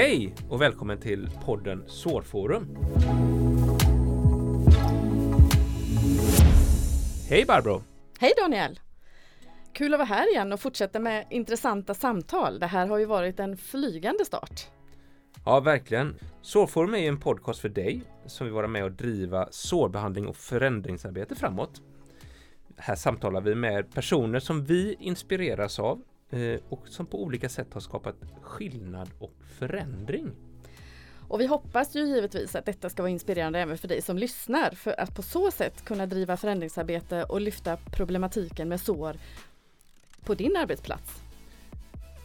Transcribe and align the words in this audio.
Hej 0.00 0.34
och 0.48 0.60
välkommen 0.60 0.98
till 0.98 1.28
podden 1.44 1.84
Sårforum. 1.86 2.76
Hej 7.28 7.44
Barbro! 7.44 7.82
Hej 8.18 8.32
Daniel! 8.36 8.80
Kul 9.72 9.94
att 9.94 9.98
vara 9.98 10.06
här 10.06 10.30
igen 10.30 10.52
och 10.52 10.60
fortsätta 10.60 10.98
med 10.98 11.26
intressanta 11.30 11.94
samtal. 11.94 12.58
Det 12.58 12.66
här 12.66 12.86
har 12.86 12.98
ju 12.98 13.04
varit 13.04 13.40
en 13.40 13.56
flygande 13.56 14.24
start. 14.24 14.68
Ja, 15.44 15.60
verkligen. 15.60 16.14
Sårforum 16.42 16.94
är 16.94 17.08
en 17.08 17.20
podcast 17.20 17.60
för 17.60 17.68
dig 17.68 18.02
som 18.26 18.46
vill 18.46 18.54
vara 18.54 18.68
med 18.68 18.84
och 18.84 18.92
driva 18.92 19.48
sårbehandling 19.50 20.28
och 20.28 20.36
förändringsarbete 20.36 21.34
framåt. 21.34 21.82
Här 22.76 22.96
samtalar 22.96 23.40
vi 23.40 23.54
med 23.54 23.94
personer 23.94 24.40
som 24.40 24.64
vi 24.64 24.96
inspireras 25.00 25.78
av 25.78 26.02
och 26.68 26.88
som 26.88 27.06
på 27.06 27.22
olika 27.22 27.48
sätt 27.48 27.74
har 27.74 27.80
skapat 27.80 28.16
skillnad 28.42 29.10
och 29.18 29.32
förändring. 29.58 30.32
Och 31.28 31.40
vi 31.40 31.46
hoppas 31.46 31.96
ju 31.96 32.00
givetvis 32.06 32.54
att 32.54 32.66
detta 32.66 32.90
ska 32.90 33.02
vara 33.02 33.10
inspirerande 33.10 33.58
även 33.58 33.78
för 33.78 33.88
dig 33.88 34.02
som 34.02 34.18
lyssnar 34.18 34.70
för 34.70 35.00
att 35.00 35.14
på 35.14 35.22
så 35.22 35.50
sätt 35.50 35.84
kunna 35.84 36.06
driva 36.06 36.36
förändringsarbete 36.36 37.24
och 37.24 37.40
lyfta 37.40 37.76
problematiken 37.76 38.68
med 38.68 38.80
sår 38.80 39.16
på 40.24 40.34
din 40.34 40.56
arbetsplats. 40.56 41.22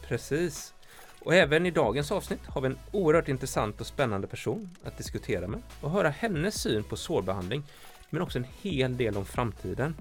Precis. 0.08 0.74
Och 1.20 1.34
även 1.34 1.66
i 1.66 1.70
dagens 1.70 2.12
avsnitt 2.12 2.46
har 2.46 2.60
vi 2.60 2.66
en 2.66 2.78
oerhört 2.92 3.28
intressant 3.28 3.80
och 3.80 3.86
spännande 3.86 4.26
person 4.26 4.70
att 4.84 4.98
diskutera 4.98 5.48
med 5.48 5.62
och 5.80 5.90
höra 5.90 6.08
hennes 6.08 6.60
syn 6.60 6.84
på 6.84 6.96
sårbehandling 6.96 7.62
men 8.10 8.22
också 8.22 8.38
en 8.38 8.46
hel 8.62 8.96
del 8.96 9.16
om 9.16 9.24
framtiden. 9.24 9.94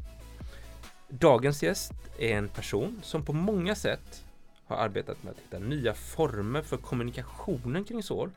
Dagens 1.09 1.63
gäst 1.63 1.93
är 2.19 2.37
en 2.37 2.49
person 2.49 2.99
som 3.03 3.25
på 3.25 3.33
många 3.33 3.75
sätt 3.75 4.25
har 4.65 4.77
arbetat 4.77 5.23
med 5.23 5.31
att 5.31 5.39
hitta 5.39 5.59
nya 5.59 5.93
former 5.93 6.61
för 6.61 6.77
kommunikationen 6.77 7.83
kring 7.83 8.03
sår 8.03 8.31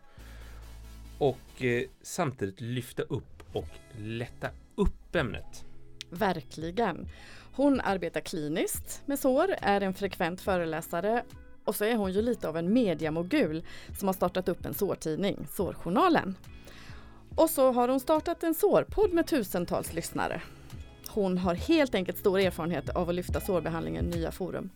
och 1.18 1.62
eh, 1.62 1.82
samtidigt 2.02 2.60
lyfta 2.60 3.02
upp 3.02 3.42
och 3.52 3.68
lätta 3.98 4.50
upp 4.74 5.14
ämnet. 5.14 5.64
Verkligen. 6.10 7.08
Hon 7.52 7.80
arbetar 7.80 8.20
kliniskt 8.20 9.02
med 9.06 9.18
sår, 9.18 9.54
är 9.60 9.80
en 9.80 9.94
frekvent 9.94 10.40
föreläsare 10.40 11.24
och 11.64 11.74
så 11.74 11.84
är 11.84 11.96
hon 11.96 12.12
ju 12.12 12.22
lite 12.22 12.48
av 12.48 12.56
en 12.56 12.72
mediamogul 12.72 13.64
som 13.98 14.08
har 14.08 14.12
startat 14.12 14.48
upp 14.48 14.64
en 14.66 14.74
sårtidning, 14.74 15.46
Sårjournalen. 15.50 16.36
Och 17.36 17.50
så 17.50 17.72
har 17.72 17.88
hon 17.88 18.00
startat 18.00 18.42
en 18.42 18.54
sårpodd 18.54 19.12
med 19.12 19.26
tusentals 19.26 19.92
lyssnare. 19.92 20.42
Hon 21.08 21.38
har 21.38 21.54
helt 21.54 21.94
enkelt 21.94 22.18
stor 22.18 22.38
erfarenhet 22.38 22.88
av 22.88 23.08
att 23.08 23.14
lyfta 23.14 23.40
sårbehandlingen 23.40 24.04
i 24.04 24.16
nya 24.16 24.30
forum. 24.30 24.70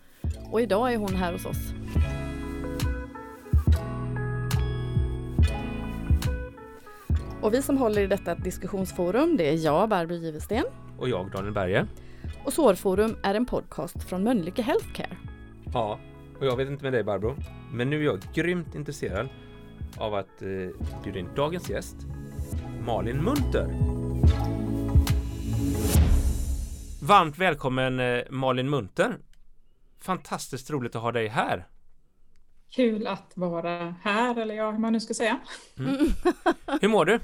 Och 0.50 0.60
idag 0.60 0.92
är 0.92 0.96
hon 0.96 1.14
här 1.14 1.32
hos 1.32 1.46
oss. 1.46 1.72
Och 7.42 7.54
vi 7.54 7.62
som 7.62 7.78
håller 7.78 8.02
i 8.02 8.06
detta 8.06 8.34
diskussionsforum, 8.34 9.36
det 9.36 9.48
är 9.48 9.64
jag, 9.64 9.88
Barbro 9.88 10.14
Givesten. 10.14 10.64
Och 10.98 11.08
jag, 11.08 11.30
Daniel 11.30 11.52
Berge. 11.52 11.86
Och 12.44 12.52
Sårforum 12.52 13.16
är 13.22 13.34
en 13.34 13.46
podcast 13.46 14.02
från 14.02 14.22
Mölnlycke 14.22 14.62
Healthcare. 14.62 15.16
Ja, 15.72 15.98
och 16.40 16.46
jag 16.46 16.56
vet 16.56 16.68
inte 16.68 16.84
med 16.84 16.92
dig 16.92 17.04
Barbro, 17.04 17.36
men 17.72 17.90
nu 17.90 18.00
är 18.00 18.04
jag 18.04 18.20
grymt 18.34 18.74
intresserad 18.74 19.28
av 19.96 20.14
att 20.14 20.42
eh, 20.42 20.48
bjuda 21.02 21.18
in 21.18 21.28
dagens 21.36 21.70
gäst, 21.70 21.96
Malin 22.86 23.22
Munter. 23.22 24.01
Varmt 27.04 27.38
välkommen 27.38 28.00
eh, 28.00 28.22
Malin 28.30 28.70
Munter. 28.70 29.18
Fantastiskt 30.00 30.70
roligt 30.70 30.96
att 30.96 31.02
ha 31.02 31.12
dig 31.12 31.28
här. 31.28 31.66
Kul 32.70 33.06
att 33.06 33.32
vara 33.34 33.94
här, 34.02 34.38
eller 34.38 34.54
ja, 34.54 34.70
hur 34.70 34.78
man 34.78 34.92
nu 34.92 35.00
ska 35.00 35.14
säga. 35.14 35.38
Mm. 35.78 35.96
Hur 36.80 36.88
mår 36.88 37.04
du? 37.04 37.20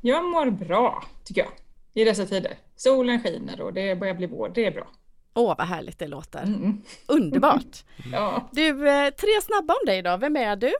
Jag 0.00 0.24
mår 0.24 0.50
bra, 0.50 1.04
tycker 1.24 1.40
jag, 1.40 1.50
i 1.94 2.04
dessa 2.04 2.26
tider. 2.26 2.58
Solen 2.76 3.22
skiner 3.22 3.60
och 3.60 3.72
det 3.72 3.96
börjar 3.96 4.14
bli 4.14 4.26
vår, 4.26 4.48
det 4.54 4.66
är 4.66 4.70
bra. 4.70 4.88
Åh, 5.34 5.54
vad 5.58 5.66
härligt 5.66 5.98
det 5.98 6.06
låter. 6.06 6.42
Mm. 6.42 6.82
Underbart! 7.06 7.84
ja. 8.12 8.48
Du, 8.52 8.88
eh, 8.88 9.10
tre 9.10 9.30
snabba 9.42 9.74
om 9.74 9.86
dig 9.86 10.02
då. 10.02 10.16
Vem 10.16 10.36
är 10.36 10.56
du? 10.56 10.72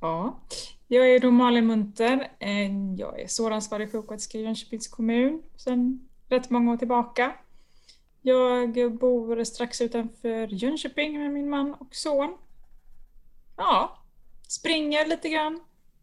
Ja, 0.00 0.40
jag 0.88 1.10
är 1.10 1.20
då 1.20 1.30
Malin 1.30 1.66
Munter. 1.66 2.28
Eh, 2.38 2.94
jag 2.96 3.20
är 3.20 3.26
såransvarig 3.26 3.92
sjuksköterska 3.92 4.38
i 4.38 4.42
Jönköpings 4.42 4.88
kommun 4.88 5.42
sedan 5.56 6.08
rätt 6.34 6.50
många 6.50 6.72
år 6.72 6.76
tillbaka. 6.76 7.34
Jag 8.22 8.94
bor 8.98 9.44
strax 9.44 9.80
utanför 9.80 10.46
Jönköping 10.46 11.18
med 11.20 11.30
min 11.30 11.50
man 11.50 11.74
och 11.74 11.94
son. 11.94 12.38
Ja, 13.56 13.98
springer 14.48 15.06
lite 15.06 15.28
grann 15.28 15.60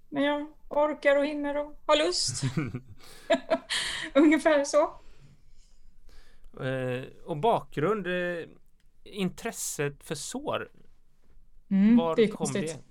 när 0.09 0.25
jag 0.25 0.47
orkar 0.69 1.17
och 1.17 1.25
hinner 1.25 1.57
och 1.57 1.81
har 1.85 2.05
lust. 2.07 2.43
Ungefär 4.13 4.63
så. 4.63 4.81
Eh, 6.63 7.03
och 7.25 7.37
bakgrund, 7.37 8.07
eh, 8.07 8.45
intresset 9.03 10.03
för 10.03 10.15
sår. 10.15 10.69
Mm, 11.69 11.97
Var 11.97 12.15
det 12.15 12.23
är 12.23 12.27
kom 12.27 12.37
konstigt. 12.37 12.61
det? 12.61 12.90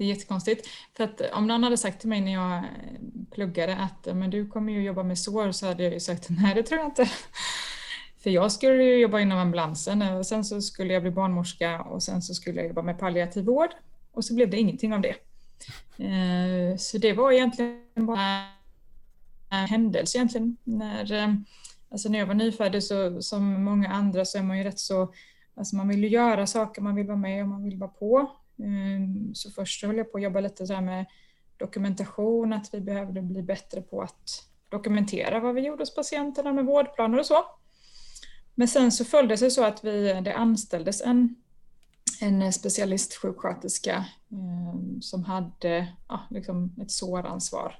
Det 0.00 0.04
är 0.04 0.08
jättekonstigt. 0.08 0.68
För 0.96 1.04
att 1.04 1.20
eh, 1.20 1.26
om 1.32 1.46
någon 1.46 1.62
hade 1.62 1.76
sagt 1.76 2.00
till 2.00 2.08
mig 2.08 2.20
när 2.20 2.32
jag 2.32 2.56
eh, 2.56 2.64
pluggade 3.30 3.76
att 3.76 4.16
men 4.16 4.30
du 4.30 4.46
kommer 4.46 4.72
ju 4.72 4.82
jobba 4.82 5.02
med 5.02 5.18
sår 5.18 5.52
så 5.52 5.66
hade 5.66 5.82
jag 5.82 5.92
ju 5.92 6.00
sagt 6.00 6.26
nej 6.30 6.54
det 6.54 6.62
tror 6.62 6.80
jag 6.80 6.88
inte. 6.88 7.10
För 8.22 8.30
jag 8.30 8.52
skulle 8.52 8.84
ju 8.84 8.96
jobba 8.96 9.20
inom 9.20 9.38
ambulansen 9.38 10.02
eh, 10.02 10.16
och 10.16 10.26
sen 10.26 10.44
så 10.44 10.62
skulle 10.62 10.92
jag 10.92 11.02
bli 11.02 11.10
barnmorska 11.10 11.82
och 11.82 12.02
sen 12.02 12.22
så 12.22 12.34
skulle 12.34 12.60
jag 12.60 12.68
jobba 12.68 12.82
med 12.82 12.98
palliativ 12.98 13.44
vård 13.44 13.70
och 14.12 14.24
så 14.24 14.34
blev 14.34 14.50
det 14.50 14.56
ingenting 14.56 14.94
av 14.94 15.00
det. 15.00 15.14
Så 16.78 16.98
det 16.98 17.12
var 17.12 17.32
egentligen 17.32 18.06
bara 18.06 18.44
en 19.50 19.66
händelse 19.66 20.18
egentligen. 20.18 20.56
När, 20.64 21.36
alltså 21.90 22.08
när 22.08 22.18
jag 22.18 22.26
var 22.26 22.34
nyfödd 22.34 22.84
så 22.84 23.22
som 23.22 23.64
många 23.64 23.88
andra 23.88 24.24
så 24.24 24.38
är 24.38 24.42
man 24.42 24.58
ju 24.58 24.64
rätt 24.64 24.78
så, 24.78 25.12
alltså 25.54 25.76
man 25.76 25.88
vill 25.88 26.02
ju 26.02 26.08
göra 26.08 26.46
saker, 26.46 26.82
man 26.82 26.94
vill 26.94 27.06
vara 27.06 27.16
med 27.16 27.42
och 27.42 27.48
man 27.48 27.64
vill 27.64 27.78
vara 27.78 27.90
på. 27.90 28.30
Ehm, 28.64 29.34
så 29.34 29.50
först 29.50 29.84
höll 29.84 29.96
jag 29.96 30.12
på 30.12 30.18
att 30.18 30.24
jobba 30.24 30.40
lite 30.40 30.66
så 30.66 30.80
med 30.80 31.06
dokumentation, 31.56 32.52
att 32.52 32.74
vi 32.74 32.80
behövde 32.80 33.22
bli 33.22 33.42
bättre 33.42 33.82
på 33.82 34.02
att 34.02 34.50
dokumentera 34.68 35.40
vad 35.40 35.54
vi 35.54 35.60
gjorde 35.60 35.82
hos 35.82 35.94
patienterna 35.94 36.52
med 36.52 36.64
vårdplaner 36.64 37.18
och 37.18 37.26
så. 37.26 37.44
Men 38.54 38.68
sen 38.68 38.92
så 38.92 39.04
följde 39.04 39.32
det 39.34 39.38
sig 39.38 39.50
så 39.50 39.64
att 39.64 39.84
vi, 39.84 40.20
det 40.24 40.34
anställdes 40.34 41.02
en, 41.02 41.36
en 42.20 42.52
specialistsjuksköterska 42.52 44.04
eh, 44.32 45.00
som 45.00 45.24
hade 45.24 45.88
ja, 46.08 46.20
liksom 46.30 46.74
ett 46.82 46.90
såransvar, 46.90 47.78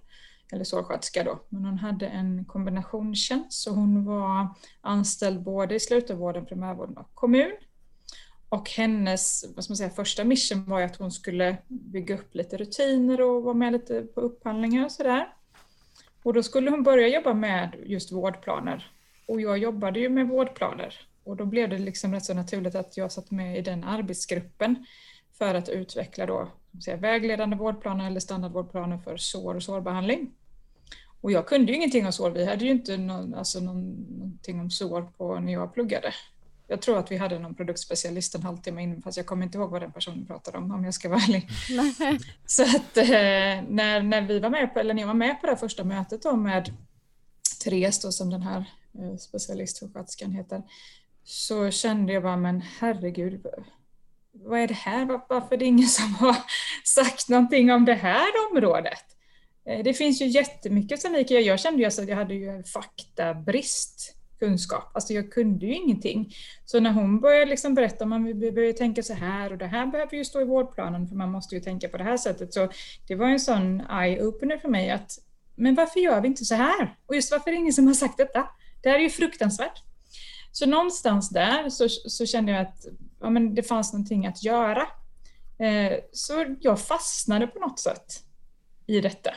eller 0.52 0.64
sårsköterska 0.64 1.24
då. 1.24 1.40
Men 1.48 1.64
hon 1.64 1.78
hade 1.78 2.06
en 2.06 2.44
kombinationstjänst 2.44 3.62
så 3.62 3.70
hon 3.70 4.04
var 4.04 4.48
anställd 4.80 5.42
både 5.42 5.74
i 5.74 5.80
slutenvården, 5.80 6.46
primärvården 6.46 6.96
och 6.96 7.14
kommun. 7.14 7.52
Och 8.50 8.70
hennes 8.70 9.44
vad 9.54 9.64
ska 9.64 9.72
man 9.72 9.76
säga, 9.76 9.90
första 9.90 10.24
mission 10.24 10.64
var 10.64 10.78
ju 10.78 10.84
att 10.84 10.96
hon 10.96 11.12
skulle 11.12 11.56
bygga 11.68 12.14
upp 12.14 12.34
lite 12.34 12.56
rutiner 12.56 13.20
och 13.20 13.42
vara 13.42 13.54
med 13.54 13.72
lite 13.72 14.02
på 14.02 14.20
upphandlingar 14.20 14.84
och 14.84 14.92
sådär. 14.92 15.34
Och 16.22 16.34
då 16.34 16.42
skulle 16.42 16.70
hon 16.70 16.82
börja 16.82 17.08
jobba 17.08 17.34
med 17.34 17.76
just 17.86 18.12
vårdplaner 18.12 18.90
och 19.26 19.40
jag 19.40 19.58
jobbade 19.58 20.00
ju 20.00 20.08
med 20.08 20.28
vårdplaner 20.28 20.94
och 21.24 21.36
då 21.36 21.44
blev 21.44 21.68
det 21.68 21.78
liksom 21.78 22.14
rätt 22.14 22.24
så 22.24 22.34
naturligt 22.34 22.74
att 22.74 22.96
jag 22.96 23.12
satt 23.12 23.30
med 23.30 23.58
i 23.58 23.60
den 23.60 23.84
arbetsgruppen 23.84 24.86
för 25.38 25.54
att 25.54 25.68
utveckla 25.68 26.26
då, 26.26 26.48
säga, 26.84 26.96
vägledande 26.96 27.56
vårdplaner 27.56 28.06
eller 28.06 28.20
standardvårdplaner 28.20 28.98
för 28.98 29.16
sår 29.16 29.54
och 29.54 29.62
sårbehandling. 29.62 30.32
Och 31.20 31.32
jag 31.32 31.46
kunde 31.46 31.72
ju 31.72 31.76
ingenting 31.76 32.06
om 32.06 32.12
sår. 32.12 32.30
Vi 32.30 32.44
hade 32.44 32.64
ju 32.64 32.70
inte 32.70 32.96
någon, 32.96 33.34
alltså 33.34 33.60
någon, 33.60 33.90
någonting 34.18 34.60
om 34.60 34.70
sår 34.70 35.02
på 35.16 35.40
när 35.40 35.52
jag 35.52 35.74
pluggade. 35.74 36.12
Jag 36.70 36.82
tror 36.82 36.98
att 36.98 37.10
vi 37.10 37.16
hade 37.16 37.38
någon 37.38 37.54
produktspecialist 37.54 38.34
en 38.34 38.42
halvtimme 38.42 38.82
innan, 38.82 39.02
fast 39.02 39.16
jag 39.16 39.26
kommer 39.26 39.46
inte 39.46 39.58
ihåg 39.58 39.70
vad 39.70 39.82
den 39.82 39.92
personen 39.92 40.26
pratade 40.26 40.58
om, 40.58 40.70
om 40.70 40.84
jag 40.84 40.94
ska 40.94 41.08
vara 41.08 41.20
ärlig. 41.20 41.48
Så 42.46 42.62
att 42.62 42.96
eh, 42.96 43.68
när, 43.68 44.02
när 44.02 44.22
vi 44.22 44.38
var 44.38 44.50
med 44.50 44.74
på, 44.74 44.80
eller 44.80 44.94
när 44.94 45.02
jag 45.02 45.06
var 45.06 45.14
med 45.14 45.40
på 45.40 45.46
det 45.46 45.56
första 45.56 45.84
mötet 45.84 46.22
då 46.22 46.36
med 46.36 46.74
Therese 47.64 48.02
då, 48.02 48.12
som 48.12 48.30
den 48.30 48.42
här 48.42 48.64
Eh, 48.98 49.16
specialistsjuksköterskan 49.16 50.32
heter, 50.32 50.62
så 51.24 51.70
kände 51.70 52.12
jag 52.12 52.22
bara, 52.22 52.36
men 52.36 52.60
herregud, 52.60 53.46
vad 54.32 54.60
är 54.60 54.68
det 54.68 54.74
här? 54.74 55.20
Varför 55.28 55.54
är 55.54 55.58
det 55.58 55.64
ingen 55.64 55.88
som 55.88 56.14
har 56.14 56.36
sagt 56.84 57.28
någonting 57.28 57.72
om 57.72 57.84
det 57.84 57.94
här 57.94 58.28
området? 58.50 59.04
Eh, 59.66 59.84
det 59.84 59.94
finns 59.94 60.22
ju 60.22 60.26
jättemycket 60.26 61.00
som 61.00 61.12
ni 61.12 61.24
kan 61.24 61.36
göra. 61.36 61.44
Jag 61.44 61.60
kände 61.60 61.82
ju 61.82 61.86
att 61.86 62.08
jag 62.08 62.16
hade 62.16 62.34
ju 62.34 62.62
faktabrist 62.62 64.16
kunskap. 64.40 64.90
Alltså 64.94 65.12
jag 65.12 65.32
kunde 65.32 65.66
ju 65.66 65.74
ingenting. 65.74 66.34
Så 66.64 66.80
när 66.80 66.92
hon 66.92 67.20
började 67.20 67.46
liksom 67.46 67.74
berätta 67.74 68.04
om 68.04 68.12
att 68.12 68.22
vi 68.22 68.34
behöver 68.34 68.72
tänka 68.72 69.02
så 69.02 69.14
här 69.14 69.52
och 69.52 69.58
det 69.58 69.66
här 69.66 69.86
behöver 69.86 70.16
ju 70.16 70.24
stå 70.24 70.40
i 70.40 70.44
vårdplanen 70.44 71.08
för 71.08 71.16
man 71.16 71.30
måste 71.30 71.54
ju 71.54 71.60
tänka 71.60 71.88
på 71.88 71.96
det 71.96 72.04
här 72.04 72.16
sättet. 72.16 72.54
Så 72.54 72.68
det 73.08 73.14
var 73.14 73.26
en 73.26 73.40
sån 73.40 73.80
eye-opener 73.80 74.58
för 74.58 74.68
mig 74.68 74.90
att 74.90 75.18
men 75.54 75.74
varför 75.74 76.00
gör 76.00 76.20
vi 76.20 76.28
inte 76.28 76.44
så 76.44 76.54
här? 76.54 76.96
Och 77.06 77.14
just 77.14 77.32
varför 77.32 77.50
är 77.50 77.54
det 77.54 77.60
ingen 77.60 77.72
som 77.72 77.86
har 77.86 77.94
sagt 77.94 78.16
detta? 78.16 78.48
Det 78.82 78.88
här 78.88 78.96
är 78.96 79.02
ju 79.02 79.10
fruktansvärt. 79.10 79.82
Så 80.52 80.66
någonstans 80.66 81.30
där 81.30 81.68
så, 81.68 81.88
så 81.88 82.26
kände 82.26 82.52
jag 82.52 82.60
att 82.60 82.86
ja, 83.20 83.30
men 83.30 83.54
det 83.54 83.62
fanns 83.62 83.92
någonting 83.92 84.26
att 84.26 84.42
göra. 84.42 84.82
Eh, 85.58 85.98
så 86.12 86.56
jag 86.60 86.80
fastnade 86.80 87.46
på 87.46 87.58
något 87.58 87.78
sätt 87.78 88.24
i 88.86 89.00
detta. 89.00 89.30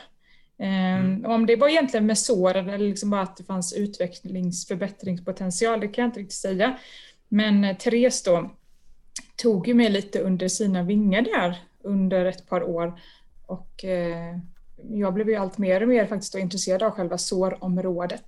Mm. 0.58 1.24
Om 1.26 1.46
det 1.46 1.56
var 1.56 1.68
egentligen 1.68 2.06
med 2.06 2.18
sår 2.18 2.56
eller 2.56 2.78
liksom 2.78 3.10
bara 3.10 3.20
att 3.20 3.36
det 3.36 3.44
fanns 3.44 3.72
utvecklings 3.72 4.66
förbättringspotential, 4.66 5.80
det 5.80 5.88
kan 5.88 6.02
jag 6.02 6.08
inte 6.08 6.20
riktigt 6.20 6.38
säga. 6.38 6.78
Men 7.28 7.64
eh, 7.64 7.76
Therese 7.76 8.22
då 8.22 8.50
tog 9.36 9.68
ju 9.68 9.74
mig 9.74 9.90
lite 9.90 10.20
under 10.20 10.48
sina 10.48 10.82
vingar 10.82 11.22
där 11.22 11.62
under 11.82 12.24
ett 12.24 12.48
par 12.48 12.62
år 12.62 13.00
och 13.46 13.84
eh, 13.84 14.38
jag 14.90 15.14
blev 15.14 15.28
ju 15.28 15.36
allt 15.36 15.58
mer 15.58 15.82
och 15.82 15.88
mer 15.88 16.06
faktiskt 16.06 16.34
intresserad 16.34 16.82
av 16.82 16.90
själva 16.90 17.18
sårområdet 17.18 18.26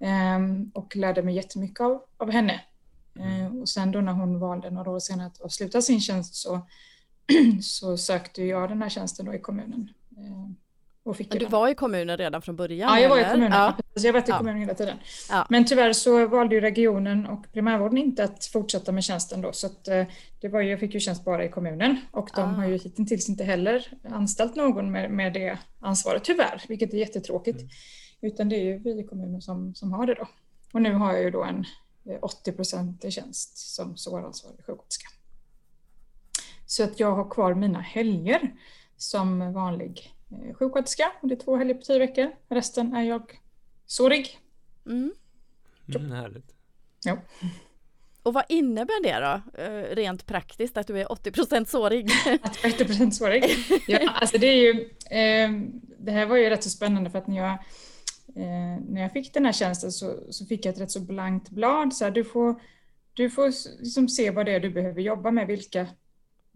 ehm, 0.00 0.70
och 0.74 0.96
lärde 0.96 1.22
mig 1.22 1.34
jättemycket 1.34 1.80
av, 1.80 2.02
av 2.16 2.30
henne. 2.30 2.60
Mm. 3.16 3.60
Och 3.60 3.68
sen 3.68 3.90
då 3.90 4.00
när 4.00 4.12
hon 4.12 4.38
valde 4.38 4.70
några 4.70 4.90
år 4.90 4.98
senare 4.98 5.26
att 5.26 5.40
avsluta 5.40 5.82
sin 5.82 6.00
tjänst 6.00 6.34
så, 6.34 6.60
så 7.62 7.96
sökte 7.96 8.44
jag 8.44 8.68
den 8.68 8.82
här 8.82 8.88
tjänsten 8.88 9.26
då 9.26 9.34
i 9.34 9.38
kommunen. 9.38 9.90
Och 11.02 11.16
fick 11.16 11.30
du 11.30 11.46
var 11.46 11.68
i 11.68 11.74
kommunen 11.74 12.16
redan 12.16 12.42
från 12.42 12.56
början? 12.56 12.88
Ja, 12.88 13.00
jag 13.00 13.08
var 13.08 13.20
i 13.20 13.24
kommunen. 13.24 13.52
Ja. 13.52 13.76
Jag 13.94 14.02
har 14.02 14.12
varit 14.12 14.28
i 14.28 14.32
kommunen 14.32 14.60
hela 14.60 14.74
tiden. 14.74 14.96
Ja. 15.30 15.46
Men 15.50 15.64
tyvärr 15.64 15.92
så 15.92 16.26
valde 16.26 16.54
ju 16.54 16.60
regionen 16.60 17.26
och 17.26 17.52
primärvården 17.52 17.98
inte 17.98 18.24
att 18.24 18.44
fortsätta 18.44 18.92
med 18.92 19.04
tjänsten 19.04 19.40
då. 19.40 19.52
Så 19.52 19.66
att, 19.66 19.88
eh, 19.88 20.04
det 20.40 20.48
var 20.48 20.60
ju, 20.60 20.70
jag 20.70 20.80
fick 20.80 20.94
ju 20.94 21.00
tjänst 21.00 21.24
bara 21.24 21.44
i 21.44 21.48
kommunen 21.48 21.96
och 22.10 22.30
de 22.34 22.40
ah. 22.40 22.44
har 22.44 22.66
ju 22.66 22.78
hittills 22.78 23.28
inte 23.28 23.44
heller 23.44 23.92
anställt 24.10 24.56
någon 24.56 24.90
med, 24.92 25.10
med 25.10 25.32
det 25.32 25.58
ansvaret 25.80 26.24
tyvärr, 26.24 26.64
vilket 26.68 26.94
är 26.94 26.98
jättetråkigt. 26.98 27.60
Mm. 27.60 27.70
Utan 28.20 28.48
det 28.48 28.56
är 28.56 28.64
ju 28.64 28.78
vi 28.78 29.00
i 29.00 29.06
kommunen 29.06 29.42
som, 29.42 29.74
som 29.74 29.92
har 29.92 30.06
det 30.06 30.14
då. 30.14 30.28
Och 30.72 30.82
nu 30.82 30.92
har 30.92 31.12
jag 31.12 31.22
ju 31.22 31.30
då 31.30 31.44
en 31.44 31.64
80 32.22 33.06
i 33.06 33.10
tjänst 33.10 33.74
som 33.74 33.96
såransvarig 33.96 34.56
sjuksköterska. 34.56 35.08
Så 36.66 36.84
att 36.84 37.00
jag 37.00 37.12
har 37.12 37.30
kvar 37.30 37.54
mina 37.54 37.80
helger 37.80 38.54
som 38.96 39.52
vanlig 39.52 40.12
Eh, 40.12 40.19
sjuksköterska 40.54 41.12
och 41.22 41.28
det 41.28 41.34
är 41.34 41.38
två 41.44 41.56
helger 41.56 41.74
på 41.74 41.82
tio 41.82 41.98
veckor. 41.98 42.30
Resten 42.48 42.94
är 42.94 43.02
jag 43.02 43.40
sårig. 43.86 44.38
Mm. 44.86 45.12
Mm, 45.94 46.12
härligt. 46.12 46.54
Ja. 47.04 47.18
Och 48.22 48.34
vad 48.34 48.44
innebär 48.48 49.02
det 49.02 49.20
då, 49.20 49.62
eh, 49.62 49.94
rent 49.94 50.26
praktiskt, 50.26 50.76
att 50.76 50.86
du 50.86 51.00
är 51.00 51.12
80 51.12 51.64
sårig? 51.64 52.10
Att 52.42 52.62
jag 52.62 52.80
är 52.80 52.84
80 52.84 53.10
sårig? 53.10 53.44
Ja, 53.86 54.10
alltså 54.10 54.38
det 54.38 54.46
är 54.46 54.56
ju, 54.56 54.70
eh, 55.10 55.50
det 55.98 56.12
här 56.12 56.26
var 56.26 56.36
ju 56.36 56.50
rätt 56.50 56.64
så 56.64 56.70
spännande 56.70 57.10
för 57.10 57.18
att 57.18 57.26
när 57.26 57.36
jag, 57.36 57.52
eh, 58.36 58.82
när 58.88 59.00
jag 59.02 59.12
fick 59.12 59.34
den 59.34 59.44
här 59.44 59.52
tjänsten 59.52 59.92
så, 59.92 60.18
så 60.30 60.46
fick 60.46 60.66
jag 60.66 60.74
ett 60.74 60.80
rätt 60.80 60.90
så 60.90 61.00
blankt 61.00 61.50
blad. 61.50 61.94
Så 61.94 62.04
här, 62.04 62.10
du 62.10 62.24
får, 62.24 62.62
du 63.14 63.30
får 63.30 63.48
liksom 63.82 64.08
se 64.08 64.30
vad 64.30 64.46
det 64.46 64.52
är 64.52 64.60
du 64.60 64.70
behöver 64.70 65.00
jobba 65.00 65.30
med, 65.30 65.46
vilka 65.46 65.86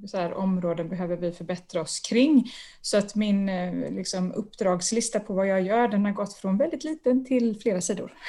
så 0.07 0.17
här, 0.17 0.35
områden 0.35 0.89
behöver 0.89 1.17
vi 1.17 1.33
förbättra 1.33 1.81
oss 1.81 2.01
kring. 2.01 2.51
Så 2.81 2.99
att 2.99 3.15
min 3.15 3.49
eh, 3.49 3.91
liksom, 3.91 4.33
uppdragslista 4.33 5.21
på 5.21 5.35
vad 5.35 5.47
jag 5.47 5.63
gör 5.63 5.89
den 5.89 6.05
har 6.05 6.13
gått 6.13 6.35
från 6.35 6.59
väldigt 6.59 6.85
liten 6.85 7.25
till 7.25 7.61
flera 7.61 7.81
sidor. 7.81 8.13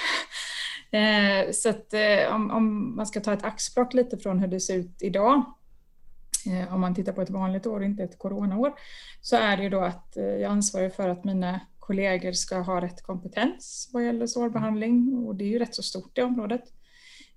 Eh, 0.92 1.52
så 1.52 1.70
att 1.70 1.94
eh, 1.94 2.36
om, 2.36 2.52
om, 2.52 2.96
man 2.96 3.08
ska 3.08 3.20
ta 3.20 3.34
ett 3.34 3.44
axplock 3.44 3.94
lite 3.94 4.18
från 4.18 4.40
hur 4.40 4.48
det 4.48 4.60
ser 4.60 4.76
ut 4.76 5.02
idag 5.02 5.44
om 6.70 6.82
man 6.82 6.96
tittar 6.96 7.14
på 7.14 7.22
ett 7.22 7.30
vanligt 7.30 7.66
år, 7.66 7.84
inte 7.84 8.04
ett 8.04 8.18
coronaår, 8.18 8.74
så 9.22 9.36
är 9.36 9.58
det 9.58 9.64
ju 9.64 9.70
då 9.70 9.80
att 9.80 10.14
jag 10.16 10.44
ansvarar 10.44 10.90
för 10.90 11.10
att 11.10 11.24
mina 11.24 11.60
kollegor 11.80 12.32
ska 12.32 12.58
ha 12.58 12.82
rätt 12.82 13.02
kompetens 13.02 13.90
vad 13.94 14.06
gäller 14.06 14.28
sårbehandling 14.28 15.24
och 15.28 15.36
det 15.36 15.44
är 15.44 15.50
ju 15.50 15.60
rätt 15.60 15.76
så 15.76 15.84
stort 15.84 16.18
i 16.18 16.22
området. 16.22 16.64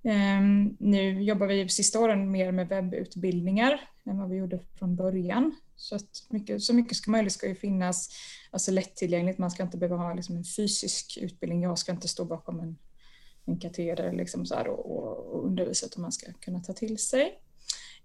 Ehm, 0.03 0.77
nu 0.81 1.23
jobbar 1.23 1.47
vi 1.47 1.69
sista 1.69 2.01
åren 2.01 2.31
mer 2.31 2.53
med 2.53 2.69
webbutbildningar 2.69 3.81
än 4.07 4.19
vad 4.19 4.29
vi 4.29 4.37
gjorde 4.37 4.61
från 4.79 4.97
början. 4.97 5.55
Så, 5.77 5.95
att 5.97 6.27
mycket, 6.29 6.63
så 6.63 6.75
mycket 6.75 6.97
som 6.97 7.13
möjligt 7.13 7.33
ska 7.33 7.49
ju 7.49 7.55
finnas 7.55 8.09
alltså 8.51 8.71
lättillgängligt. 8.71 9.39
Man 9.39 9.51
ska 9.51 9.63
inte 9.63 9.79
behöva 9.79 10.03
ha 10.03 10.15
liksom 10.15 10.37
en 10.37 10.45
fysisk 10.45 11.19
utbildning. 11.21 11.63
Jag 11.63 11.79
ska 11.79 11.93
inte 11.93 12.09
stå 12.09 12.25
bakom 12.25 12.61
en, 12.61 12.79
en 13.45 13.59
kateder 13.61 14.13
liksom 14.13 14.47
så 14.47 14.61
och, 14.61 14.99
och, 14.99 15.35
och 15.35 15.47
undervisa 15.47 15.87
utan 15.87 16.03
man 16.03 16.13
ska 16.13 16.33
kunna 16.33 16.61
ta 16.61 16.73
till 16.73 16.99
sig. 16.99 17.39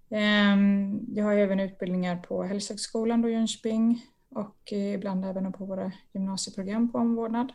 Ehm, 0.09 0.99
jag 1.15 1.25
har 1.25 1.33
även 1.33 1.59
utbildningar 1.59 2.17
på 2.17 2.43
Hälsohögskolan 2.43 3.25
i 3.25 3.31
Jönköping 3.31 4.05
och 4.29 4.73
eh, 4.73 4.93
ibland 4.93 5.25
även 5.25 5.53
på 5.53 5.65
våra 5.65 5.91
gymnasieprogram 6.13 6.91
på 6.91 6.97
omvårdnad. 6.97 7.53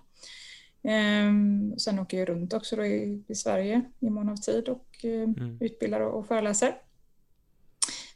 Ehm, 0.88 1.75
sen 1.79 1.99
åker 1.99 2.19
jag 2.19 2.29
runt 2.29 2.52
också 2.52 2.85
i, 2.85 3.25
i, 3.29 3.35
Sverige 3.35 3.82
i 4.00 4.11
mån 4.11 4.29
av 4.29 4.37
tid 4.37 4.69
och 4.69 5.05
eh, 5.05 5.23
mm. 5.23 5.58
utbildar 5.61 6.00
och, 6.00 6.19
och 6.19 6.26
föreläser. 6.26 6.75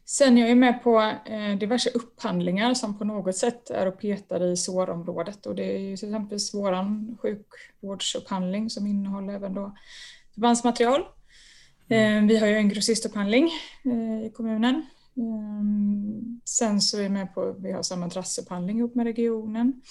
Sen 0.05 0.39
är 0.39 0.49
jag 0.49 0.59
med 0.59 0.83
på 0.83 1.01
eh, 1.27 1.59
diverse 1.59 1.91
upphandlingar 1.91 2.75
som 2.75 2.99
på 2.99 3.05
något 3.05 3.37
sätt 3.37 3.71
är 3.71 3.87
och 3.87 3.99
petar 3.99 4.53
i 4.53 4.57
sårområdet 4.57 5.47
och 5.47 5.55
det 5.55 5.77
är 5.77 5.79
ju 5.79 5.97
till 5.97 6.09
exempel 6.09 6.39
våran 6.53 7.19
sjukvårdsupphandling 7.23 8.71
som 8.71 8.87
innehåller 8.87 9.35
även 9.35 9.55
då 9.55 9.77
förbandsmaterial. 10.35 11.03
Mm. 11.89 12.25
Eh, 12.25 12.29
vi 12.29 12.39
har 12.39 12.47
ju 12.47 12.57
en 12.57 12.69
grossistupphandling 12.69 13.51
eh, 13.85 14.27
i 14.27 14.33
kommunen. 14.35 14.75
Eh, 15.17 15.63
sen 16.45 16.81
så 16.81 16.99
är 16.99 17.03
vi 17.03 17.09
med 17.09 17.35
på, 17.35 17.57
vi 17.59 17.73
har 17.73 17.83
samma 17.83 18.01
madrassupphandling 18.01 18.79
ihop 18.79 18.95
med 18.95 19.07
regionen. 19.07 19.83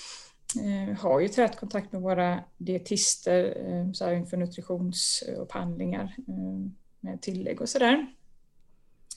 Eh, 0.56 0.88
vi 0.88 0.94
har 0.94 1.20
ju 1.20 1.28
tät 1.28 1.60
kontakt 1.60 1.92
med 1.92 2.02
våra 2.02 2.44
dietister 2.58 3.58
eh, 3.66 3.92
så 3.92 4.06
här 4.06 4.14
inför 4.14 4.38
nutritionsupphandlingar 4.38 6.16
eh, 6.28 6.72
med 7.00 7.22
tillägg 7.22 7.62
och 7.62 7.70
sådär. 7.70 8.08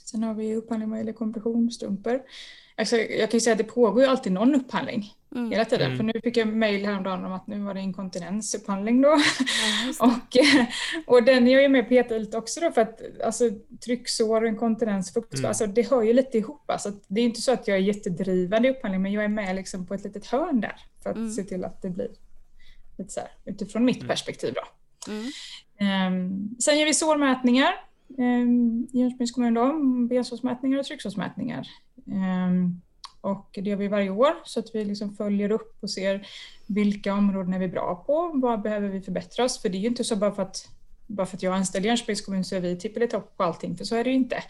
Sen 0.05 0.23
har 0.23 0.35
vi 0.35 0.55
upphandling 0.55 0.91
vad 0.91 0.99
gäller 0.99 1.13
kompressionsstrumpor. 1.13 2.23
Alltså, 2.77 2.97
jag 2.97 3.31
kan 3.31 3.37
ju 3.37 3.41
säga 3.41 3.53
att 3.53 3.59
det 3.59 3.65
pågår 3.65 4.03
ju 4.03 4.09
alltid 4.09 4.33
någon 4.33 4.55
upphandling 4.55 5.13
mm. 5.35 5.51
hela 5.51 5.65
tiden. 5.65 5.87
Mm. 5.87 5.97
För 5.97 6.05
nu 6.05 6.21
fick 6.25 6.37
jag 6.37 6.49
mejl 6.49 6.87
häromdagen 6.87 7.25
om 7.25 7.33
att 7.33 7.47
nu 7.47 7.61
var 7.61 7.75
det 7.75 7.81
inkontinensupphandling 7.81 9.03
då. 9.03 9.17
Ja, 9.99 10.07
och, 10.07 10.39
och 11.15 11.23
den 11.23 11.49
är 11.49 11.53
jag 11.53 11.63
ju 11.63 11.69
med 11.69 11.83
och 11.83 11.89
petar 11.89 12.19
lite 12.19 12.37
också 12.37 12.61
då 12.61 12.73
för 12.73 12.81
att 12.81 13.01
alltså, 13.25 13.51
trycksår, 13.85 14.47
inkontinens, 14.47 15.13
fuktsår, 15.13 15.39
mm. 15.39 15.49
alltså, 15.49 15.67
det 15.67 15.91
hör 15.91 16.03
ju 16.03 16.13
lite 16.13 16.39
ihop. 16.39 16.71
Alltså, 16.71 16.93
det 17.09 17.21
är 17.21 17.25
inte 17.25 17.41
så 17.41 17.53
att 17.53 17.69
jag 17.69 17.77
är 17.77 17.81
jättedrivande 17.81 18.69
i 18.69 18.71
upphandling 18.71 19.03
men 19.03 19.13
jag 19.13 19.25
är 19.25 19.29
med 19.29 19.57
liksom 19.57 19.87
på 19.87 19.95
ett 19.95 20.05
litet 20.05 20.27
hörn 20.27 20.61
där 20.61 20.77
för 21.03 21.11
att 21.11 21.17
mm. 21.17 21.31
se 21.31 21.45
till 21.45 21.65
att 21.65 21.83
det 21.83 21.91
blir 21.91 22.11
lite 22.99 23.13
så 23.13 23.21
här, 23.21 23.29
utifrån 23.45 23.85
mitt 23.85 23.97
mm. 23.97 24.09
perspektiv. 24.09 24.55
Då. 24.55 24.63
Um, 25.81 26.57
sen 26.61 26.79
gör 26.79 26.87
vi 26.87 26.95
sårmätningar 26.95 27.75
Ehm, 28.19 28.87
Jönköpings 28.93 29.33
kommun 29.33 29.55
då, 29.55 29.73
bensårsmätningar 30.09 30.79
och 30.79 30.85
trycksårsmätningar. 30.85 31.69
Ehm, 32.13 32.81
och 33.21 33.51
det 33.55 33.71
gör 33.71 33.77
vi 33.77 33.89
varje 33.89 34.11
år 34.11 34.33
så 34.45 34.61
att 34.61 34.75
vi 34.75 34.85
liksom 34.85 35.17
följer 35.17 35.51
upp 35.51 35.77
och 35.81 35.91
ser 35.91 36.27
vilka 36.67 37.15
områden 37.15 37.55
är 37.55 37.59
vi 37.59 37.69
bra 37.69 38.05
på, 38.07 38.31
vad 38.35 38.63
behöver 38.63 38.89
vi 38.89 39.01
förbättra 39.01 39.45
oss? 39.45 39.63
För 39.63 39.69
det 39.69 39.79
är 39.79 39.81
ju 39.81 39.89
inte 39.89 40.05
så 40.05 40.17
bara 40.17 40.33
för 40.33 40.43
att, 40.43 40.69
bara 41.07 41.27
för 41.27 41.37
att 41.37 41.43
jag 41.43 41.55
anställer 41.55 41.87
Jönköpings 41.89 42.21
kommun 42.21 42.45
så 42.45 42.57
är 42.57 42.61
vi 42.61 42.77
tippelitopp 42.77 43.37
på 43.37 43.45
allting, 43.45 43.77
för 43.77 43.85
så 43.85 43.97
är 43.97 44.05
det 44.05 44.11
ju 44.11 44.17
inte. 44.17 44.43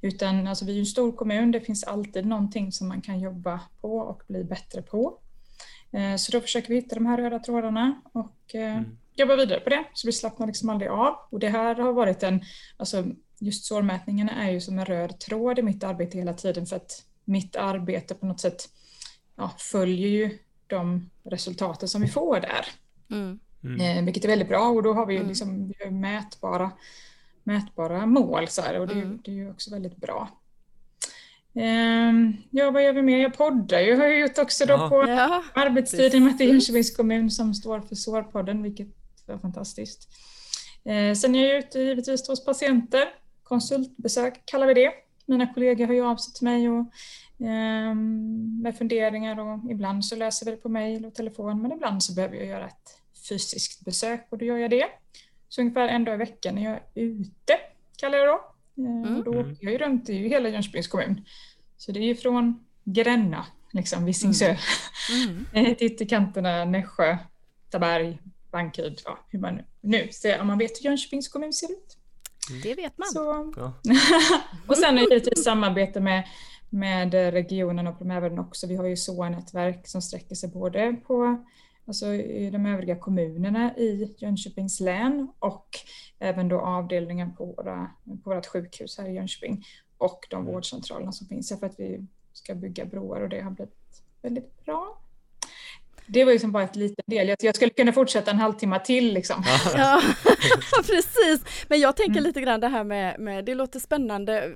Utan 0.00 0.46
alltså, 0.46 0.64
vi 0.64 0.70
är 0.70 0.74
ju 0.74 0.80
en 0.80 0.86
stor 0.86 1.12
kommun, 1.12 1.50
det 1.50 1.60
finns 1.60 1.84
alltid 1.84 2.26
någonting 2.26 2.72
som 2.72 2.88
man 2.88 3.00
kan 3.00 3.20
jobba 3.20 3.60
på 3.80 3.98
och 3.98 4.22
bli 4.28 4.44
bättre 4.44 4.82
på. 4.82 5.18
Ehm, 5.92 6.18
så 6.18 6.32
då 6.32 6.40
försöker 6.40 6.68
vi 6.68 6.74
hitta 6.74 6.94
de 6.94 7.06
här 7.06 7.16
röda 7.16 7.38
trådarna 7.38 8.00
och 8.12 8.54
mm 8.54 8.84
jobba 9.16 9.36
vidare 9.36 9.60
på 9.60 9.70
det, 9.70 9.84
så 9.92 10.08
vi 10.08 10.12
slappnar 10.12 10.46
liksom 10.46 10.68
aldrig 10.68 10.90
av. 10.90 11.16
Och 11.30 11.38
det 11.38 11.48
här 11.48 11.74
har 11.74 11.92
varit 11.92 12.22
en, 12.22 12.40
alltså 12.76 13.04
just 13.40 13.64
sårmätningarna 13.64 14.32
är 14.32 14.50
ju 14.50 14.60
som 14.60 14.78
en 14.78 14.84
röd 14.84 15.18
tråd 15.18 15.58
i 15.58 15.62
mitt 15.62 15.84
arbete 15.84 16.18
hela 16.18 16.32
tiden 16.34 16.66
för 16.66 16.76
att 16.76 17.02
mitt 17.24 17.56
arbete 17.56 18.14
på 18.14 18.26
något 18.26 18.40
sätt 18.40 18.68
ja, 19.36 19.52
följer 19.58 20.08
ju 20.08 20.38
de 20.66 21.10
resultaten 21.24 21.88
som 21.88 22.02
vi 22.02 22.08
får 22.08 22.40
där. 22.40 22.66
Mm. 23.10 23.38
Mm. 23.64 23.80
Eh, 23.80 24.04
vilket 24.04 24.24
är 24.24 24.28
väldigt 24.28 24.48
bra 24.48 24.68
och 24.68 24.82
då 24.82 24.92
har 24.92 25.06
vi 25.06 25.16
mm. 25.16 25.28
liksom 25.28 25.72
mätbara, 25.90 26.70
mätbara 27.44 28.06
mål 28.06 28.48
så 28.48 28.62
här, 28.62 28.80
och 28.80 28.86
det, 28.86 28.94
mm. 28.94 29.20
det 29.24 29.30
är 29.30 29.34
ju 29.34 29.50
också 29.50 29.70
väldigt 29.70 29.96
bra. 29.96 30.28
Um, 31.52 32.36
ja, 32.50 32.70
vad 32.70 32.84
gör 32.84 32.92
vi 32.92 33.02
mer? 33.02 33.18
Jag 33.18 33.36
poddar 33.36 33.80
ju, 33.80 33.96
har 33.96 34.04
jag 34.04 34.20
gjort 34.20 34.38
också 34.38 34.66
då 34.66 34.74
ja. 34.74 34.88
på 34.88 35.08
ja. 35.08 35.42
arbetstiden 35.54 36.24
med 36.24 36.30
att 36.30 36.38
det 36.38 36.44
är 36.44 36.48
Jönköpings 36.48 36.96
kommun 36.96 37.30
som 37.30 37.54
står 37.54 37.80
för 37.80 37.94
Sårpodden, 37.94 38.62
vilket 38.62 38.88
det 39.26 39.32
var 39.32 39.38
fantastiskt. 39.38 40.08
Eh, 40.84 41.14
sen 41.14 41.34
är 41.34 41.48
jag 41.48 41.58
ute 41.58 41.80
givetvis 41.80 42.28
hos 42.28 42.44
patienter. 42.44 43.08
Konsultbesök 43.42 44.42
kallar 44.44 44.66
vi 44.66 44.74
det. 44.74 44.92
Mina 45.26 45.54
kollegor 45.54 45.86
har 45.86 45.94
ju 45.94 46.04
av 46.04 46.16
sig 46.16 46.34
till 46.34 46.44
mig 46.44 46.68
och, 46.68 46.86
eh, 47.46 47.94
med 48.62 48.78
funderingar 48.78 49.40
och 49.40 49.70
ibland 49.70 50.04
så 50.04 50.16
läser 50.16 50.46
vi 50.46 50.52
det 50.52 50.56
på 50.56 50.68
mejl 50.68 51.06
och 51.06 51.14
telefon 51.14 51.62
men 51.62 51.72
ibland 51.72 52.02
så 52.02 52.14
behöver 52.14 52.36
jag 52.36 52.46
göra 52.46 52.66
ett 52.66 53.00
fysiskt 53.28 53.84
besök 53.84 54.26
och 54.30 54.38
då 54.38 54.44
gör 54.44 54.56
jag 54.56 54.70
det. 54.70 54.86
Så 55.48 55.60
ungefär 55.60 55.88
en 55.88 56.04
dag 56.04 56.14
i 56.14 56.18
veckan 56.18 56.58
är 56.58 56.70
jag 56.70 56.80
ute, 56.94 57.56
kallar 57.96 58.18
jag 58.18 58.26
det 58.26 58.30
då. 58.30 58.56
Eh, 58.82 58.90
mm. 58.90 59.16
Och 59.16 59.24
då 59.24 59.30
åker 59.30 59.56
jag 59.60 59.72
ju 59.72 59.78
runt 59.78 60.08
i 60.08 60.28
hela 60.28 60.48
Jönköpings 60.48 60.88
kommun. 60.88 61.24
Så 61.76 61.92
det 61.92 62.00
är 62.00 62.04
ju 62.04 62.14
från 62.14 62.64
Gränna, 62.84 63.46
liksom 63.72 64.04
Visingsö, 64.04 64.56
mm. 65.12 65.46
mm. 65.52 65.74
till 65.76 65.86
ytterkanterna 65.86 66.64
Nässjö, 66.64 67.18
Taberg, 67.70 68.18
Bankeryd, 68.56 69.02
ja, 69.04 69.18
hur 69.28 69.38
man 69.38 69.60
nu 69.80 70.08
ser, 70.12 70.40
om 70.40 70.46
man 70.46 70.58
vet 70.58 70.78
hur 70.78 70.84
Jönköpings 70.84 71.28
kommun 71.28 71.52
ser 71.52 71.70
ut. 71.72 71.96
Det 72.62 72.74
vet 72.74 72.98
man. 72.98 73.08
Så. 73.08 73.52
Ja. 73.56 73.72
och 74.66 74.76
sen 74.76 74.98
är 74.98 75.02
det 75.02 75.14
givetvis 75.14 75.44
samarbete 75.44 76.00
med, 76.00 76.28
med 76.70 77.14
regionen 77.14 77.86
och 77.86 77.98
primärvården 77.98 78.38
också. 78.38 78.66
Vi 78.66 78.76
har 78.76 78.84
ju 78.84 78.96
SOA-nätverk 78.96 79.88
som 79.88 80.02
sträcker 80.02 80.34
sig 80.34 80.48
både 80.48 80.96
på 81.06 81.44
alltså 81.86 82.14
i 82.14 82.50
de 82.50 82.66
övriga 82.66 82.96
kommunerna 82.96 83.76
i 83.76 84.14
Jönköpings 84.18 84.80
län 84.80 85.32
och 85.38 85.68
även 86.18 86.48
då 86.48 86.60
avdelningen 86.60 87.36
på, 87.36 87.44
våra, 87.46 87.90
på 88.24 88.34
vårt 88.34 88.46
sjukhus 88.46 88.98
här 88.98 89.08
i 89.08 89.14
Jönköping 89.14 89.64
och 89.98 90.26
de 90.30 90.40
mm. 90.40 90.52
vårdcentralerna 90.52 91.12
som 91.12 91.26
finns 91.26 91.50
här 91.50 91.58
för 91.58 91.66
att 91.66 91.80
vi 91.80 92.06
ska 92.32 92.54
bygga 92.54 92.84
broar 92.84 93.20
och 93.20 93.28
det 93.28 93.40
har 93.40 93.50
blivit 93.50 94.02
väldigt 94.22 94.64
bra. 94.64 94.98
Det 96.06 96.24
var 96.24 96.32
liksom 96.32 96.52
bara 96.52 96.64
ett 96.64 96.76
litet 96.76 97.06
del. 97.06 97.36
Jag 97.40 97.54
skulle 97.54 97.70
kunna 97.70 97.92
fortsätta 97.92 98.30
en 98.30 98.38
halvtimme 98.38 98.78
till 98.78 99.14
liksom. 99.14 99.44
Ja, 99.74 100.02
precis. 100.86 101.64
Men 101.68 101.80
jag 101.80 101.96
tänker 101.96 102.12
mm. 102.12 102.24
lite 102.24 102.40
grann 102.40 102.60
det 102.60 102.68
här 102.68 102.84
med, 102.84 103.20
med, 103.20 103.44
det 103.44 103.54
låter 103.54 103.80
spännande 103.80 104.52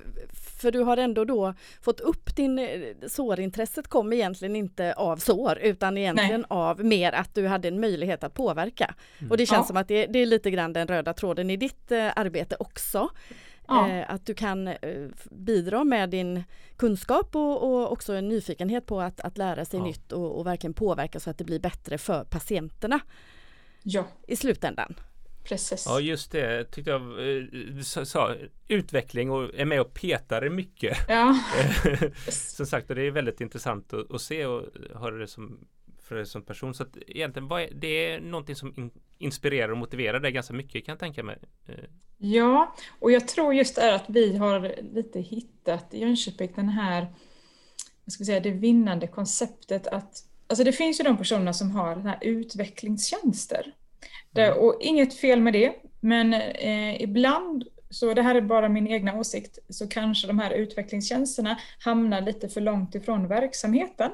för 0.61 0.71
du 0.71 0.79
har 0.79 0.97
ändå 0.97 1.25
då 1.25 1.53
fått 1.81 1.99
upp 1.99 2.35
din, 2.35 2.69
sårintresset 3.07 3.87
kom 3.87 4.13
egentligen 4.13 4.55
inte 4.55 4.93
av 4.93 5.17
sår 5.17 5.57
utan 5.61 5.97
egentligen 5.97 6.41
Nej. 6.41 6.47
av 6.49 6.85
mer 6.85 7.11
att 7.11 7.35
du 7.35 7.47
hade 7.47 7.67
en 7.67 7.79
möjlighet 7.79 8.23
att 8.23 8.33
påverka. 8.33 8.95
Mm. 9.19 9.31
Och 9.31 9.37
det 9.37 9.45
känns 9.45 9.59
ja. 9.59 9.67
som 9.67 9.77
att 9.77 9.87
det, 9.87 10.05
det, 10.05 10.19
är 10.19 10.25
lite 10.25 10.51
grann 10.51 10.73
den 10.73 10.87
röda 10.87 11.13
tråden 11.13 11.49
i 11.49 11.57
ditt 11.57 11.91
eh, 11.91 12.09
arbete 12.15 12.55
också. 12.59 13.09
Ja. 13.67 13.89
Eh, 13.89 14.11
att 14.11 14.25
du 14.25 14.33
kan 14.33 14.67
eh, 14.67 14.77
bidra 15.31 15.83
med 15.83 16.09
din 16.09 16.43
kunskap 16.77 17.35
och, 17.35 17.63
och, 17.63 17.91
också 17.91 18.13
en 18.13 18.27
nyfikenhet 18.27 18.85
på 18.85 19.01
att, 19.01 19.19
att 19.19 19.37
lära 19.37 19.65
sig 19.65 19.79
ja. 19.79 19.85
nytt 19.85 20.11
och, 20.11 20.39
och, 20.39 20.45
verkligen 20.45 20.73
påverka 20.73 21.19
så 21.19 21.29
att 21.29 21.37
det 21.37 21.43
blir 21.43 21.59
bättre 21.59 21.97
för 21.97 22.23
patienterna. 22.23 22.99
Ja. 23.83 24.05
I 24.27 24.35
slutändan. 24.35 24.95
Precis. 25.43 25.85
Ja 25.87 25.99
just 25.99 26.31
det 26.31 26.71
tyckte 26.71 26.91
jag 26.91 27.01
du 27.75 27.83
sa, 27.83 28.35
utveckling 28.67 29.31
och 29.31 29.55
är 29.55 29.65
med 29.65 29.81
och 29.81 29.93
petar 29.93 30.49
mycket. 30.49 30.97
Ja. 31.07 31.39
som 32.27 32.65
sagt 32.65 32.87
det 32.87 33.01
är 33.01 33.11
väldigt 33.11 33.41
intressant 33.41 33.93
att, 33.93 34.11
att 34.11 34.21
se 34.21 34.45
och 34.45 34.65
höra 34.95 35.15
det 35.15 35.27
som 35.27 35.59
för 36.11 36.23
som 36.25 36.41
person. 36.41 36.73
Så 36.73 36.83
att 36.83 36.97
egentligen 37.07 37.47
vad 37.47 37.61
är, 37.61 37.69
det 37.71 37.87
är 37.87 38.21
någonting 38.21 38.55
som 38.55 38.73
in, 38.77 38.91
inspirerar 39.17 39.71
och 39.71 39.77
motiverar 39.77 40.19
dig 40.19 40.31
ganska 40.31 40.53
mycket 40.53 40.85
kan 40.85 40.93
jag 40.93 40.99
tänka 40.99 41.23
mig. 41.23 41.37
Eh. 41.67 41.75
Ja, 42.17 42.75
och 42.99 43.11
jag 43.11 43.27
tror 43.27 43.53
just 43.53 43.75
det 43.75 43.81
är 43.81 43.93
att 43.93 44.05
vi 44.07 44.37
har 44.37 44.75
lite 44.93 45.19
hittat 45.19 45.93
i 45.93 45.99
Jönköping 45.99 46.51
den 46.55 46.69
här, 46.69 47.01
vad 48.05 48.13
ska 48.13 48.21
vi 48.21 48.25
säga, 48.25 48.39
det 48.39 48.51
vinnande 48.51 49.07
konceptet 49.07 49.87
att 49.87 50.27
Alltså 50.47 50.63
det 50.63 50.71
finns 50.71 50.99
ju 50.99 51.03
de 51.03 51.17
personerna 51.17 51.53
som 51.53 51.71
har 51.71 51.95
den 51.95 52.05
här 52.05 52.17
utvecklingstjänster. 52.21 53.73
Mm. 54.37 54.57
och 54.57 54.77
inget 54.81 55.13
fel 55.13 55.41
med 55.41 55.53
det, 55.53 55.73
men 55.99 56.33
eh, 56.33 57.01
ibland, 57.01 57.63
så 57.89 58.13
det 58.13 58.21
här 58.21 58.35
är 58.35 58.41
bara 58.41 58.69
min 58.69 58.87
egna 58.87 59.19
åsikt, 59.19 59.59
så 59.69 59.87
kanske 59.87 60.27
de 60.27 60.39
här 60.39 60.51
utvecklingstjänsterna 60.51 61.59
hamnar 61.79 62.21
lite 62.21 62.49
för 62.49 62.61
långt 62.61 62.95
ifrån 62.95 63.27
verksamheten. 63.27 64.11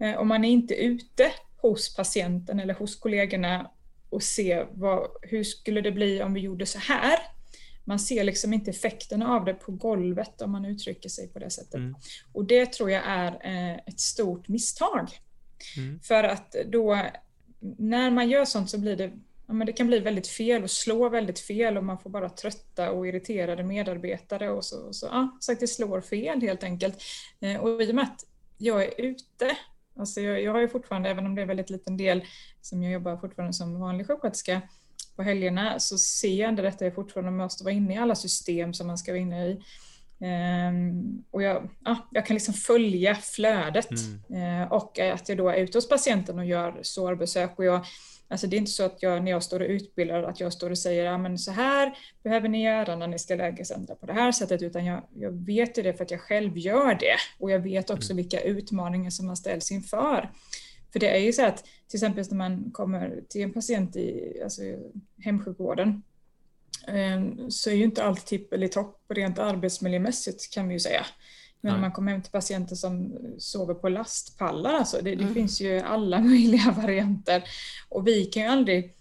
Eh, 0.00 0.18
om 0.18 0.28
man 0.28 0.44
är 0.44 0.50
inte 0.50 0.74
ute 0.74 1.32
hos 1.56 1.96
patienten 1.96 2.60
eller 2.60 2.74
hos 2.74 2.96
kollegorna 2.96 3.70
och 4.10 4.22
ser 4.22 4.68
vad, 4.72 5.10
hur 5.22 5.44
skulle 5.44 5.80
det 5.80 5.92
bli 5.92 6.22
om 6.22 6.34
vi 6.34 6.40
gjorde 6.40 6.66
så 6.66 6.78
här. 6.78 7.18
Man 7.84 7.98
ser 7.98 8.24
liksom 8.24 8.52
inte 8.52 8.70
effekterna 8.70 9.28
av 9.28 9.44
det 9.44 9.54
på 9.54 9.72
golvet 9.72 10.42
om 10.42 10.52
man 10.52 10.64
uttrycker 10.64 11.08
sig 11.08 11.28
på 11.28 11.38
det 11.38 11.50
sättet. 11.50 11.74
Mm. 11.74 11.94
Och 12.32 12.44
det 12.44 12.72
tror 12.72 12.90
jag 12.90 13.02
är 13.06 13.32
eh, 13.44 13.76
ett 13.86 14.00
stort 14.00 14.48
misstag. 14.48 15.10
Mm. 15.76 16.00
För 16.00 16.24
att 16.24 16.54
då, 16.66 17.10
när 17.78 18.10
man 18.10 18.30
gör 18.30 18.44
sånt 18.44 18.70
så 18.70 18.78
blir 18.78 18.96
det 18.96 19.12
ja, 19.46 19.54
men 19.54 19.66
det 19.66 19.72
kan 19.72 19.86
bli 19.86 19.98
väldigt 19.98 20.28
fel 20.28 20.62
och 20.62 20.70
slå 20.70 21.08
väldigt 21.08 21.38
fel 21.38 21.76
och 21.76 21.84
man 21.84 21.98
får 21.98 22.10
bara 22.10 22.28
trötta 22.28 22.90
och 22.90 23.06
irriterade 23.06 23.62
medarbetare 23.62 24.50
och 24.50 24.64
så, 24.64 24.86
och 24.86 24.96
så 24.96 25.06
ja, 25.06 25.38
så 25.40 25.52
att 25.52 25.60
det 25.60 25.68
slår 25.68 26.00
fel 26.00 26.40
helt 26.40 26.62
enkelt. 26.62 27.02
Eh, 27.40 27.56
och 27.56 27.82
i 27.82 27.90
och 27.90 27.94
med 27.94 28.04
att 28.04 28.24
jag 28.58 28.82
är 28.82 29.00
ute 29.00 29.56
Alltså 30.00 30.20
jag, 30.20 30.42
jag 30.42 30.52
har 30.52 30.60
ju 30.60 30.68
fortfarande, 30.68 31.10
även 31.10 31.26
om 31.26 31.34
det 31.34 31.40
är 31.40 31.42
en 31.42 31.48
väldigt 31.48 31.70
liten 31.70 31.96
del, 31.96 32.24
som 32.60 32.82
jag 32.82 32.92
jobbar 32.92 33.16
fortfarande 33.16 33.52
som 33.52 33.80
vanlig 33.80 34.06
sjuksköterska, 34.06 34.62
på 35.16 35.22
helgerna 35.22 35.78
så 35.78 35.98
ser 35.98 36.34
jag 36.34 36.48
ändå 36.48 36.62
detta 36.62 36.84
jag 36.84 36.94
fortfarande 36.94 37.30
måste 37.30 37.64
vara 37.64 37.74
inne 37.74 37.94
i 37.94 37.96
alla 37.96 38.14
system 38.14 38.74
som 38.74 38.86
man 38.86 38.98
ska 38.98 39.12
vara 39.12 39.20
inne 39.20 39.46
i. 39.46 39.62
Um, 40.22 41.24
och 41.30 41.42
jag, 41.42 41.68
ja, 41.84 42.08
jag 42.10 42.26
kan 42.26 42.34
liksom 42.34 42.54
följa 42.54 43.14
flödet 43.14 43.90
mm. 44.30 44.62
uh, 44.62 44.72
och 44.72 44.98
att 44.98 45.28
jag 45.28 45.38
då 45.38 45.48
är 45.48 45.56
ute 45.56 45.78
hos 45.78 45.88
patienten 45.88 46.38
och 46.38 46.44
gör 46.44 46.78
sårbesök 46.82 47.58
och 47.58 47.64
jag 47.64 47.84
Alltså 48.30 48.46
det 48.46 48.56
är 48.56 48.58
inte 48.58 48.70
så 48.70 48.84
att 48.84 49.02
jag 49.02 49.24
när 49.24 49.30
jag 49.30 49.42
står 49.42 49.60
och 49.60 49.68
utbildar 49.68 50.22
att 50.22 50.40
jag 50.40 50.52
står 50.52 50.70
och 50.70 50.78
säger 50.78 51.04
ja, 51.04 51.18
men 51.18 51.38
så 51.38 51.50
här 51.50 51.98
behöver 52.22 52.48
ni 52.48 52.64
göra 52.64 52.96
när 52.96 53.06
ni 53.06 53.18
ska 53.18 53.34
lägesändra 53.34 53.94
på 53.94 54.06
det 54.06 54.12
här 54.12 54.32
sättet 54.32 54.62
utan 54.62 54.84
jag, 54.84 55.02
jag 55.14 55.46
vet 55.46 55.78
ju 55.78 55.82
det 55.82 55.94
för 55.94 56.04
att 56.04 56.10
jag 56.10 56.20
själv 56.20 56.58
gör 56.58 56.94
det 56.94 57.16
och 57.38 57.50
jag 57.50 57.58
vet 57.58 57.90
också 57.90 58.12
mm. 58.12 58.22
vilka 58.22 58.40
utmaningar 58.40 59.10
som 59.10 59.26
man 59.26 59.36
ställs 59.36 59.70
inför. 59.70 60.30
För 60.92 61.00
det 61.00 61.16
är 61.16 61.18
ju 61.18 61.32
så 61.32 61.44
att 61.44 61.64
till 61.88 61.96
exempel 61.96 62.24
när 62.30 62.36
man 62.36 62.70
kommer 62.70 63.22
till 63.28 63.42
en 63.42 63.52
patient 63.52 63.96
i 63.96 64.40
alltså, 64.44 64.62
hemsjukvården 65.18 66.02
ehm, 66.88 67.50
så 67.50 67.70
är 67.70 67.74
ju 67.74 67.84
inte 67.84 68.04
allt 68.04 68.26
tipp 68.26 68.52
eller 68.52 68.68
topp 68.68 69.02
rent 69.08 69.38
arbetsmiljömässigt 69.38 70.54
kan 70.54 70.68
vi 70.68 70.74
ju 70.74 70.80
säga. 70.80 71.06
Men 71.60 71.72
när 71.72 71.80
man 71.80 71.92
kommer 71.92 72.12
hem 72.12 72.22
till 72.22 72.32
patienter 72.32 72.76
som 72.76 73.18
sover 73.38 73.74
på 73.74 73.88
lastpallar, 73.88 74.74
alltså, 74.74 74.96
det, 75.02 75.14
det 75.14 75.22
mm. 75.22 75.34
finns 75.34 75.60
ju 75.60 75.80
alla 75.80 76.20
möjliga 76.30 76.74
varianter. 76.82 77.44
Och 77.88 78.06
vi 78.06 78.24
kan 78.24 78.42
ju 78.42 78.48
aldrig 78.48 78.94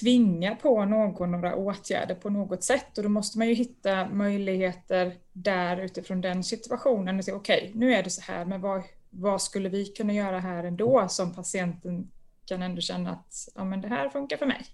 tvinga 0.00 0.54
på 0.54 0.84
någon 0.84 1.30
några 1.30 1.56
åtgärder 1.56 2.14
på 2.14 2.30
något 2.30 2.64
sätt 2.64 2.98
och 2.98 3.02
då 3.02 3.08
måste 3.08 3.38
man 3.38 3.48
ju 3.48 3.54
hitta 3.54 4.08
möjligheter 4.08 5.14
där 5.32 5.76
utifrån 5.76 6.20
den 6.20 6.44
situationen. 6.44 7.20
Okej, 7.20 7.36
okay, 7.36 7.70
nu 7.74 7.94
är 7.94 8.02
det 8.02 8.10
så 8.10 8.22
här, 8.22 8.44
men 8.44 8.60
vad, 8.60 8.82
vad 9.10 9.42
skulle 9.42 9.68
vi 9.68 9.84
kunna 9.84 10.12
göra 10.12 10.38
här 10.38 10.64
ändå 10.64 11.06
som 11.08 11.34
patienten 11.34 12.10
kan 12.46 12.62
ändå 12.62 12.80
känna 12.80 13.10
att 13.10 13.48
ja, 13.54 13.64
men 13.64 13.80
det 13.80 13.88
här 13.88 14.08
funkar 14.08 14.36
för 14.36 14.46
mig. 14.46 14.66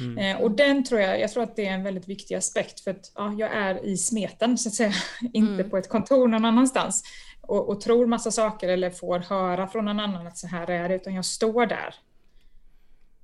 Mm. 0.00 0.18
Eh, 0.18 0.42
och 0.42 0.50
den 0.50 0.84
tror 0.84 1.00
jag, 1.00 1.20
jag 1.20 1.32
tror 1.32 1.42
att 1.42 1.56
det 1.56 1.66
är 1.66 1.72
en 1.72 1.82
väldigt 1.82 2.08
viktig 2.08 2.34
aspekt 2.34 2.80
för 2.80 2.90
att 2.90 3.12
ja, 3.14 3.34
jag 3.38 3.52
är 3.52 3.84
i 3.84 3.96
smeten 3.96 4.58
så 4.58 4.68
att 4.68 4.74
säga, 4.74 4.92
inte 5.32 5.52
mm. 5.52 5.70
på 5.70 5.76
ett 5.76 5.88
kontor 5.88 6.28
någon 6.28 6.44
annanstans 6.44 7.02
och, 7.40 7.68
och, 7.68 7.80
tror 7.80 8.06
massa 8.06 8.30
saker 8.30 8.68
eller 8.68 8.90
får 8.90 9.18
höra 9.18 9.68
från 9.68 9.84
någon 9.84 10.00
annan 10.00 10.26
att 10.26 10.38
så 10.38 10.46
här 10.46 10.70
är 10.70 10.88
det, 10.88 10.94
utan 10.94 11.14
jag 11.14 11.24
står 11.24 11.66
där. 11.66 11.94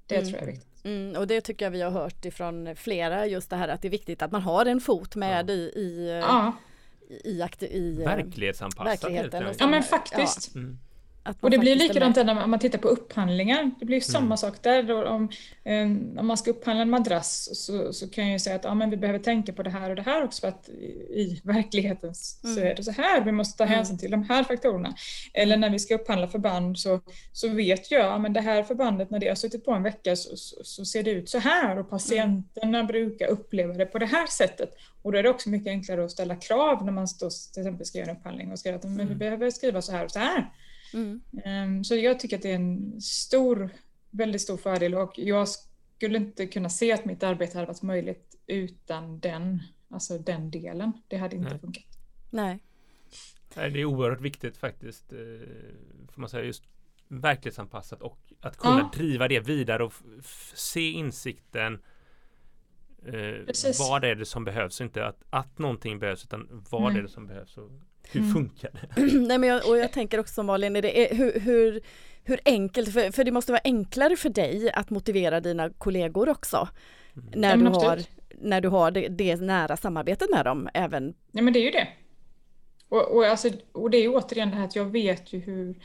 Det 0.06 0.16
mm. 0.16 0.28
tror 0.28 0.38
jag 0.40 0.48
är 0.48 0.52
viktigt. 0.52 0.84
Mm, 0.84 1.16
och 1.16 1.26
det 1.26 1.40
tycker 1.40 1.66
jag 1.66 1.70
vi 1.70 1.82
har 1.82 1.90
hört 1.90 2.24
ifrån 2.24 2.76
flera, 2.76 3.26
just 3.26 3.50
det 3.50 3.56
här 3.56 3.68
att 3.68 3.82
det 3.82 3.88
är 3.88 3.90
viktigt 3.90 4.22
att 4.22 4.32
man 4.32 4.42
har 4.42 4.66
en 4.66 4.80
fot 4.80 5.16
med 5.16 5.50
ja. 5.50 5.54
i, 5.54 5.58
i, 5.58 6.20
ja. 6.22 6.52
i, 7.08 7.42
i, 7.60 7.76
i 7.76 8.04
verklighetsanpassat. 8.04 8.86
Verkligheten 8.86 9.54
ja 9.58 9.66
men 9.66 9.82
faktiskt. 9.82 10.50
Ja. 10.54 10.60
Mm 10.60 10.78
och 11.41 11.50
det 11.50 11.59
blir 11.59 11.76
likadant 11.76 12.17
när 12.17 12.47
man 12.47 12.59
tittar 12.59 12.79
på 12.79 12.88
upphandlingar. 12.88 13.71
Det 13.79 13.85
blir 13.85 14.00
samma 14.00 14.26
mm. 14.26 14.37
sak 14.37 14.62
där. 14.62 15.07
Om, 15.07 15.29
um, 15.64 16.19
om 16.19 16.26
man 16.26 16.37
ska 16.37 16.50
upphandla 16.50 16.83
en 16.83 16.91
madrass 16.91 17.49
så, 17.52 17.93
så 17.93 18.11
kan 18.11 18.25
jag 18.25 18.33
ju 18.33 18.38
säga 18.38 18.57
att 18.57 18.64
ja, 18.64 18.75
men 18.75 18.91
vi 18.91 18.97
behöver 18.97 19.19
tänka 19.19 19.52
på 19.52 19.62
det 19.62 19.71
här 19.71 19.91
och 19.91 19.97
det 19.97 20.02
här 20.02 20.25
också 20.25 20.41
för 20.41 20.49
att 20.49 20.69
i, 20.69 21.21
i 21.21 21.41
verkligheten 21.45 22.12
mm. 22.45 22.55
så 22.55 22.61
är 22.61 22.75
det 22.75 22.85
så 22.85 22.91
här. 22.91 23.25
Vi 23.25 23.33
måste 23.33 23.59
ta 23.59 23.64
mm. 23.64 23.76
hänsyn 23.76 23.99
till 23.99 24.11
de 24.11 24.23
här 24.23 24.45
faktorerna. 24.45 24.95
Eller 25.35 25.57
när 25.57 25.71
vi 25.71 25.79
ska 25.79 25.95
upphandla 25.95 26.29
förband 26.29 26.79
så, 26.79 27.00
så 27.33 27.49
vet 27.49 27.91
jag 27.91 28.26
att 28.26 28.35
det 28.35 28.41
här 28.41 28.62
förbandet 28.62 29.11
när 29.11 29.19
det 29.19 29.29
har 29.29 29.35
suttit 29.35 29.64
på 29.64 29.73
en 29.73 29.83
vecka 29.83 30.17
så, 30.17 30.37
så, 30.37 30.64
så, 30.64 30.85
ser 30.85 31.02
det 31.02 31.11
ut 31.11 31.29
så 31.29 31.38
här 31.38 31.79
och 31.79 31.91
patienterna 31.91 32.79
mm. 32.79 32.87
brukar 32.87 33.26
uppleva 33.26 33.75
det 33.75 33.87
på 33.87 33.99
det 33.99 34.07
här 34.07 34.26
sättet. 34.26 34.71
Och 35.02 35.12
då 35.12 35.19
är 35.19 35.23
det 35.23 35.31
också 35.31 35.49
mycket 35.49 35.69
enklare 35.69 36.05
att 36.05 36.11
ställa 36.11 36.37
krav 36.37 36.85
när 36.85 36.93
man 36.93 37.09
står, 37.09 37.52
till 37.52 37.62
exempel 37.62 37.87
ska 37.87 37.99
göra 37.99 38.11
en 38.11 38.17
upphandling 38.17 38.52
och 38.52 38.59
skriva 38.59 38.76
att 38.76 38.85
men 38.85 38.97
vi 38.97 39.02
mm. 39.02 39.19
behöver 39.19 39.50
skriva 39.50 39.83
så 39.83 39.93
här 39.93 40.05
och 40.05 40.11
så 40.11 40.19
här. 40.19 40.50
Mm. 40.94 41.20
Ehm, 41.44 41.84
så 41.84 41.96
jag 41.96 42.20
tycker 42.20 42.37
att 42.37 42.42
det 42.42 42.50
är 42.50 42.56
en 42.56 43.00
stor, 43.00 43.70
väldigt 44.11 44.42
stor 44.42 44.56
fördel 44.56 44.94
och 44.94 45.18
jag 45.18 45.49
skulle 45.96 46.18
inte 46.18 46.46
kunna 46.46 46.68
se 46.68 46.92
att 46.92 47.04
mitt 47.04 47.22
arbete 47.22 47.58
hade 47.58 47.66
varit 47.66 47.82
möjligt 47.82 48.37
utan 48.46 49.20
den, 49.20 49.62
alltså 49.88 50.18
den 50.18 50.50
delen. 50.50 50.92
Det 51.08 51.16
hade 51.16 51.37
inte 51.37 51.50
Nej. 51.50 51.58
funkat. 51.58 51.84
Nej. 52.30 52.58
Nej, 53.56 53.70
det 53.70 53.80
är 53.80 53.84
oerhört 53.84 54.20
viktigt 54.20 54.56
faktiskt, 54.56 55.12
eh, 55.12 55.18
får 56.12 56.20
man 56.20 56.28
säga, 56.28 56.44
just 56.44 56.64
verklighetsanpassat 57.08 58.02
och 58.02 58.18
att 58.40 58.56
kunna 58.56 58.78
ja. 58.78 58.99
driva 58.99 59.28
det 59.28 59.40
vidare 59.40 59.84
och 59.84 59.94
se 60.54 60.90
insikten 60.90 61.82
eh, 63.06 63.78
vad 63.78 64.04
är 64.04 64.14
det 64.14 64.26
som 64.26 64.44
behövs, 64.44 64.80
inte 64.80 65.06
att, 65.06 65.22
att 65.30 65.58
någonting 65.58 65.99
behövs 65.99 66.25
utan 66.25 66.64
vad 66.70 66.82
mm. 66.82 66.96
är 66.96 67.02
det 67.02 67.08
som 67.08 67.26
behövs 67.26 67.56
och 67.58 67.70
hur 68.11 68.21
mm. 68.21 68.32
funkar 68.32 68.71
det? 68.73 69.02
Nej, 69.18 69.38
men 69.38 69.49
jag, 69.49 69.68
och 69.68 69.78
jag 69.78 69.92
tänker 69.92 70.21
också 70.21 70.42
Malin, 70.42 70.76
är 70.76 70.82
det, 70.82 71.12
är, 71.12 71.16
hur, 71.16 71.40
hur, 71.40 71.80
hur 72.25 72.40
enkelt, 72.44 72.92
för, 72.92 73.11
för 73.11 73.25
det 73.25 73.30
måste 73.30 73.52
vara 73.52 73.62
enklare 73.64 74.16
för 74.16 74.28
dig 74.28 74.73
att 74.73 74.90
motivera 74.90 75.40
dina 75.40 75.71
kollegor 75.71 76.28
också. 76.28 76.68
Mm. 77.16 77.40
När, 77.40 77.56
du 77.56 77.66
har, 77.66 78.00
när 78.40 78.61
du 78.61 78.68
har 78.68 78.90
det, 78.90 79.09
det, 79.09 79.37
nära 79.37 79.76
samarbetet 79.76 80.30
med 80.30 80.44
dem 80.44 80.68
även. 80.75 81.14
Ja 81.32 81.42
men 81.42 81.52
det 81.52 81.59
är 81.59 81.64
ju 81.64 81.71
det. 81.71 81.88
Och, 82.88 83.16
och, 83.16 83.26
alltså, 83.26 83.50
och 83.73 83.90
det 83.90 83.97
är 83.97 84.02
ju 84.02 84.09
återigen 84.09 84.50
det 84.50 84.56
här 84.56 84.64
att 84.64 84.76
jag 84.76 84.85
vet 84.85 85.32
ju 85.32 85.38
hur, 85.38 85.76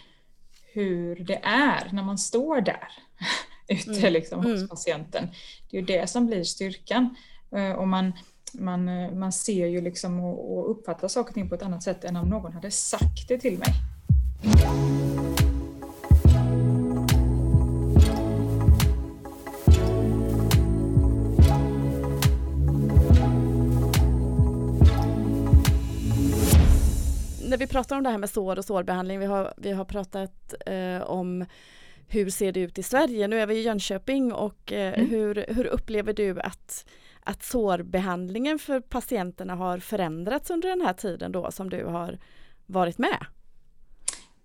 hur 0.73 1.15
det 1.15 1.39
är 1.43 1.89
när 1.91 2.03
man 2.03 2.17
står 2.17 2.61
där 2.61 2.87
ute 3.67 3.99
mm. 3.99 4.13
liksom, 4.13 4.39
hos 4.39 4.55
mm. 4.55 4.67
patienten. 4.67 5.27
Det 5.69 5.77
är 5.77 5.81
ju 5.81 5.87
det 5.87 6.07
som 6.09 6.27
blir 6.27 6.43
styrkan. 6.43 7.15
Eh, 7.55 7.71
och 7.71 7.87
man, 7.87 8.13
man, 8.53 8.89
eh, 8.89 9.11
man 9.11 9.31
ser 9.31 9.67
ju 9.67 9.81
liksom 9.81 10.19
och, 10.19 10.57
och 10.57 10.71
uppfattar 10.71 11.07
saker 11.07 11.29
och 11.29 11.33
ting 11.33 11.49
på 11.49 11.55
ett 11.55 11.63
annat 11.63 11.83
sätt 11.83 12.03
än 12.03 12.15
om 12.15 12.29
någon 12.29 12.53
hade 12.53 12.71
sagt 12.71 13.27
det 13.27 13.37
till 13.37 13.57
mig. 13.57 13.73
När 27.49 27.57
vi 27.57 27.67
pratar 27.67 27.97
om 27.97 28.03
det 28.03 28.09
här 28.09 28.17
med 28.17 28.29
sår 28.29 28.57
och 28.57 28.65
sårbehandling, 28.65 29.19
vi 29.19 29.25
har, 29.25 29.53
vi 29.57 29.71
har 29.71 29.85
pratat 29.85 30.53
eh, 30.65 31.01
om 31.01 31.45
hur 32.07 32.29
ser 32.29 32.51
det 32.51 32.59
ut 32.59 32.77
i 32.77 32.83
Sverige? 32.83 33.27
Nu 33.27 33.39
är 33.39 33.47
vi 33.47 33.55
i 33.55 33.61
Jönköping 33.61 34.33
och 34.33 34.73
eh, 34.73 34.93
mm. 34.93 35.09
hur, 35.09 35.45
hur 35.47 35.65
upplever 35.65 36.13
du 36.13 36.39
att 36.39 36.85
att 37.27 37.43
sårbehandlingen 37.43 38.59
för 38.59 38.79
patienterna 38.79 39.55
har 39.55 39.77
förändrats 39.77 40.49
under 40.49 40.69
den 40.69 40.81
här 40.81 40.93
tiden 40.93 41.31
då 41.31 41.51
som 41.51 41.69
du 41.69 41.85
har 41.85 42.19
varit 42.65 42.97
med? 42.97 43.25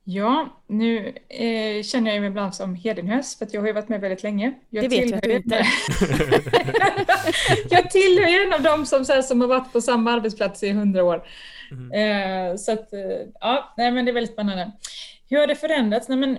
Ja, 0.05 0.63
nu 0.67 1.15
eh, 1.29 1.83
känner 1.83 2.13
jag 2.13 2.21
mig 2.21 2.31
ibland 2.31 2.55
som 2.55 2.75
Hedenhös 2.75 3.39
för 3.39 3.47
att 3.47 3.55
jag 3.55 3.61
har 3.61 3.67
ju 3.67 3.73
varit 3.73 3.89
med 3.89 4.01
väldigt 4.01 4.23
länge. 4.23 4.55
Jag 4.71 4.85
det 4.85 4.89
vet 4.89 5.11
jag 5.11 5.17
att 5.17 5.23
du 5.23 5.37
inte. 5.37 5.57
jag 7.71 7.91
tillhör 7.91 8.47
en 8.47 8.53
av 8.53 8.63
dem 8.63 8.87
som, 8.87 9.05
så 9.05 9.13
här, 9.13 9.23
som 9.23 9.41
har 9.41 9.49
varit 9.49 9.73
på 9.73 9.81
samma 9.81 10.13
arbetsplats 10.13 10.63
i 10.63 10.71
hundra 10.71 11.05
år. 11.05 11.27
Mm. 11.71 11.93
Eh, 11.93 12.57
så 12.57 12.73
att, 12.73 12.93
eh, 12.93 13.01
ja, 13.41 13.75
nej, 13.77 13.91
men 13.91 14.05
det 14.05 14.11
är 14.11 14.15
väldigt 14.15 14.33
spännande. 14.33 14.73
Hur 15.29 15.39
har 15.39 15.47
det 15.47 15.57
förändrats? 15.57 16.09
Nej, 16.09 16.19
men 16.19 16.39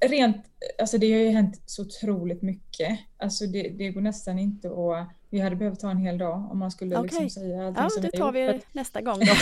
rent, 0.00 0.46
alltså 0.80 0.98
det 0.98 1.12
har 1.12 1.20
ju 1.20 1.28
hänt 1.28 1.62
så 1.66 1.82
otroligt 1.82 2.42
mycket. 2.42 2.98
Alltså 3.16 3.46
det, 3.46 3.68
det 3.68 3.88
går 3.88 4.00
nästan 4.00 4.38
inte 4.38 4.68
att 4.68 5.17
vi 5.30 5.40
hade 5.40 5.56
behövt 5.56 5.80
ta 5.80 5.90
en 5.90 5.98
hel 5.98 6.18
dag 6.18 6.48
om 6.50 6.58
man 6.58 6.70
skulle 6.70 6.98
okay. 6.98 7.02
liksom 7.02 7.30
säga 7.30 7.66
allting 7.66 7.82
ja, 7.82 7.90
som 7.90 8.02
det 8.02 8.10
tar 8.10 8.32
vi 8.32 8.46
gjort. 8.46 8.74
nästa 8.74 9.00
gång 9.00 9.18
då. 9.18 9.32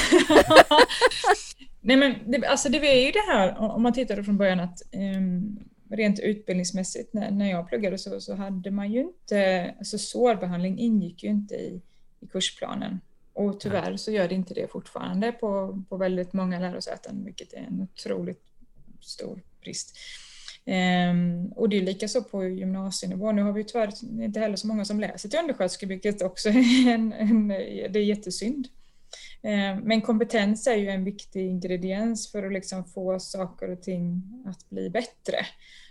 Nej 1.80 1.96
men 1.96 2.14
det, 2.26 2.46
alltså 2.46 2.68
det 2.68 2.78
är 2.78 3.06
ju 3.06 3.12
det 3.12 3.32
här 3.32 3.58
om 3.58 3.82
man 3.82 3.92
tittar 3.92 4.22
från 4.22 4.36
början 4.36 4.60
att 4.60 4.82
um, 5.16 5.58
rent 5.90 6.20
utbildningsmässigt 6.20 7.12
när, 7.12 7.30
när 7.30 7.50
jag 7.50 7.68
pluggade 7.68 7.98
så, 7.98 8.20
så 8.20 8.34
hade 8.34 8.70
man 8.70 8.92
ju 8.92 9.00
inte, 9.00 9.74
alltså 9.78 9.98
sårbehandling 9.98 10.78
ingick 10.78 11.22
ju 11.22 11.28
inte 11.28 11.54
i, 11.54 11.82
i 12.20 12.26
kursplanen. 12.26 13.00
Och 13.32 13.60
tyvärr 13.60 13.96
så 13.96 14.10
gör 14.10 14.28
det 14.28 14.34
inte 14.34 14.54
det 14.54 14.70
fortfarande 14.70 15.32
på, 15.32 15.82
på 15.88 15.96
väldigt 15.96 16.32
många 16.32 16.58
lärosäten, 16.58 17.24
vilket 17.24 17.52
är 17.52 17.58
en 17.58 17.80
otroligt 17.80 18.42
stor 19.00 19.42
brist. 19.60 19.96
Um, 20.68 21.52
och 21.52 21.68
det 21.68 21.76
är 21.76 21.82
lika 21.82 22.08
så 22.08 22.22
på 22.22 22.44
gymnasienivå. 22.44 23.32
Nu 23.32 23.42
har 23.42 23.52
vi 23.52 23.64
tyvärr 23.64 23.90
inte 24.22 24.40
heller 24.40 24.56
så 24.56 24.66
många 24.66 24.84
som 24.84 25.00
läser 25.00 25.28
till 25.28 25.38
undersköterska, 25.38 25.86
vilket 25.86 26.22
också 26.22 26.48
är, 26.50 26.94
en, 26.94 27.12
en, 27.12 27.48
det 27.48 27.98
är 27.98 28.04
jättesynd. 28.04 28.68
Um, 29.42 29.80
men 29.84 30.00
kompetens 30.00 30.66
är 30.66 30.76
ju 30.76 30.88
en 30.88 31.04
viktig 31.04 31.46
ingrediens 31.46 32.32
för 32.32 32.42
att 32.42 32.52
liksom 32.52 32.84
få 32.84 33.20
saker 33.20 33.70
och 33.70 33.82
ting 33.82 34.22
att 34.46 34.70
bli 34.70 34.90
bättre. 34.90 35.46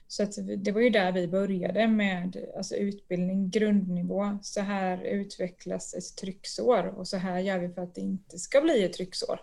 Så 0.07 0.23
att 0.23 0.31
det 0.57 0.71
var 0.71 0.81
ju 0.81 0.89
där 0.89 1.11
vi 1.11 1.27
började 1.27 1.87
med 1.87 2.45
alltså 2.57 2.75
utbildning, 2.75 3.49
grundnivå. 3.49 4.37
Så 4.41 4.61
här 4.61 5.03
utvecklas 5.03 5.93
ett 5.93 6.17
trycksår 6.17 6.93
och 6.97 7.07
så 7.07 7.17
här 7.17 7.39
gör 7.39 7.59
vi 7.59 7.69
för 7.69 7.81
att 7.81 7.95
det 7.95 8.01
inte 8.01 8.39
ska 8.39 8.61
bli 8.61 8.83
ett 8.83 8.93
trycksår. 8.93 9.39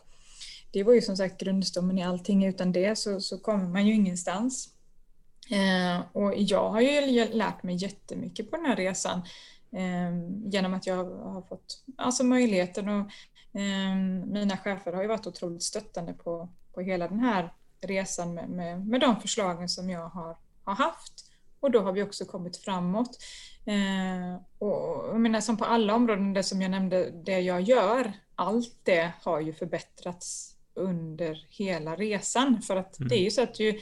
Det 0.72 0.82
var 0.82 0.94
ju 0.94 1.00
som 1.00 1.16
sagt 1.16 1.40
grundstommen 1.40 1.98
i 1.98 2.02
allting. 2.02 2.44
Utan 2.44 2.72
det 2.72 2.98
så, 2.98 3.20
så 3.20 3.38
kommer 3.38 3.68
man 3.68 3.86
ju 3.86 3.94
ingenstans. 3.94 4.68
Eh, 5.52 6.00
och 6.12 6.32
jag 6.36 6.70
har 6.70 6.80
ju 6.80 7.28
lärt 7.32 7.62
mig 7.62 7.74
jättemycket 7.74 8.50
på 8.50 8.56
den 8.56 8.66
här 8.66 8.76
resan 8.76 9.22
eh, 9.72 10.50
genom 10.52 10.74
att 10.74 10.86
jag 10.86 11.04
har 11.04 11.42
fått 11.42 11.84
alltså, 11.96 12.24
möjligheten 12.24 12.88
och 12.88 13.10
eh, 13.60 13.96
mina 14.26 14.56
chefer 14.56 14.92
har 14.92 15.02
ju 15.02 15.08
varit 15.08 15.26
otroligt 15.26 15.62
stöttande 15.62 16.12
på, 16.12 16.48
på 16.74 16.80
hela 16.80 17.08
den 17.08 17.20
här 17.20 17.52
resan 17.80 18.34
med, 18.34 18.48
med, 18.48 18.86
med 18.86 19.00
de 19.00 19.20
förslagen 19.20 19.68
som 19.68 19.90
jag 19.90 20.08
har, 20.08 20.36
har 20.64 20.74
haft. 20.74 21.12
Och 21.60 21.70
då 21.70 21.80
har 21.80 21.92
vi 21.92 22.02
också 22.02 22.24
kommit 22.24 22.56
framåt. 22.56 23.18
Eh, 23.64 24.42
och 24.58 25.08
jag 25.08 25.20
menar 25.20 25.40
som 25.40 25.56
på 25.56 25.64
alla 25.64 25.94
områden, 25.94 26.32
det 26.32 26.42
som 26.42 26.62
jag 26.62 26.70
nämnde, 26.70 27.10
det 27.10 27.40
jag 27.40 27.60
gör, 27.60 28.12
allt 28.34 28.76
det 28.82 29.12
har 29.22 29.40
ju 29.40 29.52
förbättrats 29.52 30.56
under 30.74 31.46
hela 31.50 31.96
resan. 31.96 32.62
För 32.62 32.76
att 32.76 32.98
mm. 32.98 33.08
det 33.08 33.14
är 33.14 33.24
ju 33.24 33.30
så 33.30 33.42
att 33.42 33.60
ju, 33.60 33.80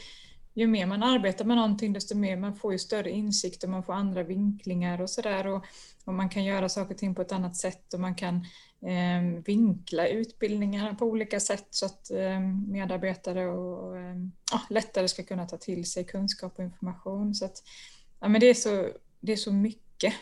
ju 0.60 0.66
mer 0.66 0.86
man 0.86 1.02
arbetar 1.02 1.44
med 1.44 1.56
någonting 1.56 1.92
desto 1.92 2.16
mer 2.16 2.36
man 2.36 2.54
får 2.54 2.72
ju 2.72 2.78
större 2.78 3.10
insikt 3.10 3.64
och 3.64 3.70
man 3.70 3.82
får 3.82 3.92
andra 3.92 4.22
vinklingar 4.22 5.00
och 5.00 5.10
sådär. 5.10 5.46
Och, 5.46 5.64
och, 6.04 6.14
man 6.14 6.28
kan 6.28 6.44
göra 6.44 6.68
saker 6.68 6.94
och 6.94 6.98
ting 6.98 7.14
på 7.14 7.22
ett 7.22 7.32
annat 7.32 7.56
sätt 7.56 7.94
och 7.94 8.00
man 8.00 8.14
kan 8.14 8.34
eh, 8.82 9.42
vinkla 9.44 10.08
utbildningarna 10.08 10.94
på 10.94 11.06
olika 11.06 11.40
sätt 11.40 11.66
så 11.70 11.86
att 11.86 12.10
eh, 12.10 12.40
medarbetare 12.68 13.46
och, 13.48 13.96
eh, 13.98 14.16
lättare 14.70 15.08
ska 15.08 15.22
kunna 15.22 15.46
ta 15.46 15.56
till 15.56 15.90
sig 15.90 16.04
kunskap 16.04 16.58
och 16.58 16.64
information. 16.64 17.34
Så 17.34 17.44
att, 17.44 17.62
ja, 18.20 18.28
men 18.28 18.40
det, 18.40 18.46
är 18.46 18.54
så, 18.54 18.88
det 19.20 19.32
är 19.32 19.36
så 19.36 19.52
mycket. 19.52 20.14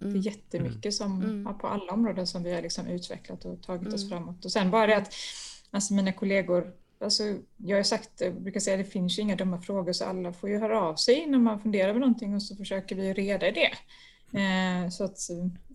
Mm. 0.00 0.12
Det 0.12 0.18
är 0.18 0.20
mm. 0.20 0.20
jättemycket 0.20 0.94
som, 0.94 1.22
mm. 1.22 1.42
ja, 1.46 1.52
på 1.52 1.66
alla 1.66 1.92
områden 1.92 2.26
som 2.26 2.42
vi 2.42 2.54
har 2.54 2.62
liksom 2.62 2.86
utvecklat 2.86 3.44
och 3.44 3.62
tagit 3.62 3.82
mm. 3.82 3.94
oss 3.94 4.08
framåt. 4.08 4.44
Och 4.44 4.52
sen 4.52 4.70
bara 4.70 4.86
det 4.86 4.96
att 4.96 5.14
alltså 5.70 5.94
mina 5.94 6.12
kollegor 6.12 6.72
Alltså, 7.00 7.22
jag 7.56 7.76
har 7.76 7.82
sagt, 7.82 8.10
jag 8.18 8.42
brukar 8.42 8.60
säga 8.60 8.78
att 8.78 8.84
det 8.84 8.90
finns 8.90 9.18
ju 9.18 9.22
inga 9.22 9.36
dumma 9.36 9.60
frågor 9.60 9.92
så 9.92 10.04
alla 10.04 10.32
får 10.32 10.50
ju 10.50 10.58
höra 10.58 10.80
av 10.80 10.94
sig 10.94 11.26
när 11.26 11.38
man 11.38 11.60
funderar 11.60 11.92
på 11.92 11.98
någonting 11.98 12.34
och 12.34 12.42
så 12.42 12.56
försöker 12.56 12.96
vi 12.96 13.12
reda 13.12 13.48
i 13.48 13.52
det. 13.52 13.72
Eh, 14.40 14.88
så 14.88 15.04
att, 15.04 15.18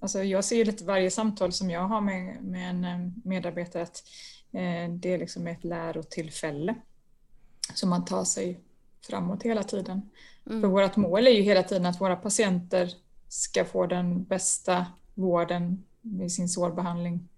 alltså, 0.01 0.23
jag 0.23 0.45
ser 0.45 0.55
ju 0.55 0.63
lite 0.63 0.84
varje 0.84 1.12
samtal 1.12 1.51
som 1.51 1.69
jag 1.69 1.88
har 1.88 2.01
med, 2.01 2.43
med 2.43 2.69
en 2.69 2.84
eh, 2.84 3.12
medarbetare 3.23 3.84
att 3.84 4.03
eh, 4.51 4.89
det 4.89 5.13
är 5.13 5.17
liksom 5.17 5.47
ett 5.47 5.63
lärotillfälle. 5.63 6.75
Så 7.73 7.88
man 7.88 8.05
tar 8.05 8.23
sig 8.23 8.60
framåt 9.07 9.43
hela 9.43 9.63
tiden. 9.63 10.10
Mm. 10.49 10.62
För 10.62 10.67
vårt 10.67 10.95
mål 10.95 11.27
är 11.27 11.31
ju 11.31 11.41
hela 11.41 11.63
tiden 11.63 11.86
att 11.86 12.01
våra 12.01 12.15
patienter 12.15 12.93
ska 13.27 13.65
få 13.65 13.88
den 13.88 14.23
bästa 14.23 14.86
vården 15.13 15.84
med 16.01 16.31
sin 16.31 16.49
sårbehandling 16.49 17.29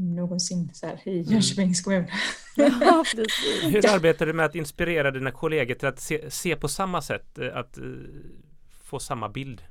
någonsin 0.00 0.70
så 0.74 0.86
här, 0.86 1.00
i 1.04 1.20
mm. 1.20 1.32
Jönköpings 1.32 1.80
kommun. 1.80 2.04
Ja, 2.56 3.04
Hur 3.62 3.94
arbetar 3.94 4.26
du 4.26 4.32
med 4.32 4.46
att 4.46 4.54
inspirera 4.54 5.10
dina 5.10 5.30
kollegor 5.30 5.74
till 5.74 5.88
att 5.88 6.00
se, 6.00 6.30
se 6.30 6.56
på 6.56 6.68
samma 6.68 7.02
sätt, 7.02 7.38
eh, 7.38 7.56
att 7.56 7.78
uh, 7.78 8.06
få 8.84 8.98
samma 8.98 9.28
bild? 9.28 9.62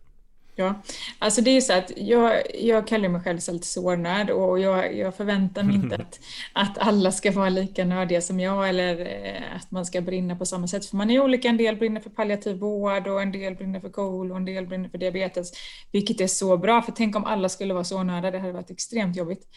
Ja, 0.59 0.81
alltså 1.19 1.41
det 1.41 1.49
är 1.49 1.61
så 1.61 1.73
att 1.73 1.91
jag, 1.97 2.41
jag 2.59 2.87
kallar 2.87 3.09
mig 3.09 3.21
själv 3.21 3.39
lite 3.51 3.67
sårnörd 3.67 4.29
och 4.29 4.59
jag, 4.59 4.97
jag 4.97 5.15
förväntar 5.15 5.63
mig 5.63 5.75
inte 5.75 5.95
att, 5.99 6.19
att 6.53 6.77
alla 6.77 7.11
ska 7.11 7.31
vara 7.31 7.49
lika 7.49 7.85
nördiga 7.85 8.21
som 8.21 8.39
jag 8.39 8.69
eller 8.69 8.99
eh, 8.99 9.55
att 9.55 9.71
man 9.71 9.85
ska 9.85 10.01
brinna 10.01 10.35
på 10.35 10.45
samma 10.45 10.67
sätt. 10.67 10.85
För 10.85 10.97
man 10.97 11.09
är 11.09 11.19
olika, 11.19 11.47
en 11.47 11.57
del 11.57 11.75
brinner 11.75 12.01
för 12.01 12.09
palliativ 12.09 12.57
vård 12.57 13.07
och 13.07 13.21
en 13.21 13.31
del 13.31 13.55
brinner 13.55 13.79
för 13.79 13.89
KOL 13.89 14.31
och 14.31 14.37
en 14.37 14.45
del 14.45 14.67
brinner 14.67 14.89
för 14.89 14.97
diabetes. 14.97 15.51
Vilket 15.91 16.21
är 16.21 16.27
så 16.27 16.57
bra, 16.57 16.81
för 16.81 16.91
tänk 16.91 17.15
om 17.15 17.25
alla 17.25 17.49
skulle 17.49 17.73
vara 17.73 17.83
så 17.83 18.03
nörda, 18.03 18.31
det 18.31 18.39
hade 18.39 18.53
varit 18.53 18.71
extremt 18.71 19.15
jobbigt. 19.15 19.47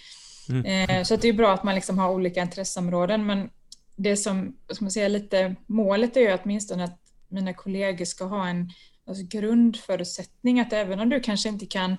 Mm. 0.48 0.90
Eh, 0.90 1.04
så 1.04 1.16
det 1.16 1.28
är 1.28 1.32
bra 1.32 1.52
att 1.52 1.64
man 1.64 1.74
liksom 1.74 1.98
har 1.98 2.10
olika 2.10 2.42
intresseområden 2.42 3.26
men 3.26 3.50
det 3.96 4.16
som 4.16 4.56
som 4.68 4.84
man 4.84 4.90
säga, 4.90 5.08
lite 5.08 5.56
målet 5.66 6.16
är 6.16 6.20
ju 6.20 6.38
åtminstone 6.42 6.84
att 6.84 6.98
mina 7.28 7.52
kollegor 7.54 8.04
ska 8.04 8.24
ha 8.24 8.48
en 8.48 8.70
alltså 9.06 9.24
grundförutsättning 9.26 10.60
att 10.60 10.72
även 10.72 11.00
om 11.00 11.08
du 11.08 11.20
kanske 11.20 11.48
inte 11.48 11.66
kan 11.66 11.96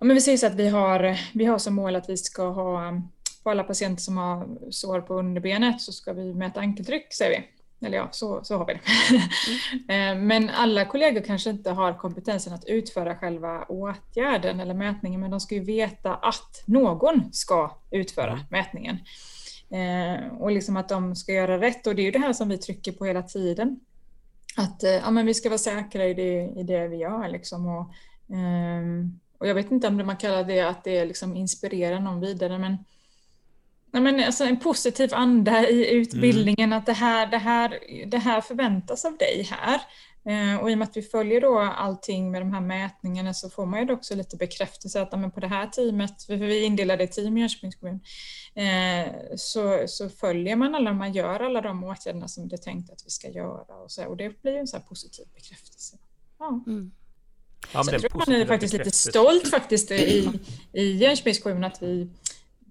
men 0.00 0.14
vi 0.14 0.20
säger 0.20 0.38
så 0.38 0.46
att 0.46 0.54
vi 0.54 0.68
har, 0.68 1.18
vi 1.34 1.44
har 1.44 1.58
som 1.58 1.74
mål 1.74 1.96
att 1.96 2.08
vi 2.08 2.16
ska 2.16 2.48
ha 2.48 3.02
på 3.42 3.50
alla 3.50 3.64
patienter 3.64 4.02
som 4.02 4.16
har 4.16 4.48
sår 4.70 5.00
på 5.00 5.14
underbenet 5.14 5.80
så 5.80 5.92
ska 5.92 6.12
vi 6.12 6.34
mäta 6.34 6.60
ankeltryck 6.60 7.14
säger 7.14 7.40
vi. 7.40 7.57
Eller 7.80 7.98
ja, 7.98 8.08
så, 8.10 8.44
så 8.44 8.56
har 8.58 8.66
vi 8.66 8.72
det. 8.74 8.80
Mm. 9.94 10.26
men 10.26 10.50
alla 10.50 10.84
kollegor 10.84 11.20
kanske 11.20 11.50
inte 11.50 11.70
har 11.70 11.92
kompetensen 11.92 12.52
att 12.52 12.64
utföra 12.64 13.16
själva 13.16 13.64
åtgärden 13.64 14.60
eller 14.60 14.74
mätningen, 14.74 15.20
men 15.20 15.30
de 15.30 15.40
ska 15.40 15.54
ju 15.54 15.64
veta 15.64 16.14
att 16.14 16.62
någon 16.66 17.32
ska 17.32 17.76
utföra 17.90 18.32
mm. 18.32 18.44
mätningen. 18.50 18.98
Eh, 19.70 20.26
och 20.38 20.50
liksom 20.50 20.76
att 20.76 20.88
de 20.88 21.16
ska 21.16 21.32
göra 21.32 21.60
rätt 21.60 21.86
och 21.86 21.94
det 21.94 22.02
är 22.02 22.04
ju 22.04 22.10
det 22.10 22.18
här 22.18 22.32
som 22.32 22.48
vi 22.48 22.58
trycker 22.58 22.92
på 22.92 23.04
hela 23.04 23.22
tiden. 23.22 23.80
Att 24.56 24.84
eh, 24.84 24.90
ja, 24.90 25.10
men 25.10 25.26
vi 25.26 25.34
ska 25.34 25.48
vara 25.48 25.58
säkra 25.58 26.06
i 26.06 26.14
det, 26.14 26.60
i 26.60 26.62
det 26.62 26.88
vi 26.88 26.96
gör. 26.96 27.28
Liksom, 27.28 27.66
och, 27.66 27.92
ehm, 28.36 29.18
och 29.38 29.48
jag 29.48 29.54
vet 29.54 29.70
inte 29.70 29.88
om 29.88 29.96
man 29.96 30.16
kallar 30.16 30.44
det 30.44 30.60
att 30.60 30.84
det 30.84 31.04
liksom 31.04 31.36
inspirerar 31.36 32.00
någon 32.00 32.20
vidare, 32.20 32.58
men 32.58 32.76
Nej, 33.92 34.02
men 34.02 34.24
alltså 34.24 34.44
en 34.44 34.58
positiv 34.58 35.14
anda 35.14 35.68
i 35.68 35.90
utbildningen, 35.90 36.68
mm. 36.68 36.78
att 36.78 36.86
det 36.86 36.92
här, 36.92 37.26
det, 37.26 37.38
här, 37.38 37.78
det 38.06 38.18
här 38.18 38.40
förväntas 38.40 39.04
av 39.04 39.16
dig 39.16 39.48
här. 39.50 39.80
Eh, 40.28 40.56
och 40.56 40.70
i 40.70 40.74
och 40.74 40.78
med 40.78 40.88
att 40.88 40.96
vi 40.96 41.02
följer 41.02 41.40
då 41.40 41.58
allting 41.58 42.30
med 42.30 42.42
de 42.42 42.52
här 42.52 42.60
mätningarna 42.60 43.34
så 43.34 43.50
får 43.50 43.66
man 43.66 43.86
ju 43.86 43.92
också 43.92 44.14
lite 44.14 44.36
bekräftelse 44.36 45.02
att 45.02 45.12
men 45.12 45.30
på 45.30 45.40
det 45.40 45.46
här 45.46 45.66
teamet, 45.66 46.22
för 46.22 46.36
vi 46.36 46.62
är 46.62 46.66
indelade 46.66 47.04
i 47.04 47.08
team 47.08 47.36
i 47.36 47.40
Jönköpings 47.40 47.76
kommun, 47.76 48.00
eh, 48.54 49.12
så, 49.36 49.84
så 49.86 50.08
följer 50.08 50.56
man 50.56 50.74
alla, 50.74 50.92
man 50.92 51.12
gör 51.12 51.40
alla 51.40 51.60
de 51.60 51.84
åtgärderna 51.84 52.28
som 52.28 52.48
det 52.48 52.56
är 52.56 52.58
tänkt 52.58 52.90
att 52.90 53.02
vi 53.06 53.10
ska 53.10 53.28
göra 53.28 53.74
och, 53.74 53.90
så, 53.90 54.04
och 54.04 54.16
det 54.16 54.42
blir 54.42 54.52
ju 54.52 54.58
en 54.58 54.66
så 54.66 54.80
positiv 54.80 55.26
bekräftelse. 55.34 55.96
Ja. 56.38 56.62
Mm. 56.66 56.90
Ja, 57.72 57.84
så 57.84 57.92
jag 57.92 58.00
tror 58.00 58.18
man 58.26 58.40
är 58.40 58.46
faktiskt 58.46 58.74
lite 58.74 58.90
stolt 58.90 59.48
faktiskt 59.50 59.90
i, 59.90 60.30
i 60.72 60.92
Jönköpings 60.92 61.38
kommun 61.38 61.64
att 61.64 61.82
vi, 61.82 62.10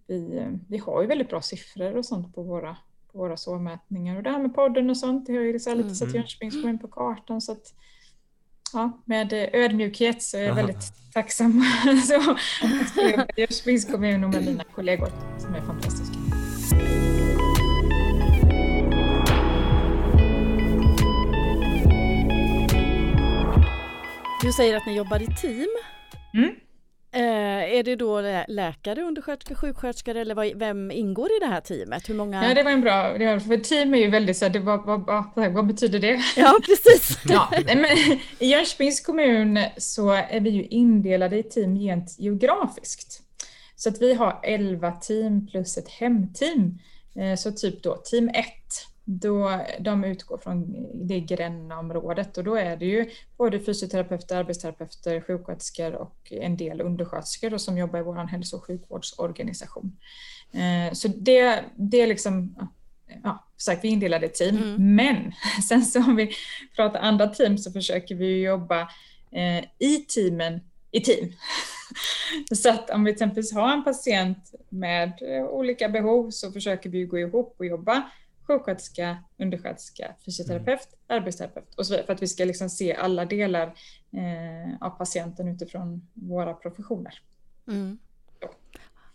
vi, 0.07 0.47
vi 0.67 0.77
har 0.77 1.01
ju 1.01 1.07
väldigt 1.07 1.29
bra 1.29 1.41
siffror 1.41 1.97
och 1.97 2.05
sånt 2.05 2.35
på 2.35 2.43
våra, 2.43 2.77
på 3.11 3.17
våra 3.17 3.37
sårmätningar. 3.37 4.15
Och 4.17 4.23
det 4.23 4.29
här 4.29 4.39
med 4.39 4.55
podden 4.55 4.89
och 4.89 4.97
sånt, 4.97 5.25
det 5.25 5.33
har 5.33 5.41
ju 5.41 5.53
lite 5.53 5.71
mm. 5.71 5.95
satt 5.95 6.13
Jönköpings 6.13 6.53
kommun 6.53 6.79
på 6.79 6.87
kartan. 6.87 7.41
Så 7.41 7.51
att, 7.51 7.73
ja, 8.73 9.01
med 9.05 9.33
ödmjukhet 9.53 10.23
så 10.23 10.37
är 10.37 10.41
jag 10.41 10.55
väldigt 10.55 10.93
tacksam 11.13 11.63
så, 12.07 12.31
att 12.31 13.37
Jönköpings 13.37 13.85
kommun 13.85 14.23
och 14.23 14.29
med 14.29 14.45
mina 14.45 14.63
kollegor 14.63 15.09
som 15.37 15.55
är 15.55 15.61
fantastiska. 15.61 16.17
Du 24.41 24.51
säger 24.51 24.77
att 24.77 24.85
ni 24.85 24.97
jobbar 24.97 25.21
i 25.21 25.27
team. 25.27 25.67
Mm. 26.33 26.55
Eh, 27.17 27.77
är 27.77 27.83
det 27.83 27.95
då 27.95 28.21
läkare, 28.47 29.01
undersköterskor, 29.01 29.55
sjuksköterskor 29.55 30.15
eller 30.15 30.35
vad, 30.35 30.55
vem 30.55 30.91
ingår 30.91 31.27
i 31.27 31.39
det 31.39 31.45
här 31.45 31.61
teamet? 31.61 32.09
Hur 32.09 32.15
många? 32.15 32.47
Ja, 32.47 32.53
det 32.53 32.63
var 32.63 32.71
en 32.71 32.81
bra, 32.81 33.17
det 33.17 33.39
för 33.39 33.57
team 33.57 33.93
är 33.93 33.97
ju 33.97 34.09
väldigt 34.09 34.37
så, 34.37 34.49
det 34.49 34.59
var, 34.59 34.77
vad, 34.77 35.31
vad, 35.35 35.53
vad 35.53 35.67
betyder 35.67 35.99
det? 35.99 36.21
Ja, 36.35 36.59
precis. 36.65 37.19
ja, 37.25 37.49
men, 37.65 37.85
I 38.39 38.45
Jönköpings 38.47 39.01
kommun 39.01 39.59
så 39.77 40.11
är 40.11 40.39
vi 40.39 40.49
ju 40.49 40.63
indelade 40.63 41.37
i 41.37 41.43
team 41.43 41.77
gent 41.77 42.15
geografiskt. 42.19 43.21
Så 43.75 43.89
att 43.89 44.01
vi 44.01 44.13
har 44.13 44.39
11 44.43 44.91
team 44.91 45.47
plus 45.47 45.77
ett 45.77 45.89
hemteam. 45.89 46.79
Eh, 47.15 47.35
så 47.35 47.51
typ 47.51 47.83
då 47.83 47.95
team 47.95 48.29
1 48.29 48.45
då 49.09 49.61
de 49.79 50.03
utgår 50.03 50.37
från 50.37 50.87
det 51.07 51.19
Gränna-området 51.19 52.37
och 52.37 52.43
då 52.43 52.55
är 52.55 52.77
det 52.77 52.85
ju 52.85 53.09
både 53.37 53.59
fysioterapeuter, 53.59 54.37
arbetsterapeuter, 54.37 55.21
sjuksköterskor 55.21 55.95
och 55.95 56.31
en 56.31 56.57
del 56.57 56.81
undersköterskor 56.81 57.57
som 57.57 57.77
jobbar 57.77 57.99
i 57.99 58.03
vår 58.03 58.15
hälso 58.15 58.57
och 58.57 58.65
sjukvårdsorganisation. 58.65 59.97
Eh, 60.51 60.93
så 60.93 61.07
det, 61.07 61.63
det 61.75 62.01
är 62.01 62.07
liksom, 62.07 62.55
ja, 63.23 63.47
sagt, 63.57 63.83
vi 63.83 63.87
indelade 63.87 64.25
i 64.25 64.29
team, 64.29 64.57
mm. 64.57 64.95
men 64.95 65.31
sen 65.67 65.85
så 65.85 65.99
om 65.99 66.15
vi 66.15 66.31
pratar 66.75 66.99
andra 66.99 67.27
team 67.27 67.57
så 67.57 67.71
försöker 67.71 68.15
vi 68.15 68.41
jobba 68.41 68.81
eh, 69.31 69.63
i 69.79 70.05
teamen 70.07 70.61
i 70.91 71.01
team. 71.01 71.33
Så 72.55 72.69
att 72.69 72.89
om 72.89 73.03
vi 73.03 73.11
exempelvis 73.11 73.53
har 73.53 73.73
en 73.73 73.83
patient 73.83 74.53
med 74.69 75.13
olika 75.49 75.89
behov 75.89 76.29
så 76.31 76.51
försöker 76.51 76.89
vi 76.89 77.05
gå 77.05 77.19
ihop 77.19 77.55
och 77.59 77.65
jobba 77.65 78.09
sjuksköterska, 78.47 79.17
undersköterska, 79.37 80.15
fysioterapeut, 80.25 80.87
mm. 81.09 81.21
arbetsterapeut 81.21 81.75
och 81.75 81.85
så 81.85 81.93
vidare 81.93 82.05
för 82.05 82.13
att 82.13 82.21
vi 82.21 82.27
ska 82.27 82.45
liksom 82.45 82.69
se 82.69 82.95
alla 82.95 83.25
delar 83.25 83.67
eh, 84.11 84.81
av 84.81 84.89
patienten 84.89 85.47
utifrån 85.47 86.07
våra 86.13 86.53
professioner. 86.53 87.21
Mm. 87.67 87.97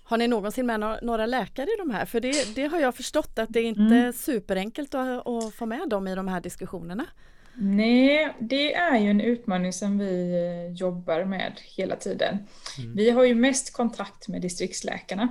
Har 0.04 0.18
ni 0.18 0.28
någonsin 0.28 0.66
med 0.66 0.98
några 1.02 1.26
läkare 1.26 1.66
i 1.66 1.76
de 1.78 1.90
här? 1.90 2.06
För 2.06 2.20
det, 2.20 2.54
det 2.54 2.66
har 2.66 2.80
jag 2.80 2.94
förstått 2.94 3.38
att 3.38 3.48
det 3.50 3.60
är 3.60 3.64
inte 3.64 3.80
mm. 3.80 4.12
superenkelt 4.12 4.94
att, 4.94 5.26
att 5.26 5.54
få 5.54 5.66
med 5.66 5.88
dem 5.88 6.08
i 6.08 6.14
de 6.14 6.28
här 6.28 6.40
diskussionerna. 6.40 7.06
Nej, 7.54 8.36
det 8.40 8.74
är 8.74 8.98
ju 8.98 9.10
en 9.10 9.20
utmaning 9.20 9.72
som 9.72 9.98
vi 9.98 10.32
eh, 10.32 10.72
jobbar 10.72 11.24
med 11.24 11.52
hela 11.76 11.96
tiden. 11.96 12.38
Mm. 12.78 12.94
Vi 12.94 13.10
har 13.10 13.24
ju 13.24 13.34
mest 13.34 13.72
kontakt 13.72 14.28
med 14.28 14.42
distriktsläkarna. 14.42 15.28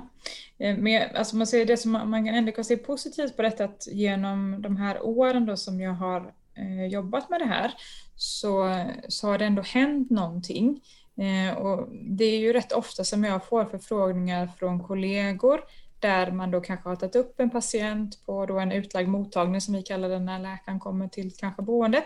Eh, 0.58 0.76
men 0.76 1.16
alltså 1.16 1.36
man 1.36 1.46
ser 1.46 1.64
det 1.64 1.76
som 1.76 1.92
man 1.92 2.26
ändå 2.26 2.52
kan 2.52 2.64
se 2.64 2.76
positivt 2.76 3.36
på 3.36 3.42
detta 3.42 3.64
att 3.64 3.88
genom 3.92 4.62
de 4.62 4.76
här 4.76 5.02
åren 5.02 5.46
då 5.46 5.56
som 5.56 5.80
jag 5.80 5.92
har 5.92 6.32
eh, 6.54 6.86
jobbat 6.86 7.30
med 7.30 7.40
det 7.40 7.46
här 7.46 7.72
så, 8.16 8.84
så 9.08 9.26
har 9.26 9.38
det 9.38 9.44
ändå 9.44 9.62
hänt 9.62 10.10
någonting. 10.10 10.80
och 11.56 11.88
det 11.92 12.24
är 12.24 12.38
ju 12.38 12.52
rätt 12.52 12.72
ofta 12.72 13.04
som 13.04 13.24
jag 13.24 13.46
får 13.46 13.64
förfrågningar 13.64 14.46
från 14.58 14.82
kollegor 14.82 15.60
där 16.02 16.30
man 16.30 16.50
då 16.50 16.60
kanske 16.60 16.88
har 16.88 16.96
tagit 16.96 17.16
upp 17.16 17.40
en 17.40 17.50
patient 17.50 18.26
på 18.26 18.46
då 18.46 18.58
en 18.58 18.72
utlagd 18.72 19.08
mottagning 19.08 19.60
som 19.60 19.74
vi 19.74 19.82
kallar 19.82 20.08
det 20.08 20.18
när 20.18 20.38
läkaren 20.38 20.80
kommer 20.80 21.08
till 21.08 21.32
kanske 21.36 21.62
boendet. 21.62 22.04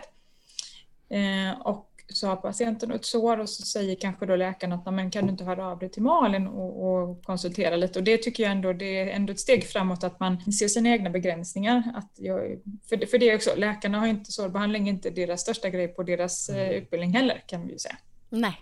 Eh, 1.09 1.61
och 1.61 1.87
så 2.09 2.27
har 2.27 2.35
patienten 2.35 2.91
ett 2.91 3.05
sår 3.05 3.39
och 3.39 3.49
så 3.49 3.63
säger 3.63 3.95
kanske 3.95 4.25
då 4.25 4.35
läkaren 4.35 4.73
att 4.73 4.93
men 4.93 5.11
kan 5.11 5.25
du 5.25 5.31
inte 5.31 5.43
höra 5.43 5.67
av 5.67 5.79
dig 5.79 5.89
till 5.89 6.01
Malin 6.01 6.47
och, 6.47 6.87
och, 6.87 7.23
konsultera 7.23 7.75
lite 7.75 7.99
och 7.99 8.05
det 8.05 8.17
tycker 8.17 8.43
jag 8.43 8.51
ändå 8.51 8.73
det 8.73 8.99
är 8.99 9.07
ändå 9.07 9.33
ett 9.33 9.39
steg 9.39 9.67
framåt 9.67 10.03
att 10.03 10.19
man 10.19 10.51
ser 10.51 10.67
sina 10.67 10.89
egna 10.89 11.09
begränsningar. 11.09 11.83
Att 11.95 12.11
jag, 12.15 12.59
för, 12.89 13.05
för 13.05 13.17
det 13.17 13.29
är 13.29 13.35
också, 13.35 13.55
läkarna 13.55 13.99
har 13.99 14.07
inte 14.07 14.31
sårbehandling 14.31 14.89
inte 14.89 15.09
deras 15.09 15.41
största 15.41 15.69
grej 15.69 15.87
på 15.87 16.03
deras 16.03 16.49
eh, 16.49 16.69
utbildning 16.69 17.13
heller 17.13 17.43
kan 17.47 17.67
vi 17.67 17.73
ju 17.73 17.79
säga. 17.79 17.97
Nej. 18.29 18.57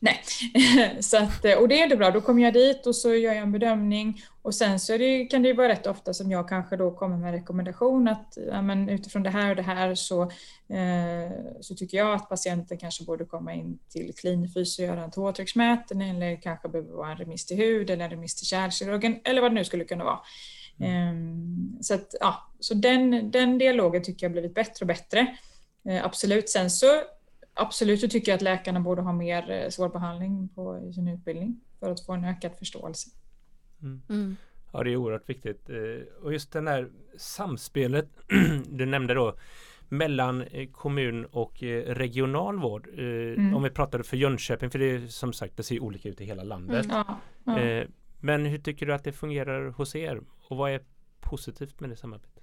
Nej, 0.00 0.20
så 1.02 1.16
att, 1.16 1.44
och 1.44 1.68
det 1.68 1.80
är 1.80 1.84
inte 1.84 1.96
bra. 1.96 2.10
Då 2.10 2.20
kommer 2.20 2.42
jag 2.42 2.52
dit 2.52 2.86
och 2.86 2.96
så 2.96 3.14
gör 3.14 3.32
jag 3.32 3.42
en 3.42 3.52
bedömning 3.52 4.22
och 4.42 4.54
sen 4.54 4.80
så 4.80 4.96
det, 4.96 5.24
kan 5.24 5.42
det 5.42 5.48
ju 5.48 5.54
vara 5.54 5.68
rätt 5.68 5.86
ofta 5.86 6.14
som 6.14 6.30
jag 6.30 6.48
kanske 6.48 6.76
då 6.76 6.90
kommer 6.90 7.16
med 7.16 7.32
rekommendation 7.32 8.08
att 8.08 8.38
ja, 8.50 8.62
men 8.62 8.88
utifrån 8.88 9.22
det 9.22 9.30
här 9.30 9.50
och 9.50 9.56
det 9.56 9.62
här 9.62 9.94
så, 9.94 10.22
eh, 10.68 11.32
så 11.60 11.74
tycker 11.74 11.98
jag 11.98 12.14
att 12.14 12.28
patienten 12.28 12.78
kanske 12.78 13.04
borde 13.04 13.24
komma 13.24 13.54
in 13.54 13.78
till 13.88 14.14
klinfys 14.14 14.78
och 14.78 14.84
göra 14.84 15.04
en 15.04 15.10
tåtrycksmätning 15.10 16.10
eller 16.10 16.42
kanske 16.42 16.68
behöver 16.68 16.92
vara 16.92 17.10
en 17.10 17.18
remiss 17.18 17.46
till 17.46 17.56
hud 17.56 17.90
eller 17.90 18.04
en 18.04 18.10
remiss 18.10 18.34
till 18.34 18.46
kärlkirurgen 18.46 19.20
eller 19.24 19.42
vad 19.42 19.50
det 19.50 19.54
nu 19.54 19.64
skulle 19.64 19.84
kunna 19.84 20.04
vara. 20.04 20.18
Mm. 20.80 21.76
Eh, 21.76 21.80
så 21.80 21.94
att, 21.94 22.14
ja, 22.20 22.52
så 22.60 22.74
den, 22.74 23.30
den 23.30 23.58
dialogen 23.58 24.02
tycker 24.02 24.26
jag 24.26 24.32
blivit 24.32 24.54
bättre 24.54 24.82
och 24.82 24.86
bättre. 24.86 25.36
Eh, 25.88 26.04
absolut. 26.04 26.48
Sen 26.48 26.70
så 26.70 26.86
absolut 27.54 28.00
så 28.00 28.08
tycker 28.08 28.32
jag 28.32 28.36
att 28.36 28.42
läkarna 28.42 28.80
borde 28.80 29.02
ha 29.02 29.12
mer 29.12 29.50
eh, 29.50 29.68
svårbehandling 29.68 30.48
på 30.48 30.92
sin 30.94 31.08
utbildning 31.08 31.60
för 31.80 31.90
att 31.90 32.06
få 32.06 32.12
en 32.12 32.24
ökad 32.24 32.52
förståelse. 32.58 33.10
Mm. 33.82 34.02
Mm. 34.08 34.36
Ja, 34.72 34.82
det 34.82 34.92
är 34.92 34.96
oerhört 34.96 35.28
viktigt. 35.28 35.70
Eh, 35.70 35.76
och 36.22 36.32
just 36.32 36.52
den 36.52 36.66
här 36.66 36.88
samspelet 37.16 38.08
du 38.68 38.86
nämnde 38.86 39.14
då 39.14 39.36
mellan 39.88 40.42
eh, 40.42 40.68
kommun 40.68 41.24
och 41.24 41.62
regional 41.86 42.58
vård. 42.58 42.88
Mm. 42.88 43.54
Om 43.54 43.62
vi 43.62 43.70
pratade 43.70 44.04
för 44.04 44.16
Jönköping, 44.16 44.70
för 44.70 44.78
det 44.78 44.90
är 44.90 45.06
som 45.06 45.32
sagt 45.32 45.56
det 45.56 45.62
ser 45.62 45.80
olika 45.80 46.08
ut 46.08 46.20
i 46.20 46.24
hela 46.24 46.42
landet. 46.42 46.84
Mm, 46.84 46.96
ja, 46.96 47.18
ja. 47.44 47.84
Men 48.20 48.46
hur 48.46 48.58
tycker 48.58 48.86
du 48.86 48.94
att 48.94 49.04
det 49.04 49.12
fungerar 49.12 49.68
hos 49.68 49.96
er? 49.96 50.20
Och 50.48 50.56
vad 50.56 50.70
är 50.70 50.80
positivt 51.20 51.80
med 51.80 51.90
det 51.90 51.96
samarbetet? 51.96 52.42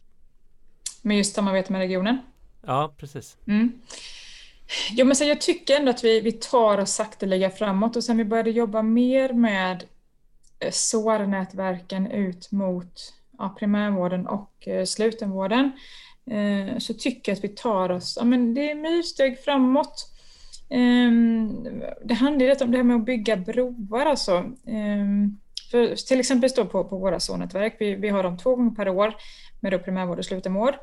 Med 1.02 1.18
just 1.18 1.36
samarbete 1.36 1.72
med 1.72 1.80
regionen? 1.80 2.18
Ja, 2.62 2.94
precis. 2.98 3.38
Jo, 4.92 5.06
men 5.06 5.16
så 5.16 5.24
jag 5.24 5.42
tycker 5.42 5.76
ändå 5.76 5.90
att 5.90 6.04
vi, 6.04 6.22
vi 6.22 6.32
tar 6.32 6.78
oss 6.78 6.92
sakteliga 6.92 7.50
framåt 7.50 7.96
och 7.96 8.04
sen 8.04 8.18
vi 8.18 8.26
började 8.26 8.52
jobba 8.52 8.82
mer 8.82 9.34
med 9.34 9.84
eh, 10.60 10.72
SÅR-nätverken 10.72 12.12
ut 12.12 12.52
mot 12.52 13.14
ja, 13.38 13.56
primärvården 13.60 14.28
och 14.28 14.68
eh, 14.68 14.86
slutenvården 14.86 15.72
eh, 16.32 16.78
så 16.78 16.94
tycker 16.94 17.32
jag 17.32 17.38
att 17.38 17.44
vi 17.44 17.50
tar 17.50 17.92
oss, 17.92 18.18
ja 18.20 18.26
men 18.26 18.54
det 18.54 18.72
är 18.72 18.76
myrsteg 18.76 19.40
framåt. 19.40 20.08
Eh, 20.70 21.12
det 22.06 22.14
handlar 22.14 22.46
ju 22.46 22.56
om 22.62 22.72
det 22.72 22.78
här 22.78 22.84
med 22.84 22.96
att 22.96 23.06
bygga 23.06 23.38
broar 23.38 24.06
alltså. 24.06 24.36
Eh, 24.68 25.06
för 25.72 26.08
till 26.08 26.20
exempel 26.20 26.50
står 26.50 26.66
på, 26.66 26.84
på 26.84 26.98
våra 26.98 27.20
SÅR-nätverk, 27.20 27.76
vi, 27.80 27.96
vi 27.96 28.10
har 28.10 28.24
dem 28.24 28.38
två 28.38 28.56
gånger 28.56 28.76
per 28.76 28.90
år 28.90 29.16
med 29.60 29.72
då 29.72 29.80
primärvård 29.80 30.20
och 30.20 30.26
slutenvård. 30.26 30.74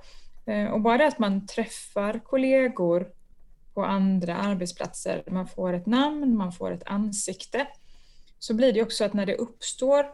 Eh, 0.47 0.65
och 0.65 0.81
bara 0.81 0.99
det 0.99 1.07
att 1.07 1.19
man 1.19 1.47
träffar 1.47 2.21
kollegor 2.25 3.07
på 3.79 3.85
andra 3.85 4.37
arbetsplatser. 4.37 5.23
Man 5.27 5.49
får 5.49 5.73
ett 5.73 5.87
namn, 5.87 6.37
man 6.37 6.53
får 6.53 6.71
ett 6.73 6.83
ansikte. 6.87 7.67
Så 8.39 8.55
blir 8.55 8.73
det 8.73 8.83
också 8.83 9.05
att 9.05 9.13
när 9.13 9.27
det 9.27 9.35
uppstår 9.35 10.07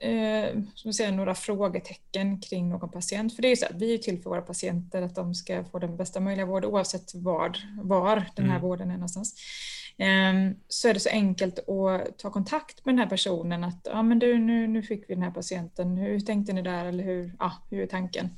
eh, 0.00 0.60
som 0.74 0.92
säger, 0.92 1.12
några 1.12 1.34
frågetecken 1.34 2.40
kring 2.40 2.68
någon 2.68 2.90
patient, 2.90 3.34
för 3.34 3.42
det 3.42 3.48
är 3.48 3.50
ju 3.50 3.56
så 3.56 3.66
att 3.66 3.74
vi 3.74 3.94
är 3.94 3.98
till 3.98 4.22
för 4.22 4.30
våra 4.30 4.42
patienter 4.42 5.02
att 5.02 5.14
de 5.14 5.34
ska 5.34 5.64
få 5.64 5.78
den 5.78 5.96
bästa 5.96 6.20
möjliga 6.20 6.46
vården 6.46 6.70
oavsett 6.70 7.14
var, 7.14 7.56
var 7.82 8.16
den 8.36 8.44
här 8.44 8.56
mm. 8.56 8.62
vården 8.62 8.90
är 8.90 8.94
någonstans. 8.94 9.34
Ehm, 9.98 10.54
så 10.68 10.88
är 10.88 10.94
det 10.94 11.00
så 11.00 11.08
enkelt 11.08 11.58
att 11.58 12.18
ta 12.18 12.30
kontakt 12.30 12.84
med 12.84 12.94
den 12.94 12.98
här 12.98 13.06
personen 13.06 13.64
att 13.64 13.80
ja, 13.84 14.02
men 14.02 14.18
du, 14.18 14.38
nu, 14.38 14.66
nu 14.66 14.82
fick 14.82 15.10
vi 15.10 15.14
den 15.14 15.22
här 15.22 15.30
patienten, 15.30 15.96
hur 15.96 16.20
tänkte 16.20 16.52
ni 16.52 16.62
där 16.62 16.84
eller 16.84 17.04
hur, 17.04 17.32
ja, 17.38 17.52
hur 17.70 17.82
är 17.82 17.86
tanken? 17.86 18.28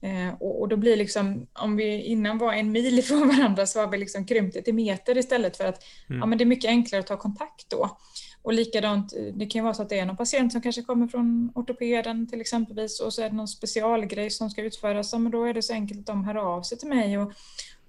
Ehm, 0.00 0.34
och, 0.34 0.60
och, 0.60 0.68
då 0.68 0.76
blir 0.76 0.96
liksom, 0.96 1.46
om 1.52 1.76
vi 1.76 2.02
innan 2.02 2.38
var 2.38 2.52
en 2.52 2.72
mil 2.72 2.98
ifrån 2.98 3.28
varandra 3.28 3.66
så 3.66 3.80
har 3.80 3.88
vi 3.88 3.98
liksom 3.98 4.26
krympt 4.26 4.54
det 4.54 4.62
till 4.62 4.74
meter 4.74 5.18
istället 5.18 5.56
för 5.56 5.64
att 5.64 5.84
mm. 6.08 6.20
ja, 6.20 6.26
men 6.26 6.38
det 6.38 6.44
är 6.44 6.46
mycket 6.46 6.68
enklare 6.68 7.00
att 7.00 7.06
ta 7.06 7.16
kontakt 7.16 7.70
då. 7.70 7.98
Och 8.42 8.52
likadant, 8.52 9.12
det 9.34 9.46
kan 9.46 9.58
ju 9.58 9.62
vara 9.62 9.74
så 9.74 9.82
att 9.82 9.88
det 9.88 9.98
är 9.98 10.06
någon 10.06 10.16
patient 10.16 10.52
som 10.52 10.62
kanske 10.62 10.82
kommer 10.82 11.06
från 11.06 11.52
ortopeden 11.54 12.26
till 12.26 12.40
exempelvis 12.40 13.00
och 13.00 13.14
så 13.14 13.22
är 13.22 13.30
det 13.30 13.36
någon 13.36 13.48
specialgrej 13.48 14.30
som 14.30 14.50
ska 14.50 14.62
utföras, 14.62 15.12
men 15.12 15.30
då 15.30 15.44
är 15.44 15.54
det 15.54 15.62
så 15.62 15.72
enkelt 15.72 16.00
att 16.00 16.06
de 16.06 16.24
hör 16.24 16.34
av 16.34 16.62
sig 16.62 16.78
till 16.78 16.88
mig 16.88 17.18
och 17.18 17.32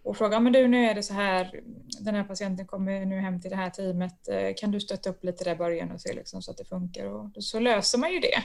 och 0.03 0.17
fråga, 0.17 0.39
men 0.39 0.53
du 0.53 0.67
nu 0.67 0.85
är 0.85 0.95
det 0.95 1.03
så 1.03 1.13
här, 1.13 1.62
den 1.99 2.15
här 2.15 2.23
patienten 2.23 2.67
kommer 2.67 3.05
nu 3.05 3.19
hem 3.19 3.41
till 3.41 3.49
det 3.49 3.55
här 3.55 3.69
teamet, 3.69 4.27
eh, 4.27 4.53
kan 4.57 4.71
du 4.71 4.79
stötta 4.79 5.09
upp 5.09 5.23
lite 5.23 5.43
där 5.43 5.51
i 5.51 5.55
början 5.55 5.91
och 5.91 6.01
se 6.01 6.13
liksom 6.13 6.41
så 6.41 6.51
att 6.51 6.57
det 6.57 6.65
funkar? 6.65 7.05
Och 7.05 7.43
så 7.43 7.59
löser 7.59 7.97
man 7.97 8.12
ju 8.12 8.19
det. 8.19 8.43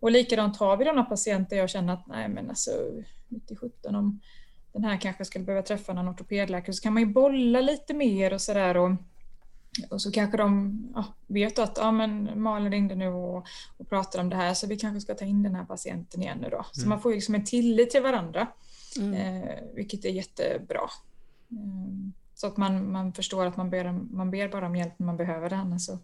Och 0.00 0.10
likadant 0.10 0.56
har 0.56 0.76
vi 0.76 0.84
några 0.84 1.04
patienter 1.04 1.56
jag 1.56 1.70
känner 1.70 1.92
att 1.92 2.06
nej 2.06 2.28
men 2.28 2.48
alltså 2.48 2.70
90-17 3.28 3.96
om 3.96 4.20
den 4.72 4.84
här 4.84 5.00
kanske 5.00 5.24
skulle 5.24 5.44
behöva 5.44 5.62
träffa 5.62 5.92
någon 5.92 6.08
ortopedläkare 6.08 6.72
så 6.72 6.82
kan 6.82 6.94
man 6.94 7.02
ju 7.02 7.08
bolla 7.08 7.60
lite 7.60 7.94
mer 7.94 8.32
och 8.32 8.40
sådär 8.40 8.76
och 8.76 8.90
och 9.90 10.02
så 10.02 10.10
kanske 10.10 10.36
de 10.36 10.78
ja, 10.94 11.04
vet 11.26 11.58
att 11.58 11.78
ja, 11.78 11.92
men 11.92 12.42
Malin 12.42 12.72
ringde 12.72 12.94
nu 12.94 13.08
och, 13.08 13.46
och 13.76 13.88
pratade 13.88 14.22
om 14.22 14.30
det 14.30 14.36
här 14.36 14.54
så 14.54 14.66
vi 14.66 14.76
kanske 14.76 15.00
ska 15.00 15.14
ta 15.14 15.24
in 15.24 15.42
den 15.42 15.54
här 15.54 15.64
patienten 15.64 16.22
igen 16.22 16.38
nu 16.40 16.48
då. 16.48 16.66
Så 16.72 16.80
mm. 16.80 16.88
man 16.88 17.00
får 17.00 17.10
liksom 17.10 17.34
en 17.34 17.44
tillit 17.44 17.90
till 17.90 18.02
varandra. 18.02 18.46
Mm. 18.98 19.14
Eh, 19.14 19.58
vilket 19.74 20.04
är 20.04 20.10
jättebra. 20.10 20.90
Eh, 21.50 22.10
så 22.34 22.46
att 22.46 22.56
man, 22.56 22.92
man 22.92 23.12
förstår 23.12 23.46
att 23.46 23.56
man 23.56 23.70
ber, 23.70 23.92
man 23.92 24.30
ber 24.30 24.48
bara 24.48 24.66
om 24.66 24.76
hjälp 24.76 24.98
när 24.98 25.06
man 25.06 25.16
behöver 25.16 25.50
det, 25.50 25.56
annars 25.56 25.82
så 25.82 25.98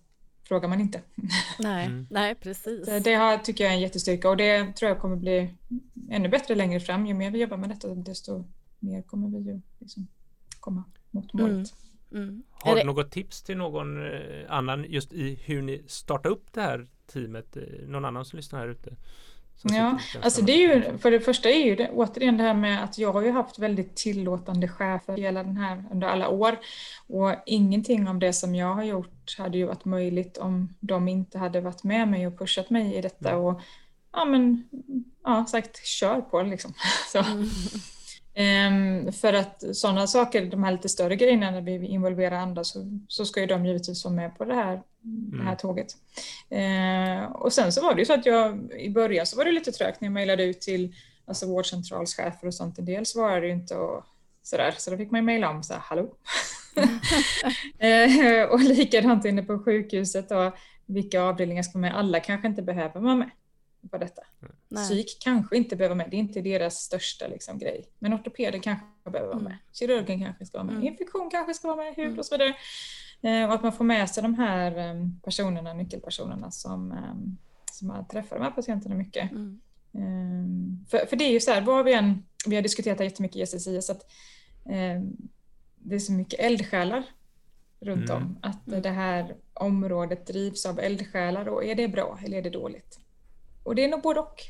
frågar 0.49 0.69
man 0.69 0.81
inte. 0.81 1.01
Nej, 1.59 1.87
mm. 1.87 2.07
nej 2.11 2.35
precis. 2.35 2.87
Det, 2.87 3.01
det 3.01 3.15
har, 3.15 3.39
tycker 3.39 3.65
jag 3.65 3.73
är 3.73 3.77
en 3.77 3.83
jättestyrka 3.83 4.31
och 4.31 4.37
det 4.37 4.73
tror 4.73 4.89
jag 4.89 5.01
kommer 5.01 5.17
bli 5.17 5.55
ännu 6.11 6.29
bättre 6.29 6.55
längre 6.55 6.81
fram. 6.81 7.07
Ju 7.07 7.15
mer 7.15 7.31
vi 7.31 7.39
jobbar 7.41 7.57
med 7.57 7.69
detta 7.69 7.95
desto 7.95 8.45
mer 8.79 9.03
kommer 9.03 9.29
vi 9.29 9.39
ju 9.39 9.61
liksom 9.79 10.07
komma 10.61 10.85
mot 11.11 11.33
målet. 11.33 11.75
Mm. 12.13 12.29
Mm. 12.29 12.43
Har 12.51 12.77
du 12.77 12.85
något 12.85 13.11
tips 13.11 13.43
till 13.43 13.57
någon 13.57 14.13
eh, 14.13 14.45
annan 14.49 14.85
just 14.89 15.13
i 15.13 15.35
hur 15.45 15.63
ni 15.63 15.83
startar 15.87 16.31
upp 16.31 16.53
det 16.53 16.61
här 16.61 16.87
teamet? 17.07 17.57
Någon 17.87 18.05
annan 18.05 18.25
som 18.25 18.37
lyssnar 18.37 18.61
här 18.61 18.69
ute? 18.69 18.97
Ja, 19.63 19.99
alltså 20.23 20.43
det 20.43 20.53
är 20.53 20.75
ju, 20.75 20.99
för 20.99 21.11
det 21.11 21.21
första 21.21 21.49
är 21.51 21.65
ju 21.65 21.77
det, 21.77 21.91
återigen 21.91 22.37
det 22.37 22.43
här 22.43 22.55
med 22.55 22.85
att 22.85 22.99
jag 22.99 23.13
har 23.13 23.23
ju 23.23 23.31
haft 23.31 23.59
väldigt 23.59 23.97
tillåtande 23.97 24.69
chefer 24.69 25.17
hela 25.17 25.43
den 25.43 25.57
här, 25.57 25.85
under 25.93 26.09
alla 26.09 26.29
år. 26.29 26.59
Och 27.07 27.35
ingenting 27.47 28.09
av 28.09 28.19
det 28.19 28.33
som 28.33 28.55
jag 28.55 28.75
har 28.75 28.85
gjort 28.85 29.39
hade 29.39 29.59
ju 29.59 29.65
varit 29.65 29.85
möjligt 29.85 30.39
om 30.39 30.75
de 30.81 31.09
inte 31.09 31.39
hade 31.39 31.61
varit 31.61 31.85
med 31.85 32.09
mig 32.09 32.27
och 32.27 32.39
pushat 32.39 32.71
mig 32.71 32.95
i 32.95 33.01
detta. 33.01 33.31
Mm. 33.31 33.45
Och 33.45 33.61
ja, 34.13 34.25
men, 34.25 34.69
ja, 35.25 35.47
sagt 35.49 35.87
kör 35.87 36.21
på 36.21 36.43
liksom. 36.43 36.75
Så. 37.13 37.19
Mm. 37.19 37.49
Um, 38.39 39.13
för 39.13 39.33
att 39.33 39.65
sådana 39.73 40.07
saker, 40.07 40.47
de 40.47 40.65
här 40.65 40.73
lite 40.73 40.89
större 40.89 41.17
grejerna 41.17 41.51
när 41.51 41.61
vi 41.61 41.87
involverar 41.87 42.37
andra 42.37 42.65
så, 42.65 43.01
så 43.09 43.25
ska 43.25 43.41
ju 43.41 43.47
de 43.47 43.67
givetvis 43.67 44.05
vara 44.05 44.15
med 44.15 44.39
på 44.39 44.45
det 44.45 44.55
här, 44.55 44.83
det 45.03 45.37
här 45.37 45.45
mm. 45.45 45.57
tåget. 45.57 45.87
Uh, 46.53 47.33
och 47.33 47.53
sen 47.53 47.73
så 47.73 47.83
var 47.83 47.95
det 47.95 48.01
ju 48.01 48.07
så 48.07 48.15
att 48.15 48.27
jag 48.27 48.73
i 48.79 48.91
början 48.91 49.27
så 49.27 49.37
var 49.37 49.45
det 49.45 49.53
lite 49.53 49.73
trögt 49.73 50.01
när 50.01 50.07
jag 50.07 50.13
mejlade 50.13 50.45
ut 50.45 50.61
till 50.61 50.95
alltså 51.27 51.47
vårdcentralschefer 51.47 52.47
och 52.47 52.55
sånt. 52.55 52.79
En 52.79 52.85
del 52.85 53.07
svarade 53.07 53.47
ju 53.47 53.53
inte 53.53 53.75
och 53.77 54.05
sådär 54.43 54.75
så 54.79 54.91
då 54.91 54.97
fick 54.97 55.11
man 55.11 55.21
ju 55.21 55.25
mejla 55.25 55.51
om 55.51 55.63
så 55.63 55.73
här, 55.73 55.81
hallå. 55.81 56.03
uh, 58.43 58.53
och 58.53 58.61
likadant 58.61 59.25
inne 59.25 59.43
på 59.43 59.59
sjukhuset 59.59 60.31
och 60.31 60.53
vilka 60.87 61.23
avdelningar 61.23 61.63
ska 61.63 61.79
med? 61.79 61.97
Alla 61.97 62.21
kanske 62.21 62.49
inte 62.49 62.63
behöver 62.63 63.01
vara 63.01 63.15
med 63.15 63.31
på 63.91 63.99
detta. 63.99 64.23
Nej. 64.69 64.85
Psyk 64.85 65.19
kanske 65.21 65.57
inte 65.57 65.77
behöver 65.77 65.95
vara 65.95 66.05
med, 66.05 66.11
det 66.11 66.17
är 66.17 66.19
inte 66.19 66.41
deras 66.41 66.75
största 66.75 67.27
liksom, 67.27 67.59
grej. 67.59 67.89
Men 67.99 68.15
ortopeden 68.15 68.61
kanske 68.61 68.87
behöver 69.05 69.29
vara 69.29 69.43
med, 69.43 69.53
mm. 69.53 69.59
kirurgen 69.73 70.25
kanske 70.25 70.47
ska 70.47 70.59
vara 70.59 70.67
med, 70.67 70.75
mm. 70.75 70.87
infektion 70.87 71.31
kanske 71.31 71.55
ska 71.55 71.69
vara 71.69 71.85
med, 71.85 71.95
hud 71.95 72.07
mm. 72.07 72.19
och 72.19 72.27
så 72.27 72.35
vidare. 72.35 72.55
Eh, 73.23 73.49
och 73.49 73.55
att 73.55 73.63
man 73.63 73.73
får 73.73 73.85
med 73.85 74.11
sig 74.11 74.23
de 74.23 74.35
här 74.35 74.91
um, 74.91 75.21
personerna, 75.25 75.73
nyckelpersonerna 75.73 76.51
som, 76.51 76.93
um, 76.93 77.39
som 77.73 77.91
har 77.91 78.03
träffat 78.03 78.39
de 78.39 78.45
här 78.45 78.51
patienterna 78.51 78.95
mycket. 78.95 79.31
Mm. 79.31 79.61
Um, 79.93 80.87
för, 80.91 81.07
för 81.07 81.17
det 81.17 81.25
är 81.25 81.33
ju 81.33 81.41
så 81.41 81.51
här, 81.51 81.61
vad 81.61 81.85
vi 81.85 81.95
än, 81.95 82.27
vi 82.47 82.57
har 82.57 82.63
diskuterat 82.63 82.99
det 82.99 83.05
jättemycket 83.05 83.37
i 83.37 83.47
SSIS, 83.47 83.91
att 83.91 84.03
um, 84.65 85.29
det 85.77 85.95
är 85.95 85.99
så 85.99 86.13
mycket 86.13 86.41
eldsjälar 86.41 87.05
runt 87.81 88.11
mm. 88.11 88.23
om. 88.23 88.39
Att 88.43 88.83
det 88.83 88.91
här 88.91 89.37
området 89.55 90.27
drivs 90.27 90.67
av 90.67 90.81
eldsjälar 90.81 91.49
och 91.49 91.65
är 91.65 91.75
det 91.75 91.89
bra 91.89 92.19
eller 92.25 92.39
är 92.39 92.43
det 92.43 92.51
dåligt? 92.51 93.01
Och 93.67 93.75
det 93.75 93.85
är 93.85 93.89
nog 93.89 94.03
både 94.03 94.21
och. 94.21 94.43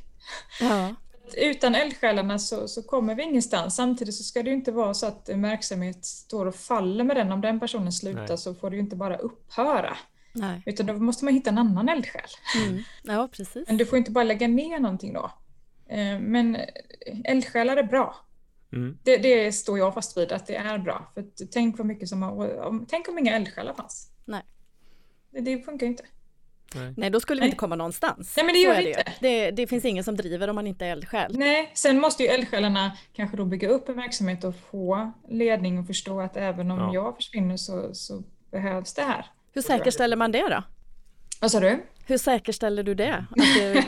Ja. 0.60 0.94
Utan 1.36 1.74
eldsjälarna 1.74 2.38
så, 2.38 2.68
så 2.68 2.82
kommer 2.82 3.14
vi 3.14 3.22
ingenstans. 3.22 3.76
Samtidigt 3.76 4.14
så 4.14 4.24
ska 4.24 4.42
det 4.42 4.50
ju 4.50 4.56
inte 4.56 4.72
vara 4.72 4.94
så 4.94 5.06
att 5.06 5.28
en 5.28 5.42
verksamhet 5.42 6.04
står 6.04 6.46
och 6.46 6.54
faller 6.54 7.04
med 7.04 7.16
den. 7.16 7.32
Om 7.32 7.40
den 7.40 7.60
personen 7.60 7.92
slutar 7.92 8.28
Nej. 8.28 8.38
så 8.38 8.54
får 8.54 8.70
det 8.70 8.76
ju 8.76 8.82
inte 8.82 8.96
bara 8.96 9.16
upphöra. 9.16 9.96
Nej. 10.32 10.62
Utan 10.66 10.86
då 10.86 10.92
måste 10.92 11.24
man 11.24 11.34
hitta 11.34 11.50
en 11.50 11.58
annan 11.58 11.88
eldsjäl. 11.88 12.30
Mm. 12.66 12.82
Ja, 13.02 13.28
precis. 13.32 13.68
Men 13.68 13.76
du 13.76 13.86
får 13.86 13.98
inte 13.98 14.10
bara 14.10 14.24
lägga 14.24 14.48
ner 14.48 14.78
någonting 14.78 15.12
då. 15.12 15.30
Eh, 15.88 16.18
men 16.18 16.56
eldsjälar 17.24 17.76
är 17.76 17.82
bra. 17.82 18.16
Mm. 18.72 18.98
Det, 19.02 19.16
det, 19.16 19.52
står 19.52 19.78
jag 19.78 19.94
fast 19.94 20.16
vid 20.16 20.32
att 20.32 20.46
det 20.46 20.56
är 20.56 20.78
bra. 20.78 21.10
För 21.14 21.24
tänk 21.50 21.78
vad 21.78 21.86
mycket 21.86 22.08
som 22.08 22.86
tänk 22.88 23.08
om 23.08 23.18
inga 23.18 23.36
eldsjälar 23.36 23.74
fanns. 23.74 24.10
Nej. 24.24 24.42
Det, 25.30 25.40
det 25.40 25.62
funkar 25.64 25.86
ju 25.86 25.90
inte. 25.90 26.04
Nej. 26.74 26.94
Nej, 26.96 27.10
då 27.10 27.20
skulle 27.20 27.40
vi 27.40 27.46
inte 27.46 27.56
komma 27.56 27.76
någonstans. 27.76 28.36
Nej, 28.36 28.46
men 28.46 28.54
det 28.54 28.58
gör 28.58 28.76
vi 28.76 28.88
inte. 28.88 29.12
Det, 29.20 29.50
det, 29.50 29.66
finns 29.66 29.84
ingen 29.84 30.04
som 30.04 30.16
driver 30.16 30.48
om 30.48 30.54
man 30.54 30.66
inte 30.66 30.86
är 30.86 30.92
eldsjäl. 30.92 31.38
Nej, 31.38 31.70
sen 31.74 32.00
måste 32.00 32.22
ju 32.22 32.28
eldsjälarna 32.28 32.92
kanske 33.12 33.36
då 33.36 33.44
bygga 33.44 33.68
upp 33.68 33.88
en 33.88 33.96
verksamhet 33.96 34.44
och 34.44 34.54
få 34.70 35.12
ledning 35.28 35.78
och 35.78 35.86
förstå 35.86 36.20
att 36.20 36.36
även 36.36 36.70
om 36.70 36.78
ja. 36.78 36.90
jag 36.94 37.16
försvinner 37.16 37.56
så, 37.56 37.94
så 37.94 38.22
behövs 38.50 38.94
det 38.94 39.02
här. 39.02 39.26
Hur 39.52 39.62
säkerställer 39.62 40.16
man 40.16 40.32
det 40.32 40.48
då? 40.48 40.62
Vad 41.40 41.50
sa 41.50 41.60
du? 41.60 41.82
Hur 42.08 42.18
säkerställer 42.18 42.82
du 42.82 42.94
det? 42.94 43.24
det... 43.34 43.82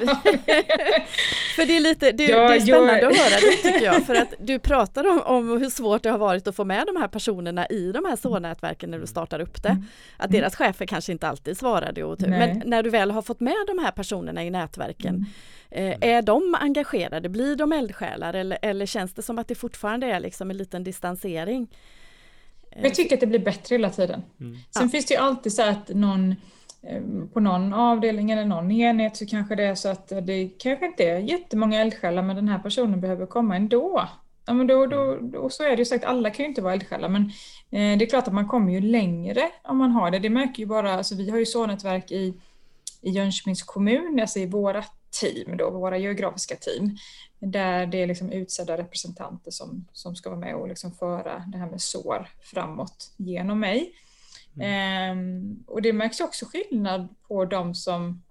för 1.56 1.66
det 1.66 1.76
är 1.76 1.80
lite, 1.80 2.12
det, 2.12 2.24
ja, 2.24 2.48
det 2.48 2.54
är 2.54 2.60
spännande 2.60 3.00
jag... 3.00 3.12
att 3.12 3.18
höra 3.18 3.40
det 3.40 3.56
tycker 3.56 3.84
jag, 3.84 4.06
för 4.06 4.14
att 4.14 4.34
du 4.38 4.58
pratar 4.58 5.06
om, 5.08 5.20
om, 5.20 5.48
hur 5.48 5.70
svårt 5.70 6.02
det 6.02 6.10
har 6.10 6.18
varit 6.18 6.46
att 6.46 6.56
få 6.56 6.64
med 6.64 6.86
de 6.86 6.96
här 6.96 7.08
personerna 7.08 7.66
i 7.66 7.92
de 7.92 8.04
här 8.04 8.16
SÅR-nätverken 8.16 8.90
när 8.90 8.98
du 8.98 9.06
startar 9.06 9.40
upp 9.40 9.62
det. 9.62 9.68
Mm. 9.68 9.84
Att 10.16 10.30
deras 10.30 10.56
chefer 10.56 10.86
kanske 10.86 11.12
inte 11.12 11.28
alltid 11.28 11.58
svarade, 11.58 12.04
och, 12.04 12.20
men 12.20 12.62
när 12.66 12.82
du 12.82 12.90
väl 12.90 13.10
har 13.10 13.22
fått 13.22 13.40
med 13.40 13.64
de 13.66 13.78
här 13.78 13.90
personerna 13.90 14.44
i 14.44 14.50
nätverken, 14.50 15.26
mm. 15.70 16.02
eh, 16.02 16.08
är 16.10 16.22
de 16.22 16.56
engagerade? 16.60 17.28
Blir 17.28 17.56
de 17.56 17.72
eldsjälar 17.72 18.34
eller, 18.34 18.58
eller 18.62 18.86
känns 18.86 19.14
det 19.14 19.22
som 19.22 19.38
att 19.38 19.48
det 19.48 19.54
fortfarande 19.54 20.06
är 20.06 20.20
liksom 20.20 20.50
en 20.50 20.56
liten 20.56 20.84
distansering? 20.84 21.68
Jag 22.82 22.94
tycker 22.94 23.16
att 23.16 23.20
det 23.20 23.26
blir 23.26 23.38
bättre 23.38 23.74
hela 23.74 23.90
tiden. 23.90 24.22
Mm. 24.40 24.58
Sen 24.70 24.82
ja. 24.82 24.88
finns 24.88 25.06
det 25.06 25.14
ju 25.14 25.20
alltid 25.20 25.52
så 25.52 25.62
att 25.62 25.88
någon 25.88 26.34
på 27.32 27.40
någon 27.40 27.72
avdelning 27.72 28.30
eller 28.30 28.44
någon 28.44 28.70
enhet 28.70 29.16
så 29.16 29.26
kanske 29.26 29.54
det 29.54 29.64
är 29.64 29.74
så 29.74 29.88
att 29.88 30.12
det 30.22 30.48
kanske 30.58 30.86
inte 30.86 31.04
är 31.04 31.18
jättemånga 31.18 31.80
eldsjälar 31.80 32.22
men 32.22 32.36
den 32.36 32.48
här 32.48 32.58
personen 32.58 33.00
behöver 33.00 33.26
komma 33.26 33.56
ändå. 33.56 34.08
Ja, 34.46 34.54
men 34.54 34.66
då, 34.66 34.86
då, 34.86 35.18
då, 35.20 35.50
så 35.50 35.62
är 35.62 35.70
det 35.70 35.76
ju 35.76 35.84
sagt, 35.84 36.04
alla 36.04 36.30
kan 36.30 36.44
ju 36.44 36.48
inte 36.48 36.62
vara 36.62 36.74
eldsjälar 36.74 37.08
men 37.08 37.22
eh, 37.70 37.98
det 37.98 38.04
är 38.04 38.06
klart 38.06 38.28
att 38.28 38.34
man 38.34 38.48
kommer 38.48 38.72
ju 38.72 38.80
längre 38.80 39.50
om 39.64 39.78
man 39.78 39.90
har 39.90 40.10
det. 40.10 40.18
Det 40.18 40.30
märker 40.30 40.60
ju 40.60 40.66
bara, 40.66 40.94
alltså 40.94 41.14
vi 41.14 41.30
har 41.30 41.38
ju 41.38 41.46
så-nätverk 41.46 42.12
i, 42.12 42.34
i 43.00 43.10
Jönköpings 43.10 43.62
kommun, 43.62 44.20
alltså 44.20 44.38
i 44.38 44.46
våra 44.46 44.84
team 45.20 45.56
då, 45.56 45.70
våra 45.70 45.98
geografiska 45.98 46.56
team, 46.56 46.96
där 47.38 47.86
det 47.86 48.02
är 48.02 48.06
liksom 48.06 48.32
utsedda 48.32 48.78
representanter 48.78 49.50
som, 49.50 49.86
som 49.92 50.16
ska 50.16 50.30
vara 50.30 50.40
med 50.40 50.54
och 50.54 50.68
liksom 50.68 50.92
föra 50.92 51.44
det 51.46 51.58
här 51.58 51.70
med 51.70 51.80
sår 51.80 52.28
framåt 52.40 53.12
genom 53.16 53.60
mig. 53.60 53.92
Mm. 54.60 55.64
och 55.66 55.82
det 55.82 55.92
märks 55.92 56.20
också 56.20 56.46
skillnad 56.46 57.08
på 57.28 57.44
de 57.44 57.74
som 57.74 58.22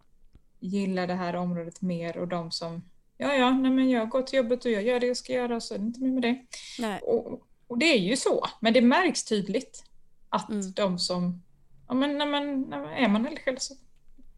gillar 0.59 1.07
det 1.07 1.13
här 1.13 1.35
området 1.35 1.81
mer 1.81 2.17
och 2.17 2.27
de 2.27 2.51
som 2.51 2.83
ja, 3.17 3.33
ja, 3.33 3.51
nej, 3.51 3.71
men 3.71 3.89
jag 3.89 4.09
går 4.09 4.21
till 4.21 4.37
jobbet 4.37 4.65
och 4.65 4.71
jag 4.71 4.83
gör 4.83 4.99
det 4.99 5.07
jag 5.07 5.17
ska 5.17 5.33
göra 5.33 5.59
så 5.59 5.73
är 5.73 5.77
det 5.77 5.85
inte 5.85 6.01
mer 6.01 6.11
med 6.11 6.21
det. 6.21 6.99
Och, 7.03 7.41
och, 7.67 7.77
det 7.77 7.85
är 7.85 7.99
ju 7.99 8.15
så, 8.15 8.45
men 8.59 8.73
det 8.73 8.81
märks 8.81 9.23
tydligt 9.23 9.83
att 10.29 10.49
mm. 10.49 10.71
de 10.71 10.99
som, 10.99 11.43
ja 11.87 11.93
men 11.93 12.17
när 12.17 12.25
man, 12.25 12.61
när 12.61 12.81
man 12.81 12.93
är 12.93 13.07
man 13.07 13.27
eldsjäl 13.27 13.59
så, 13.59 13.73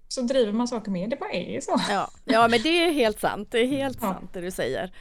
så 0.08 0.22
driver 0.22 0.52
man 0.52 0.68
saker 0.68 0.92
mer, 0.92 1.08
det 1.08 1.16
bara 1.16 1.32
är 1.32 1.54
ju 1.54 1.62
så. 1.62 1.82
Ja, 1.90 2.12
ja 2.26 2.48
men 2.48 2.62
det 2.62 2.86
är 2.86 2.92
helt 2.92 3.20
sant, 3.20 3.52
det 3.52 3.60
är 3.60 3.68
helt 3.68 3.98
ja. 4.02 4.14
sant 4.14 4.34
det 4.34 4.42
du 4.42 4.52
säger. 4.52 4.94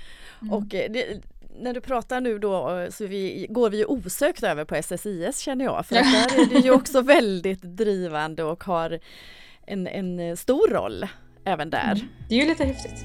Mm. 0.42 0.54
Och 0.54 0.74
eh, 0.74 0.90
det, 0.90 1.22
när 1.58 1.74
du 1.74 1.80
pratar 1.80 2.20
nu 2.20 2.38
då 2.38 2.86
så 2.90 3.06
vi, 3.06 3.46
går 3.50 3.70
vi 3.70 3.76
ju 3.76 3.84
osökt 3.84 4.42
över 4.42 4.64
på 4.64 4.82
SSIS 4.82 5.38
känner 5.38 5.64
jag, 5.64 5.86
för 5.86 5.94
där 5.94 6.42
är 6.42 6.46
du 6.46 6.58
ju 6.58 6.70
också 6.70 7.00
väldigt 7.00 7.62
drivande 7.62 8.44
och 8.44 8.64
har 8.64 8.98
en, 9.66 9.86
en 9.86 10.36
stor 10.36 10.68
roll 10.68 11.06
även 11.44 11.70
där. 11.70 11.92
Mm. 11.92 12.08
Det 12.28 12.34
är 12.34 12.42
ju 12.42 12.48
lite 12.48 12.64
häftigt. 12.64 13.04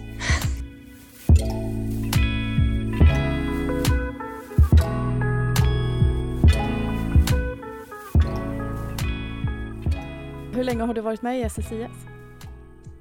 Hur 10.55 10.63
länge 10.63 10.83
har 10.83 10.93
du 10.93 11.01
varit 11.01 11.21
med 11.21 11.39
i 11.39 11.49
SSIS? 11.49 11.71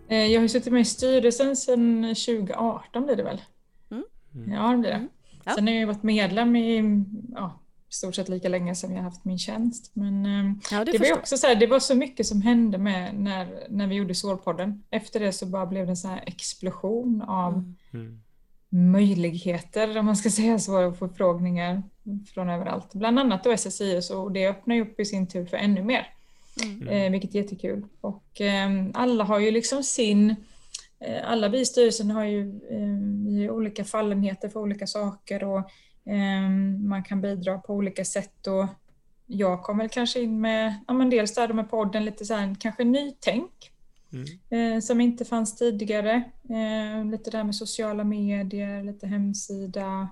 Eh, 0.08 0.26
jag 0.26 0.40
har 0.40 0.48
suttit 0.48 0.72
med 0.72 0.80
i 0.82 0.84
styrelsen 0.84 1.56
sedan 1.56 2.02
2018 2.02 3.04
blir 3.04 3.16
det 3.16 3.22
väl? 3.22 3.42
Mm. 3.90 4.04
Ja, 4.52 4.70
det 4.70 4.76
blir 4.76 4.90
det. 4.90 5.08
Ja. 5.44 5.54
Sen 5.54 5.66
har 5.66 5.74
jag 5.74 5.86
varit 5.86 6.02
medlem 6.02 6.56
i 6.56 7.04
ja, 7.34 7.60
stort 7.88 8.14
sett 8.14 8.28
lika 8.28 8.48
länge 8.48 8.74
som 8.74 8.94
jag 8.94 9.02
haft 9.02 9.24
min 9.24 9.38
tjänst. 9.38 9.90
Men 9.94 10.26
eh, 10.26 10.54
ja, 10.70 10.84
det, 10.84 10.92
det 10.92 10.98
var 10.98 11.18
också 11.18 11.36
så 11.36 11.46
här, 11.46 11.54
det 11.54 11.66
var 11.66 11.80
så 11.80 11.94
mycket 11.94 12.26
som 12.26 12.42
hände 12.42 12.78
med 12.78 13.14
när, 13.14 13.66
när 13.68 13.86
vi 13.86 13.94
gjorde 13.94 14.14
Sårpodden. 14.14 14.82
Efter 14.90 15.20
det 15.20 15.32
så 15.32 15.46
bara 15.46 15.66
blev 15.66 15.86
det 15.86 15.92
en 15.92 15.96
så 15.96 16.08
här 16.08 16.24
explosion 16.26 17.22
av 17.22 17.52
mm. 17.52 17.76
mm. 17.92 18.20
möjligheter, 18.92 19.98
om 19.98 20.06
man 20.06 20.16
ska 20.16 20.30
säga 20.30 20.58
så, 20.58 20.84
och 20.84 20.98
förfrågningar 20.98 21.82
från 22.34 22.50
överallt. 22.50 22.94
Bland 22.94 23.18
annat 23.18 23.44
då 23.44 23.56
SSI 23.56 24.00
och 24.14 24.32
det 24.32 24.48
öppnar 24.48 24.74
ju 24.74 24.82
upp 24.82 25.00
i 25.00 25.04
sin 25.04 25.26
tur 25.26 25.46
för 25.46 25.56
ännu 25.56 25.82
mer. 25.82 26.06
Mm. 26.62 26.88
Eh, 26.88 27.10
vilket 27.10 27.34
är 27.34 27.38
jättekul. 27.38 27.84
Och 28.00 28.40
eh, 28.40 28.70
alla 28.94 29.24
har 29.24 29.38
ju 29.38 29.50
liksom 29.50 29.82
sin 29.82 30.36
alla 31.24 31.48
vi 31.48 31.60
i 31.60 31.66
styrelsen 31.66 32.10
har 32.10 32.24
ju 32.24 32.60
eh, 32.70 33.54
olika 33.54 33.84
fallenheter 33.84 34.48
för 34.48 34.60
olika 34.60 34.86
saker 34.86 35.44
och 35.44 35.58
eh, 36.12 36.50
man 36.88 37.02
kan 37.04 37.20
bidra 37.20 37.58
på 37.58 37.74
olika 37.74 38.04
sätt 38.04 38.46
och 38.46 38.66
jag 39.26 39.62
kom 39.62 39.78
väl 39.78 39.88
kanske 39.88 40.20
in 40.20 40.40
med, 40.40 40.74
ja 40.88 40.94
men 40.94 41.10
dels 41.10 41.34
där 41.34 41.48
med 41.48 41.70
podden, 41.70 42.04
lite 42.04 42.24
så 42.24 42.34
här, 42.34 42.56
kanske 42.60 42.84
nytänk. 42.84 43.72
Mm. 44.12 44.74
Eh, 44.74 44.80
som 44.80 45.00
inte 45.00 45.24
fanns 45.24 45.56
tidigare. 45.56 46.22
Eh, 46.50 47.10
lite 47.10 47.30
där 47.30 47.44
med 47.44 47.54
sociala 47.54 48.04
medier, 48.04 48.84
lite 48.84 49.06
hemsida, 49.06 50.08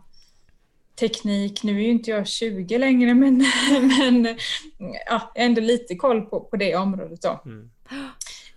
teknik. 1.00 1.62
Nu 1.62 1.78
är 1.78 1.82
ju 1.82 1.90
inte 1.90 2.10
jag 2.10 2.26
20 2.26 2.78
längre 2.78 3.14
men, 3.14 3.36
men 3.98 4.36
ja, 5.06 5.32
ändå 5.34 5.60
lite 5.60 5.94
koll 5.94 6.22
på, 6.22 6.40
på 6.40 6.56
det 6.56 6.76
området 6.76 7.22
då. 7.22 7.40
Mm. 7.44 7.70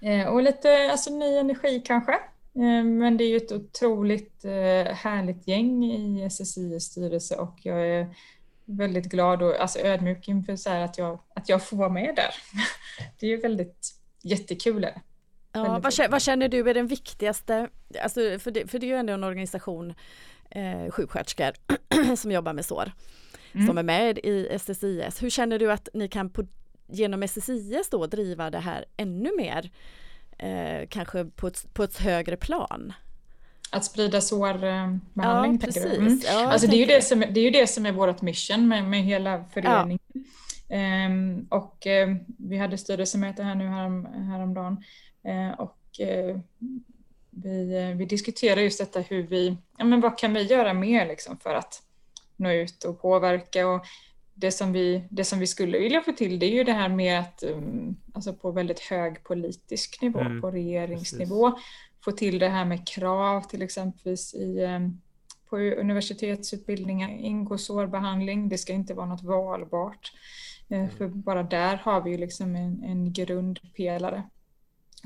Eh, 0.04 0.28
och 0.28 0.44
lite 0.44 0.92
alltså, 0.92 1.10
ny 1.10 1.38
energi 1.38 1.82
kanske. 1.86 2.14
Eh, 2.56 2.84
men 2.84 3.18
det 3.18 3.24
är 3.24 3.30
ju 3.30 3.38
ett 3.38 3.52
otroligt 3.52 4.46
eh, 4.46 4.94
härligt 4.94 5.48
gäng 5.48 5.84
i 5.84 6.30
SSIs 6.30 6.84
styrelse 6.84 7.36
och 7.36 7.60
jag 7.62 7.88
är 7.88 8.16
väldigt 8.66 9.06
glad 9.06 9.44
och 9.44 9.62
alltså, 9.62 9.80
ödmjuk 9.80 10.28
inför 10.28 10.56
så 10.56 10.70
att, 10.70 10.98
jag, 10.98 11.20
att 11.36 11.50
jag 11.50 11.64
får 11.64 11.78
vara 11.78 11.90
med 11.90 12.16
där. 12.16 12.36
Det 13.20 13.26
är 13.26 13.30
ju 13.30 13.38
väldigt 13.38 13.96
jättekul. 14.24 14.88
Ja, 15.52 15.80
vad, 15.84 16.10
vad, 16.10 16.22
känner 16.22 16.50
du 16.50 16.70
är 16.70 16.74
den 16.74 16.88
viktigaste, 16.88 17.70
alltså 18.02 18.40
för, 18.40 18.52
det, 18.52 18.68
för 18.68 18.80
det 18.80 18.86
är 18.86 18.88
ju 18.88 18.96
ändå 18.96 19.14
en 19.14 19.24
organisation, 19.24 19.94
eh, 20.50 20.92
sjuksköterskor 20.92 21.52
som 22.16 22.32
jobbar 22.32 22.54
med 22.54 22.66
sår, 22.66 22.92
mm. 23.54 23.68
som 23.68 23.78
är 23.78 23.84
med 23.84 24.20
i 24.24 24.60
SSIS. 24.60 25.24
Hur 25.24 25.30
känner 25.30 25.60
du 25.60 25.72
att 25.72 25.90
ni 25.94 26.08
kan 26.08 26.30
på, 26.30 26.46
genom 26.88 27.28
SSIS 27.28 27.90
då 27.90 28.08
driva 28.08 28.50
det 28.50 28.60
här 28.60 28.86
ännu 28.98 29.38
mer, 29.38 29.72
eh, 30.38 30.88
kanske 30.90 31.26
på 31.26 31.48
ett, 31.48 31.74
på 31.74 31.84
ett 31.84 31.98
högre 31.98 32.38
plan? 32.38 32.94
Att 33.72 33.86
sprida 33.86 34.22
sårbehandling, 34.22 35.02
ja, 35.14 35.44
tänker 35.62 35.90
du? 35.90 35.96
Mm. 35.96 36.20
Ja, 36.26 36.52
alltså 36.52 36.68
det, 36.68 36.76
är 36.76 36.80
ju 36.80 36.86
det, 36.86 37.02
som, 37.02 37.20
det 37.20 37.40
är 37.40 37.44
ju 37.44 37.50
det 37.50 37.68
som 37.68 37.86
är 37.86 37.92
vårt 37.92 38.22
mission 38.22 38.68
med, 38.68 38.84
med 38.84 39.04
hela 39.04 39.44
föreningen. 39.54 40.00
Ja. 40.14 40.20
Um, 41.08 41.48
och 41.50 41.88
uh, 41.88 42.16
vi 42.38 42.58
hade 42.58 42.78
styrelsemöte 42.78 43.44
här 43.44 43.56
nu 43.56 43.68
härom, 43.68 44.06
häromdagen 44.06 44.84
uh, 45.28 45.60
och 45.60 45.80
uh, 46.02 46.40
vi, 47.30 47.94
vi 47.98 48.06
diskuterar 48.06 48.62
just 48.62 48.80
detta 48.80 49.00
hur 49.00 49.24
vi, 49.24 49.58
ja 49.78 49.86
men 49.86 50.02
vad 50.02 50.18
kan 50.18 50.34
vi 50.34 50.42
göra 50.42 50.74
mer 50.74 51.08
liksom 51.08 51.38
för 51.38 51.54
att 51.54 51.82
nå 52.36 52.52
ut 52.52 52.84
och 52.84 53.02
påverka 53.02 53.68
och 53.68 53.86
det 54.34 54.52
som 54.52 54.74
vi, 54.74 55.04
det 55.10 55.24
som 55.24 55.40
vi 55.40 55.48
skulle 55.48 55.80
vilja 55.80 56.02
få 56.02 56.12
till 56.12 56.40
det 56.40 56.46
är 56.46 56.54
ju 56.54 56.64
det 56.64 56.74
här 56.74 56.90
med 56.90 57.20
att, 57.20 57.44
um, 57.44 57.96
alltså 58.14 58.34
på 58.34 58.52
väldigt 58.52 58.80
hög 58.80 59.24
politisk 59.24 60.02
nivå, 60.02 60.20
mm, 60.20 60.42
på 60.42 60.52
regeringsnivå, 60.52 61.52
precis. 61.52 61.66
få 62.04 62.12
till 62.12 62.40
det 62.40 62.50
här 62.50 62.66
med 62.66 62.88
krav 62.88 63.42
till 63.42 63.62
exempelvis 63.62 64.34
i 64.34 64.62
um, 64.64 65.02
på 65.50 65.58
universitetsutbildningar 65.58 67.10
ingår 67.10 67.58
sårbehandling. 67.58 68.50
Det 68.50 68.58
ska 68.58 68.74
inte 68.74 68.94
vara 68.94 69.06
något 69.06 69.24
valbart. 69.24 70.12
Eh, 70.70 70.80
mm. 70.80 70.90
För 70.90 71.08
bara 71.08 71.44
där 71.44 71.76
har 71.78 72.02
vi 72.02 72.12
ju 72.12 72.18
liksom 72.18 72.56
en, 72.56 72.84
en 72.84 73.14
grundpelare. 73.14 74.24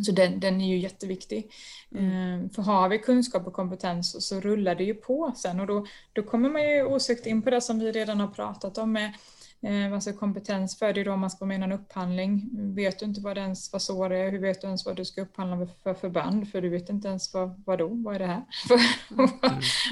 Så 0.06 0.12
den, 0.12 0.40
den 0.40 0.62
är 0.62 0.68
ju 0.68 0.78
jätteviktig. 0.78 1.52
Mm. 1.92 2.44
Eh, 2.44 2.50
för 2.52 2.62
har 2.62 2.90
vi 2.90 3.00
kunskap 3.00 3.48
och 3.48 3.54
kompetens 3.54 4.28
så, 4.28 4.40
rullar 4.40 4.76
det 4.76 4.84
ju 4.84 4.94
på 4.94 5.34
sen 5.36 5.60
och 5.60 5.68
då, 5.68 5.86
då 6.14 6.24
kommer 6.24 6.50
man 6.50 6.62
ju 6.62 6.84
osökt 6.84 7.26
in 7.26 7.42
på 7.42 7.50
det 7.50 7.62
som 7.62 7.80
vi 7.80 7.92
redan 7.92 8.20
har 8.20 8.28
pratat 8.28 8.78
om 8.78 8.92
med 8.92 9.14
alltså 9.94 10.14
kompetens 10.14 10.80
för 10.80 10.94
det 10.94 11.04
då 11.04 11.16
man 11.16 11.30
ska 11.30 11.46
vara 11.46 11.58
med 11.58 11.60
i 11.60 11.64
en 11.64 11.80
upphandling. 11.80 12.50
Vet 12.76 13.00
du 13.00 13.06
inte 13.06 13.22
vad, 13.22 13.38
det 13.38 13.42
ens, 13.42 13.74
vad 13.74 13.82
så 13.82 14.04
är, 14.04 14.32
hur 14.32 14.40
vet 14.40 14.62
du 14.62 14.68
ens 14.68 14.86
vad 14.86 14.96
du 14.96 15.06
ska 15.06 15.22
upphandla 15.22 15.68
för 15.84 15.94
förband? 15.94 16.52
För 16.52 16.62
du 16.62 16.70
vet 16.70 16.90
inte 16.90 17.08
ens 17.08 17.34
vad, 17.34 17.64
vad 17.66 17.80
då, 17.80 17.88
vad 17.88 18.16
är 18.16 18.20
det 18.20 18.26
här? 18.26 18.44
Mm. 19.12 19.30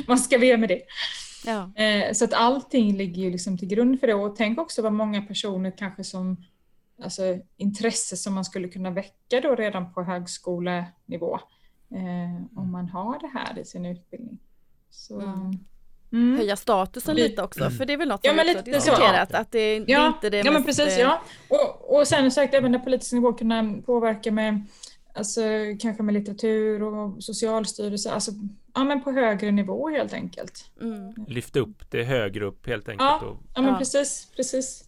vad 0.08 0.20
ska 0.20 0.38
vi 0.38 0.48
göra 0.48 0.58
med 0.58 0.70
det? 0.70 0.82
Ja. 1.46 1.84
Eh, 1.84 2.14
så 2.14 2.26
att 2.26 2.34
allting 2.34 2.98
ligger 2.98 3.24
ju 3.24 3.32
liksom 3.32 3.58
till 3.58 3.68
grund 3.68 4.00
för 4.00 4.08
det 4.08 4.14
och 4.14 4.36
tänk 4.36 4.60
också 4.60 4.82
vad 4.82 4.94
många 4.94 5.22
personer 5.22 5.74
kanske 5.78 6.04
som 6.04 6.38
alltså, 7.04 7.40
intresse 7.58 8.18
som 8.18 8.34
man 8.34 8.46
skulle 8.46 8.68
kunna 8.68 8.90
väcka 8.90 9.42
då 9.42 9.56
redan 9.56 9.94
på 9.94 10.04
högskolenivå 10.04 11.40
eh, 11.92 12.58
om 12.60 12.72
man 12.72 12.90
har 12.90 13.20
det 13.20 13.40
här 13.40 13.60
i 13.60 13.66
sin 13.66 13.86
utbildning. 13.86 14.40
Så, 14.90 15.20
mm. 15.20 15.52
Mm. 16.12 16.38
Höja 16.38 16.56
statusen 16.56 17.16
lite 17.16 17.44
också, 17.44 17.70
för 17.70 17.86
det 17.86 17.94
är 17.94 17.98
väl 17.98 18.08
något 18.08 18.26
som 18.26 18.38
ja, 18.38 18.44
vi 18.44 18.72
diskuterat, 18.72 19.32
så. 19.32 19.38
att 19.38 19.52
det, 19.52 19.80
det 19.80 19.92
ja, 19.92 20.08
inte 20.08 20.30
det 20.30 20.38
Ja, 20.38 20.52
men 20.52 20.64
precis, 20.64 20.98
ja. 20.98 21.22
Och, 21.50 21.98
och 21.98 22.08
sen 22.08 22.32
sagt 22.32 22.54
även 22.54 22.74
på 22.74 22.80
politisk 22.80 23.14
nivå 23.14 23.34
kunna 23.34 23.82
påverka 23.86 24.32
med 24.32 24.62
Alltså 25.18 25.42
kanske 25.80 26.04
med 26.04 26.14
litteratur 26.14 26.84
och 26.84 27.24
socialstyrelse, 27.24 28.12
alltså 28.12 28.32
ja, 28.74 28.84
men 28.84 29.04
på 29.04 29.12
högre 29.12 29.52
nivå 29.52 29.90
helt 29.90 30.14
enkelt. 30.14 30.72
Mm. 30.82 31.14
Lyfta 31.28 31.60
upp 31.60 31.92
det 31.92 32.04
högre 32.04 32.46
upp 32.46 32.68
helt 32.68 32.90
enkelt. 32.90 33.10
Ja, 33.22 33.28
och... 33.28 33.38
ja 33.56 33.62
men 33.62 33.72
ja. 33.72 33.78
precis, 33.78 34.28
precis. 34.36 34.84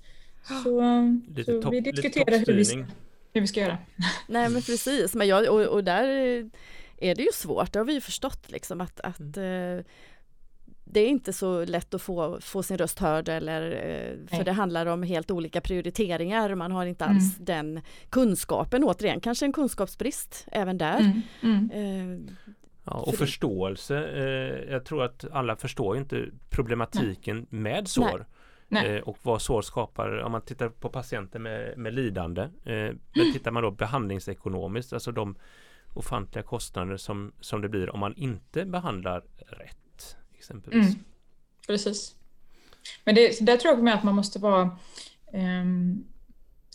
Så, 0.48 0.82
så 1.46 1.62
top, 1.62 1.74
vi 1.74 1.82
diskuterar 1.82 2.46
hur 2.48 2.54
vi, 2.54 2.66
ska, 2.66 2.78
hur 3.34 3.42
vi 3.42 3.48
ska 3.48 3.60
göra. 3.60 3.78
Nej 4.28 4.50
men 4.50 4.62
precis, 4.62 5.16
men 5.16 5.28
jag, 5.28 5.50
och, 5.50 5.62
och 5.62 5.84
där 5.84 6.04
är 6.98 7.16
det 7.16 7.24
ju 7.24 7.32
svårt, 7.34 7.74
det 7.74 7.80
har 7.80 7.86
vi 7.86 7.94
ju 7.94 8.02
förstått 8.02 8.52
liksom 8.52 8.82
att, 8.82 9.00
att 9.00 9.38
mm. 9.38 9.80
eh, 9.80 9.86
det 10.92 11.00
är 11.00 11.08
inte 11.08 11.34
så 11.34 11.66
lätt 11.66 11.94
att 11.94 12.02
få, 12.02 12.42
få 12.42 12.64
sin 12.64 12.78
röst 12.78 13.00
hörd 13.00 13.30
eller 13.30 13.72
eh, 13.72 14.28
för 14.28 14.36
Nej. 14.36 14.46
det 14.46 14.52
handlar 14.52 14.86
om 14.86 15.04
helt 15.04 15.32
olika 15.32 15.62
prioriteringar. 15.62 16.56
Man 16.56 16.72
har 16.72 16.86
inte 16.86 17.06
alls 17.06 17.36
mm. 17.36 17.46
den 17.46 17.82
kunskapen. 18.10 18.84
Återigen 18.84 19.22
kanske 19.22 19.46
en 19.46 19.54
kunskapsbrist 19.54 20.48
även 20.52 20.78
där. 20.78 21.00
Mm. 21.00 21.22
Mm. 21.72 22.28
Eh, 22.28 22.34
ja, 22.84 22.92
och 22.92 23.10
för 23.10 23.18
förståelse. 23.18 24.08
Eh, 24.08 24.72
jag 24.72 24.86
tror 24.86 25.04
att 25.04 25.26
alla 25.32 25.56
förstår 25.56 25.98
inte 25.98 26.26
problematiken 26.50 27.38
Nej. 27.38 27.62
med 27.62 27.88
sår. 27.88 28.26
Eh, 28.70 29.00
och 29.00 29.18
vad 29.22 29.42
sår 29.42 29.62
skapar 29.62 30.18
om 30.18 30.32
man 30.32 30.42
tittar 30.42 30.70
på 30.70 30.90
patienter 30.90 31.40
med, 31.40 31.78
med 31.78 31.94
lidande. 31.94 32.42
Eh, 32.42 32.96
men 33.14 33.34
tittar 33.34 33.52
man 33.52 33.64
då 33.64 33.72
behandlingsekonomiskt, 33.72 34.94
alltså 34.94 35.12
de 35.12 35.36
ofantliga 35.94 36.44
kostnader 36.44 36.98
som, 36.98 37.32
som 37.42 37.62
det 37.62 37.70
blir 37.70 37.90
om 37.90 38.00
man 38.00 38.16
inte 38.16 38.66
behandlar 38.66 39.24
rätt. 39.38 40.18
Exempelvis. 40.38 40.88
Mm, 40.88 41.00
precis. 41.68 42.16
Men 43.04 43.16
det, 43.16 43.46
där 43.46 43.58
tror 43.58 43.74
jag 43.74 43.84
med 43.84 43.94
att 43.94 44.04
man 44.04 44.16
måste 44.16 44.40
vara 44.40 44.78
um, 45.34 46.06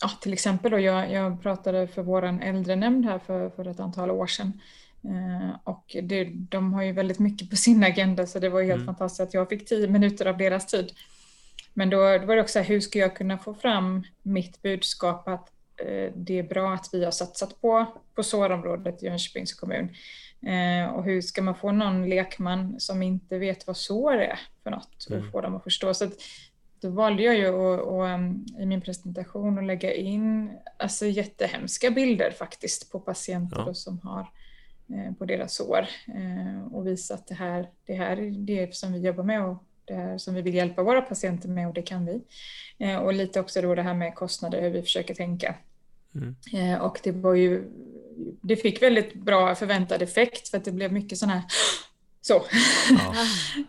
ja, 0.01 0.09
till 0.21 0.33
exempel 0.33 0.71
då, 0.71 0.79
jag, 0.79 1.11
jag 1.11 1.41
pratade 1.41 1.87
för 1.87 2.03
våran 2.03 2.41
äldrenämnd 2.41 3.05
här 3.05 3.19
för, 3.19 3.49
för 3.49 3.67
ett 3.67 3.79
antal 3.79 4.11
år 4.11 4.27
sedan. 4.27 4.61
Uh, 5.05 5.55
och 5.63 5.95
det, 6.03 6.23
de 6.33 6.73
har 6.73 6.83
ju 6.83 6.91
väldigt 6.91 7.19
mycket 7.19 7.49
på 7.49 7.55
sin 7.55 7.83
agenda 7.83 8.27
så 8.27 8.39
det 8.39 8.49
var 8.49 8.61
helt 8.61 8.73
mm. 8.73 8.85
fantastiskt 8.85 9.21
att 9.21 9.33
jag 9.33 9.49
fick 9.49 9.65
tio 9.65 9.87
minuter 9.87 10.25
av 10.25 10.37
deras 10.37 10.67
tid. 10.67 10.91
Men 11.73 11.89
då, 11.89 11.97
då 11.97 12.25
var 12.25 12.35
det 12.35 12.41
också 12.41 12.59
hur 12.59 12.79
ska 12.79 12.99
jag 12.99 13.15
kunna 13.15 13.37
få 13.37 13.53
fram 13.53 14.03
mitt 14.21 14.61
budskap 14.61 15.27
att 15.27 15.51
eh, 15.77 16.11
det 16.15 16.39
är 16.39 16.43
bra 16.43 16.73
att 16.73 16.89
vi 16.93 17.03
har 17.03 17.11
satsat 17.11 17.61
på, 17.61 17.85
på 18.15 18.23
sårområdet 18.23 19.03
i 19.03 19.05
Jönköpings 19.05 19.53
kommun. 19.53 19.89
Eh, 20.45 20.93
och 20.93 21.03
hur 21.03 21.21
ska 21.21 21.41
man 21.41 21.55
få 21.55 21.71
någon 21.71 22.09
lekman 22.09 22.79
som 22.79 23.01
inte 23.01 23.37
vet 23.37 23.67
vad 23.67 23.77
sår 23.77 24.13
är 24.13 24.39
för 24.63 24.71
något 24.71 25.05
och 25.09 25.15
mm. 25.15 25.31
få 25.31 25.41
dem 25.41 25.55
att 25.55 25.63
förstå. 25.63 25.93
Så 25.93 26.05
att, 26.05 26.13
då 26.81 26.89
valde 26.89 27.23
jag 27.23 27.37
ju 27.37 27.47
att, 27.47 27.79
att, 27.79 28.19
um, 28.19 28.45
i 28.59 28.65
min 28.65 28.81
presentation 28.81 29.57
att 29.57 29.63
lägga 29.63 29.93
in 29.93 30.51
alltså, 30.79 31.05
jättehemska 31.05 31.91
bilder 31.91 32.31
faktiskt 32.31 32.91
på 32.91 32.99
patienter 32.99 33.63
ja. 33.67 33.73
som 33.73 33.99
har 33.99 34.29
eh, 34.89 35.13
på 35.13 35.25
deras 35.25 35.55
sår 35.55 35.87
eh, 36.07 36.73
och 36.73 36.87
visa 36.87 37.13
att 37.13 37.27
det 37.27 37.35
här, 37.35 37.69
det 37.85 37.93
här 37.93 38.17
är 38.17 38.31
det 38.31 38.75
som 38.75 38.93
vi 38.93 38.99
jobbar 38.99 39.23
med 39.23 39.45
och 39.45 39.63
det 39.85 39.93
här 39.93 40.17
som 40.17 40.33
vi 40.33 40.41
vill 40.41 40.53
hjälpa 40.53 40.83
våra 40.83 41.01
patienter 41.01 41.49
med 41.49 41.67
och 41.67 41.73
det 41.73 41.81
kan 41.81 42.05
vi. 42.05 42.21
Eh, 42.77 42.97
och 42.97 43.13
lite 43.13 43.39
också 43.39 43.61
då 43.61 43.75
det 43.75 43.81
här 43.81 43.93
med 43.93 44.15
kostnader, 44.15 44.61
hur 44.61 44.69
vi 44.69 44.81
försöker 44.81 45.13
tänka. 45.13 45.55
Mm. 46.15 46.35
Eh, 46.53 46.81
och 46.81 46.99
det 47.03 47.11
var 47.11 47.33
ju, 47.33 47.63
det 48.41 48.55
fick 48.55 48.81
väldigt 48.81 49.13
bra 49.13 49.55
förväntad 49.55 50.01
effekt 50.01 50.47
för 50.47 50.57
att 50.57 50.65
det 50.65 50.71
blev 50.71 50.93
mycket 50.93 51.17
sådana 51.17 51.33
här 51.33 51.43
så. 52.21 52.41
Ja. 52.89 53.15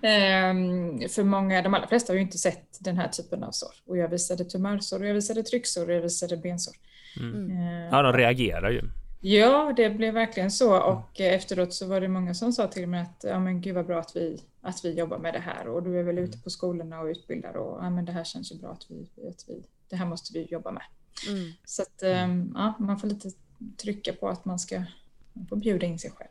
ehm, 0.09 1.09
för 1.09 1.25
många, 1.25 1.63
de 1.63 1.75
allra 1.75 1.87
flesta 1.87 2.13
har 2.13 2.17
ju 2.17 2.23
inte 2.23 2.39
sett 2.39 2.79
den 2.81 2.97
här 2.97 3.09
typen 3.09 3.45
av 3.45 3.51
sår. 3.51 3.73
Och 3.87 3.99
jag 3.99 4.09
visade 4.09 4.45
tumörsår, 4.45 5.01
och 5.01 5.07
jag 5.07 5.15
visade 5.15 5.43
trycksår 5.43 5.87
och 5.89 5.95
jag 5.95 6.03
visade 6.03 6.37
bensår. 6.37 6.75
Mm. 7.21 7.51
Ehm, 7.51 7.89
ja, 7.93 8.03
de 8.03 8.13
reagerar 8.13 8.71
ju. 8.71 8.83
Ja, 9.21 9.73
det 9.77 9.91
blev 9.91 10.15
verkligen 10.15 10.51
så 10.51 10.77
och 10.77 11.21
mm. 11.21 11.35
efteråt 11.35 11.75
så 11.75 11.87
var 11.87 12.01
det 12.01 12.09
många 12.09 12.35
som 12.35 12.53
sa 12.53 12.67
till 12.67 12.87
mig 12.87 13.01
att 13.01 13.25
ja 13.25 13.39
men 13.39 13.61
gud 13.61 13.75
vad 13.75 13.87
bra 13.87 14.01
att 14.01 14.17
vi, 14.17 14.41
att 14.65 14.85
vi 14.85 14.93
jobbar 14.93 15.19
med 15.19 15.35
det 15.35 15.39
här 15.39 15.69
och 15.69 15.83
du 15.83 15.99
är 15.99 16.03
väl 16.03 16.19
ute 16.19 16.35
mm. 16.35 16.43
på 16.43 16.51
skolorna 16.51 17.01
och 17.01 17.07
utbildar 17.07 17.57
och 17.57 17.85
ja 17.85 17.91
men 17.91 18.05
det 18.05 18.13
här 18.13 18.25
känns 18.25 18.53
ju 18.53 18.57
bra 18.57 18.71
att 18.71 18.87
vi, 18.91 19.29
att 19.29 19.45
vi 19.49 19.63
det 19.89 19.97
här 19.97 20.07
måste 20.07 20.39
vi 20.39 20.47
jobba 20.51 20.71
med. 20.71 20.83
Mm. 21.29 21.53
Så 21.65 21.83
att 21.83 22.03
um, 22.03 22.53
ja, 22.55 22.75
man 22.79 22.99
får 22.99 23.09
lite 23.09 23.31
trycka 23.77 24.13
på 24.13 24.29
att 24.29 24.45
man 24.45 24.59
ska 24.59 24.83
man 25.33 25.47
får 25.47 25.57
bjuda 25.57 25.87
in 25.87 25.99
sig 25.99 26.11
själv. 26.11 26.31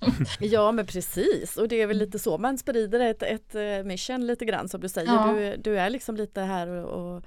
ja 0.40 0.72
men 0.72 0.86
precis 0.86 1.56
och 1.56 1.68
det 1.68 1.82
är 1.82 1.86
väl 1.86 1.98
lite 1.98 2.18
så 2.18 2.38
man 2.38 2.58
sprider 2.58 3.00
ett, 3.00 3.22
ett 3.22 3.54
eh, 3.54 3.84
mission 3.84 4.26
lite 4.26 4.44
grann 4.44 4.68
som 4.68 4.80
du 4.80 4.88
säger. 4.88 5.12
Ja. 5.12 5.32
Du, 5.32 5.56
du 5.56 5.78
är 5.78 5.90
liksom 5.90 6.16
lite 6.16 6.40
här 6.40 6.66
och, 6.68 7.16
och 7.16 7.24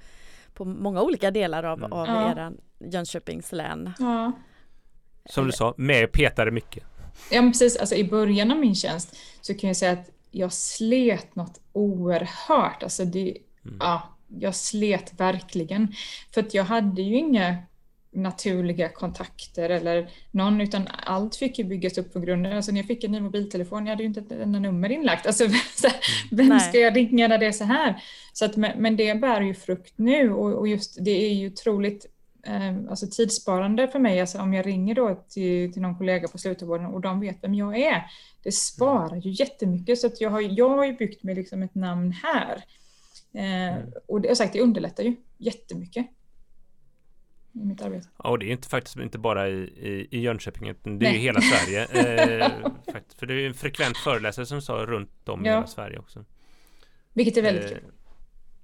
på 0.54 0.64
många 0.64 1.02
olika 1.02 1.30
delar 1.30 1.64
av, 1.64 1.78
mm. 1.78 1.92
av 1.92 2.06
ja. 2.06 2.32
era 2.32 2.52
Jönköpings 2.78 3.52
län. 3.52 3.90
Ja. 3.98 4.32
Som 5.24 5.46
du 5.46 5.52
sa, 5.52 5.74
med 5.76 6.12
petade 6.12 6.50
mycket. 6.50 6.84
Ja, 7.30 7.42
men 7.42 7.52
precis. 7.52 7.76
Alltså, 7.76 7.94
I 7.94 8.04
början 8.04 8.50
av 8.50 8.58
min 8.58 8.74
tjänst 8.74 9.16
så 9.40 9.54
kan 9.54 9.68
jag 9.68 9.76
säga 9.76 9.92
att 9.92 10.10
jag 10.30 10.52
slet 10.52 11.36
något 11.36 11.60
oerhört. 11.72 12.82
Alltså, 12.82 13.04
det, 13.04 13.38
mm. 13.64 13.76
ja, 13.80 14.02
jag 14.38 14.54
slet 14.54 15.20
verkligen. 15.20 15.94
För 16.34 16.40
att 16.40 16.54
jag 16.54 16.64
hade 16.64 17.02
ju 17.02 17.16
inga 17.16 17.56
naturliga 18.10 18.88
kontakter 18.88 19.70
eller 19.70 20.10
någon, 20.30 20.60
utan 20.60 20.88
allt 21.04 21.36
fick 21.36 21.58
ju 21.58 21.64
byggas 21.64 21.98
upp 21.98 22.12
på 22.12 22.20
grunden. 22.20 22.56
Alltså 22.56 22.72
när 22.72 22.78
jag 22.78 22.86
fick 22.86 23.04
en 23.04 23.12
ny 23.12 23.20
mobiltelefon, 23.20 23.86
jag 23.86 23.92
hade 23.92 24.02
ju 24.02 24.08
inte 24.08 24.20
ett 24.20 24.32
enda 24.32 24.58
nummer 24.58 24.90
inlagt. 24.90 25.26
Alltså, 25.26 25.44
här, 25.82 25.92
vem 26.30 26.48
Nej. 26.48 26.60
ska 26.60 26.78
jag 26.78 26.96
ringa 26.96 27.28
när 27.28 27.38
det 27.38 27.46
är 27.46 27.52
så 27.52 27.64
här? 27.64 28.02
Så 28.32 28.44
att, 28.44 28.56
men 28.56 28.96
det 28.96 29.14
bär 29.14 29.40
ju 29.40 29.54
frukt 29.54 29.94
nu 29.96 30.32
och, 30.32 30.58
och 30.58 30.68
just 30.68 30.96
det 31.00 31.10
är 31.10 31.34
ju 31.34 31.46
otroligt 31.46 32.06
alltså 32.90 33.06
tidssparande 33.06 33.88
för 33.88 33.98
mig. 33.98 34.20
Alltså 34.20 34.38
om 34.38 34.54
jag 34.54 34.66
ringer 34.66 34.94
då 34.94 35.24
till, 35.28 35.72
till 35.72 35.82
någon 35.82 35.98
kollega 35.98 36.28
på 36.28 36.38
slutenvården 36.38 36.86
och 36.86 37.00
de 37.00 37.20
vet 37.20 37.38
vem 37.42 37.54
jag 37.54 37.78
är. 37.78 38.02
Det 38.42 38.52
sparar 38.52 39.16
ju 39.16 39.30
jättemycket 39.30 39.98
så 39.98 40.06
att 40.06 40.20
jag 40.20 40.30
har, 40.30 40.58
jag 40.58 40.68
har 40.68 40.84
ju 40.84 40.92
byggt 40.92 41.22
mig 41.22 41.34
liksom 41.34 41.62
ett 41.62 41.74
namn 41.74 42.12
här. 42.12 42.64
Eh, 43.32 43.78
och 44.06 44.20
det, 44.20 44.28
jag 44.28 44.36
sagt, 44.36 44.52
det 44.52 44.60
underlättar 44.60 45.04
ju 45.04 45.16
jättemycket 45.38 46.06
i 47.52 47.64
mitt 47.64 47.82
arbete. 47.82 48.06
Ja, 48.18 48.30
och 48.30 48.38
det 48.38 48.46
är 48.46 48.50
inte 48.50 48.68
faktiskt 48.68 48.96
inte 48.96 49.18
bara 49.18 49.48
i, 49.48 49.52
i, 49.52 50.08
i 50.10 50.20
Jönköping, 50.20 50.68
utan 50.68 50.98
det 50.98 51.06
är 51.06 51.12
ju 51.12 51.18
hela 51.18 51.40
Sverige. 51.40 51.86
Eh, 52.88 53.02
för 53.18 53.26
det 53.26 53.34
är 53.34 53.46
en 53.46 53.54
frekvent 53.54 53.96
föreläsare 53.96 54.46
som 54.46 54.62
sa 54.62 54.74
runt 54.74 55.28
om 55.28 55.44
ja. 55.44 55.50
i 55.50 55.54
hela 55.54 55.66
Sverige 55.66 55.98
också. 55.98 56.24
Vilket 57.12 57.36
är 57.36 57.42
väldigt 57.42 57.64
eh, 57.64 57.70
kul. 57.70 57.92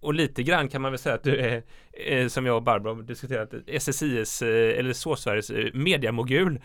Och 0.05 0.15
lite 0.15 0.43
grann 0.43 0.69
kan 0.69 0.83
man 0.83 0.93
väl 0.93 0.99
säga 0.99 1.15
att 1.15 1.23
du 1.23 1.37
är, 1.37 1.63
eh, 1.93 2.29
som 2.29 2.47
jag 2.47 2.57
och 2.57 2.63
Barbro 2.63 2.95
har 2.95 3.03
diskuterat, 3.03 3.55
SSIs, 3.67 4.43
eh, 4.43 4.79
eller 4.79 4.93
så 4.93 5.17
Sveriges 5.17 5.51
eh, 5.51 5.71
mediamogul. 5.75 6.61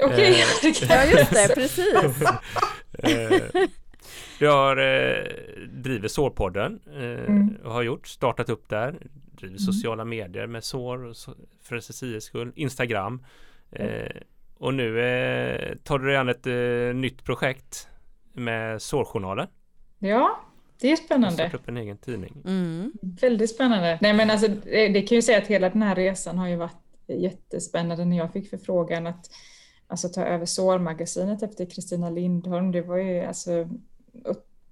Okej, 0.00 0.44
okay. 0.58 0.72
ja 0.88 1.04
just 1.04 1.32
det, 1.32 1.54
precis. 1.54 2.22
Du 4.38 4.48
har 4.48 4.76
eh, 4.76 5.24
driver 5.68 6.08
Sårpodden 6.08 6.80
eh, 6.86 7.02
mm. 7.02 7.56
och 7.64 7.72
har 7.72 7.82
gjort, 7.82 8.06
startat 8.06 8.48
upp 8.48 8.68
där, 8.68 8.92
driver 9.32 9.46
mm. 9.46 9.58
sociala 9.58 10.04
medier 10.04 10.46
med 10.46 10.64
sår 10.64 11.12
för 11.62 11.80
SSIs 11.80 12.24
skull, 12.24 12.52
Instagram. 12.56 13.24
Eh, 13.70 14.16
och 14.58 14.74
nu 14.74 15.00
eh, 15.00 15.76
tar 15.84 15.98
du 15.98 16.06
dig 16.06 16.16
an 16.16 16.28
ett 16.28 16.46
eh, 16.46 17.00
nytt 17.00 17.24
projekt 17.24 17.88
med 18.32 18.82
Sårjournalen. 18.82 19.46
Ja, 19.98 20.40
det 20.80 20.92
är 20.92 20.96
spännande. 20.96 21.50
upp 21.54 21.68
en 21.68 21.76
egen 21.76 21.98
tidning. 21.98 22.42
Mm. 22.44 22.92
Väldigt 23.02 23.50
spännande. 23.50 23.98
Nej 24.00 24.14
men 24.14 24.30
alltså 24.30 24.48
det, 24.48 24.88
det 24.88 25.02
kan 25.02 25.16
ju 25.16 25.22
säga 25.22 25.38
att 25.38 25.46
hela 25.46 25.70
den 25.70 25.82
här 25.82 25.94
resan 25.94 26.38
har 26.38 26.48
ju 26.48 26.56
varit 26.56 26.76
jättespännande 27.06 28.04
när 28.04 28.16
jag 28.16 28.32
fick 28.32 28.50
förfrågan 28.50 29.06
att 29.06 29.30
alltså, 29.86 30.08
ta 30.08 30.24
över 30.24 30.46
Sårmagasinet 30.46 31.42
efter 31.42 31.66
Kristina 31.70 32.10
Lindholm. 32.10 32.72
Det 32.72 32.82
var 32.82 32.96
ju 32.96 33.20
alltså 33.20 33.68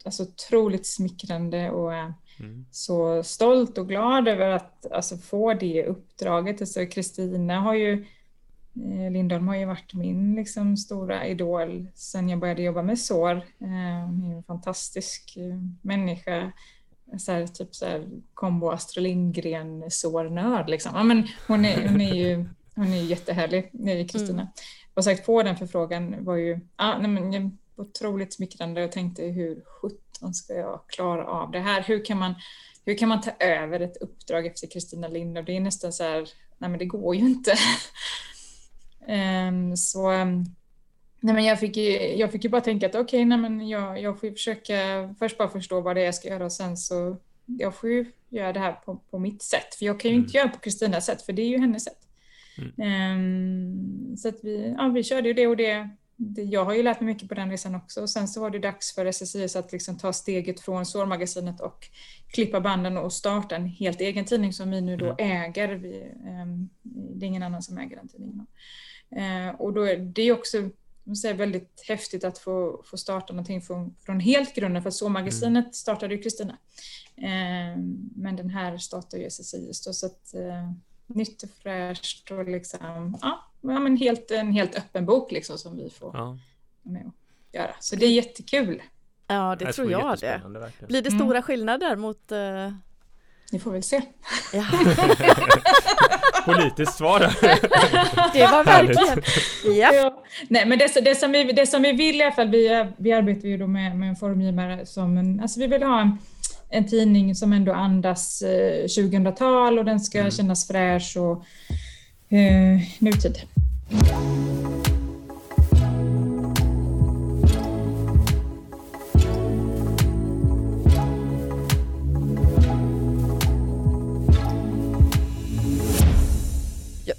alltså, 0.05 0.23
otroligt 0.23 0.87
smickrande 0.87 1.71
och 1.71 1.93
mm. 1.93 2.67
så 2.71 3.23
stolt 3.23 3.79
och 3.79 3.89
glad 3.89 4.29
över 4.29 4.51
att 4.51 4.93
alltså, 4.93 5.17
få 5.17 5.55
det 5.55 5.87
uppdraget. 5.87 6.61
Alltså 6.61 6.87
Kristina 6.87 7.61
har 7.61 7.75
ju 7.75 7.93
eh, 7.93 8.07
Lindholm 9.11 9.49
har 9.49 9.57
ju 9.57 9.65
varit 9.65 9.95
min 9.95 10.35
liksom, 10.35 10.77
stora 10.77 11.27
idol 11.27 11.87
sedan 11.95 12.29
jag 12.29 12.39
började 12.39 12.63
jobba 12.63 12.83
med 12.83 12.99
sår. 12.99 13.37
Eh, 13.37 14.07
hon 14.07 14.31
är 14.33 14.37
en 14.37 14.43
fantastisk 14.43 15.37
eh, 15.37 15.59
människa. 15.83 16.53
Så 17.19 17.33
här, 17.33 17.47
typ 17.47 17.75
så 17.75 17.87
här, 17.87 18.09
kombo 18.35 18.71
Astrid 18.71 19.03
Lindgren 19.03 19.91
sårnörd 19.91 20.71
liksom. 20.71 20.93
Ja, 20.95 21.03
men 21.03 21.29
hon, 21.49 21.65
är, 21.65 21.89
hon 21.89 22.01
är 22.01 22.15
ju 22.15 22.47
hon 22.75 22.93
är 22.93 23.03
jättehärlig, 23.03 23.71
Kristina. 24.11 24.43
Mm. 24.43 24.53
Och 24.95 25.05
sagt, 25.05 25.27
få 25.27 25.43
den 25.43 25.57
förfrågan 25.57 26.25
var 26.25 26.37
ju, 26.37 26.61
ah, 26.77 26.99
nej, 26.99 27.11
men, 27.11 27.59
otroligt 27.77 28.35
smickrande 28.35 28.85
och 28.85 28.93
tänkte 28.93 29.23
hur 29.23 29.63
sjutton 29.67 30.35
ska 30.35 30.55
jag 30.55 30.81
klara 30.87 31.27
av 31.27 31.51
det 31.51 31.61
här? 31.61 31.83
Hur 31.83 32.05
kan 32.05 32.19
man, 32.19 32.35
hur 32.85 32.99
kan 32.99 33.09
man 33.09 33.21
ta 33.21 33.31
över 33.31 33.81
ett 33.81 33.97
uppdrag 33.97 34.47
efter 34.47 34.67
Kristina 34.67 35.09
Lind? 35.09 35.39
Och 35.39 35.45
det 35.45 35.57
är 35.57 35.61
nästan 35.61 35.93
så 35.93 36.05
här, 36.05 36.29
nej 36.59 36.71
men 36.71 36.79
det 36.79 36.85
går 36.85 37.15
ju 37.15 37.21
inte. 37.21 37.55
Um, 39.09 39.77
så 39.77 40.13
um, 40.13 40.45
nej 41.21 41.35
men 41.35 41.45
jag, 41.45 41.61
fick 41.61 41.77
ju, 41.77 42.17
jag 42.17 42.33
fick 42.33 42.45
ju 42.45 42.51
bara 42.51 42.61
tänka 42.61 42.87
att 42.87 42.95
okej, 42.95 43.27
okay, 43.27 43.69
jag, 43.69 44.01
jag 44.01 44.21
får 44.21 44.31
försöka 44.31 44.75
först 45.19 45.39
bara 45.39 45.49
förstå 45.49 45.81
vad 45.81 45.97
det 45.97 46.01
är 46.01 46.05
jag 46.05 46.15
ska 46.15 46.29
göra 46.29 46.45
och 46.45 46.53
sen 46.53 46.77
så 46.77 47.17
jag 47.47 47.75
får 47.75 47.91
ju 47.91 48.07
göra 48.29 48.53
det 48.53 48.61
här 48.61 48.73
på, 48.73 48.97
på 48.97 49.19
mitt 49.19 49.43
sätt. 49.43 49.75
För 49.79 49.87
jag 49.87 50.01
kan 50.01 50.11
ju 50.11 50.15
mm. 50.15 50.25
inte 50.25 50.37
göra 50.37 50.49
på 50.49 50.59
Kristinas 50.59 51.07
sätt, 51.07 51.23
för 51.23 51.33
det 51.33 51.43
är 51.43 51.49
ju 51.49 51.59
hennes 51.59 51.85
sätt. 51.85 51.99
Mm. 52.77 53.19
Um, 53.19 54.17
så 54.17 54.29
att 54.29 54.39
vi, 54.43 54.75
ja, 54.79 54.89
vi 54.89 55.03
körde 55.03 55.29
ju 55.29 55.35
det 55.35 55.47
och 55.47 55.57
det 55.57 55.89
jag 56.37 56.65
har 56.65 56.75
ju 56.75 56.83
lärt 56.83 57.01
mig 57.01 57.07
mycket 57.15 57.29
på 57.29 57.35
den 57.35 57.51
resan 57.51 57.75
också. 57.75 58.01
Och 58.01 58.11
sen 58.11 58.29
så 58.29 58.41
var 58.41 58.51
det 58.51 58.59
dags 58.59 58.95
för 58.95 59.07
SSIS 59.13 59.57
att 59.57 59.73
liksom 59.73 59.99
ta 59.99 60.13
steget 60.13 60.61
från 60.61 60.87
sårmagasinet 60.87 61.61
och 61.61 61.89
klippa 62.27 62.61
banden 62.61 62.97
och 62.97 63.13
starta 63.13 63.57
en 63.57 63.67
helt 63.67 64.01
egen 64.01 64.25
tidning 64.25 64.53
som 64.53 64.71
vi 64.71 64.81
nu 64.81 64.97
då 64.97 65.17
mm. 65.19 65.43
äger. 65.43 65.69
Vi, 65.75 66.13
det 66.85 67.27
är 67.27 67.29
ingen 67.29 67.43
annan 67.43 67.63
som 67.63 67.79
äger 67.79 67.97
den 67.97 68.09
tidningen. 68.09 68.47
Uh, 69.17 69.61
och 69.61 69.73
då 69.73 69.83
är 69.83 69.97
det 69.97 70.33
också 70.33 70.71
säga, 71.21 71.35
väldigt 71.35 71.85
häftigt 71.89 72.25
att 72.25 72.39
få, 72.39 72.83
få 72.85 72.97
starta 72.97 73.33
någonting 73.33 73.63
från, 73.63 73.95
från 74.07 74.21
helt 74.21 74.55
grunden, 74.55 74.83
för 74.83 74.91
sårmagasinet 74.91 75.65
mm. 75.65 75.73
startade 75.73 76.15
ju 76.15 76.23
Kristina. 76.23 76.59
Uh, 77.19 77.79
men 78.17 78.37
den 78.37 78.51
här 78.51 78.79
startar 78.79 79.19
ju 79.19 79.31
SSIS 79.31 79.85
då, 79.85 79.93
så 79.93 80.07
att 80.07 80.35
uh, 80.35 80.73
nytt 81.07 81.43
och 81.43 81.51
fräscht 81.63 82.31
och 82.31 82.49
liksom, 82.49 83.19
ja, 83.23 83.45
ja, 83.61 83.79
men 83.79 83.97
helt, 83.97 84.31
en 84.31 84.53
helt 84.53 84.75
öppen 84.75 85.07
bok 85.07 85.33
liksom 85.33 85.59
som 85.59 85.77
vi 85.77 85.91
får 85.91 86.11
ja. 86.15 86.39
med 86.83 87.07
och 87.07 87.15
göra. 87.53 87.75
Så 87.81 87.97
det 87.97 88.07
är 88.07 88.13
jättekul. 88.13 88.83
Ja, 89.27 89.57
det, 89.59 89.65
det 89.65 89.73
tror 89.73 89.91
jag 89.91 90.19
det. 90.19 90.43
Verkligen. 90.45 90.89
Blir 90.89 91.03
det 91.03 91.11
stora 91.11 91.37
mm. 91.37 91.43
skillnader 91.43 91.97
mot 91.97 92.33
uh... 92.33 92.73
Ni 93.53 93.59
får 93.59 93.73
väl 93.73 93.83
se. 93.83 94.03
Ja. 94.53 94.67
Politiskt 96.45 96.97
svar. 96.97 97.21
det 98.33 98.47
var 98.47 98.65
verkligen... 98.65 99.23
Ja. 99.81 99.95
ja. 99.95 100.23
Nej, 100.49 100.67
men 100.67 100.79
det, 100.79 101.05
det, 101.05 101.15
som 101.15 101.33
vi, 101.33 101.45
det 101.45 101.67
som 101.67 101.83
vi 101.83 101.93
vill 101.93 102.21
i 102.21 102.23
alla 102.23 102.33
fall, 102.33 102.49
vi, 102.49 102.87
vi 102.97 103.13
arbetar 103.13 103.49
ju 103.49 103.57
då 103.57 103.67
med, 103.67 103.97
med 103.97 104.09
en 104.09 104.17
formgivare 104.17 104.87
som 104.87 105.19
en, 105.19 105.41
alltså 105.41 105.61
vi 105.61 105.67
vill 105.67 105.83
ha 105.83 106.01
en, 106.01 106.19
en 106.71 106.89
tidning 106.89 107.35
som 107.35 107.53
ändå 107.53 107.73
andas 107.73 108.43
eh, 108.43 108.85
2000-tal 108.85 109.79
och 109.79 109.85
den 109.85 110.01
ska 110.01 110.19
mm. 110.19 110.31
kännas 110.31 110.69
fräsch 110.69 111.17
och 111.17 111.45
eh, 112.37 112.81
nutid. 112.99 113.39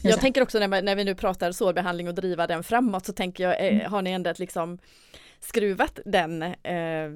Jag, 0.09 0.19
tänker 0.19 0.41
också 0.41 0.59
när, 0.59 0.81
när, 0.81 0.95
vi 0.95 1.03
nu 1.03 1.15
pratar 1.15 1.51
sårbehandling 1.51 2.07
och 2.07 2.15
driva 2.15 2.47
den 2.47 2.63
framåt 2.63 3.05
så 3.05 3.13
tänker 3.13 3.43
jag, 3.43 3.67
eh, 3.67 3.73
mm. 3.73 3.91
har 3.91 4.01
ni 4.01 4.11
ändå 4.11 4.33
liksom 4.37 4.77
skruvat 5.39 5.99
den 6.05 6.43
eh, 6.43 7.11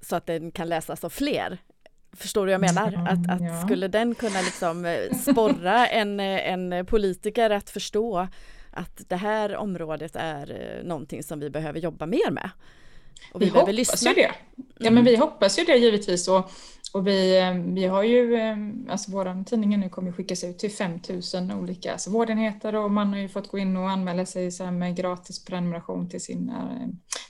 så 0.00 0.16
att 0.16 0.26
den 0.26 0.50
kan 0.50 0.68
läsas 0.68 1.04
av 1.04 1.10
fler? 1.10 1.58
Förstår 2.12 2.46
du 2.46 2.52
vad 2.52 2.64
jag 2.68 2.74
menar? 2.74 2.88
Mm, 2.88 3.06
att, 3.06 3.30
att 3.30 3.40
ja. 3.40 3.62
skulle 3.62 3.88
den 3.88 4.14
kunna 4.14 4.40
liksom 4.40 4.84
eh, 4.84 5.16
sporra 5.18 5.86
en, 5.86 6.20
eh, 6.20 6.52
en 6.52 6.86
politiker 6.86 7.50
att 7.50 7.70
förstå 7.70 8.28
att 8.70 9.08
det 9.08 9.16
här 9.16 9.56
området 9.56 10.16
är 10.16 10.80
någonting 10.84 11.22
som 11.22 11.40
vi 11.40 11.50
behöver 11.50 11.80
jobba 11.80 12.06
mer 12.06 12.30
med. 12.30 12.50
Och 13.32 13.42
vi, 13.42 13.44
vi 13.44 13.50
hoppas 13.50 13.74
lyssna. 13.74 14.10
ju 14.10 14.14
det. 14.14 14.30
Ja, 14.78 14.90
men 14.90 15.04
vi 15.04 15.14
mm. 15.14 15.20
hoppas 15.20 15.58
ju 15.58 15.64
det 15.64 15.76
givetvis. 15.76 16.28
Och, 16.28 16.50
och 16.96 17.06
vi, 17.06 17.40
vi 17.66 17.86
har 17.86 18.02
ju, 18.02 18.38
alltså 18.88 19.10
vår 19.12 19.44
tidning 19.44 19.80
nu 19.80 19.88
kommer 19.88 20.12
skickas 20.12 20.44
ut 20.44 20.58
till 20.58 20.70
5000 20.70 21.52
olika 21.52 21.92
alltså 21.92 22.10
vårdenheter 22.10 22.74
och 22.74 22.90
man 22.90 23.08
har 23.08 23.18
ju 23.18 23.28
fått 23.28 23.48
gå 23.48 23.58
in 23.58 23.76
och 23.76 23.90
anmäla 23.90 24.26
sig 24.26 24.52
så 24.52 24.70
med 24.70 24.96
gratis 24.96 25.44
prenumeration 25.44 26.08
till 26.08 26.20
sin, 26.20 26.52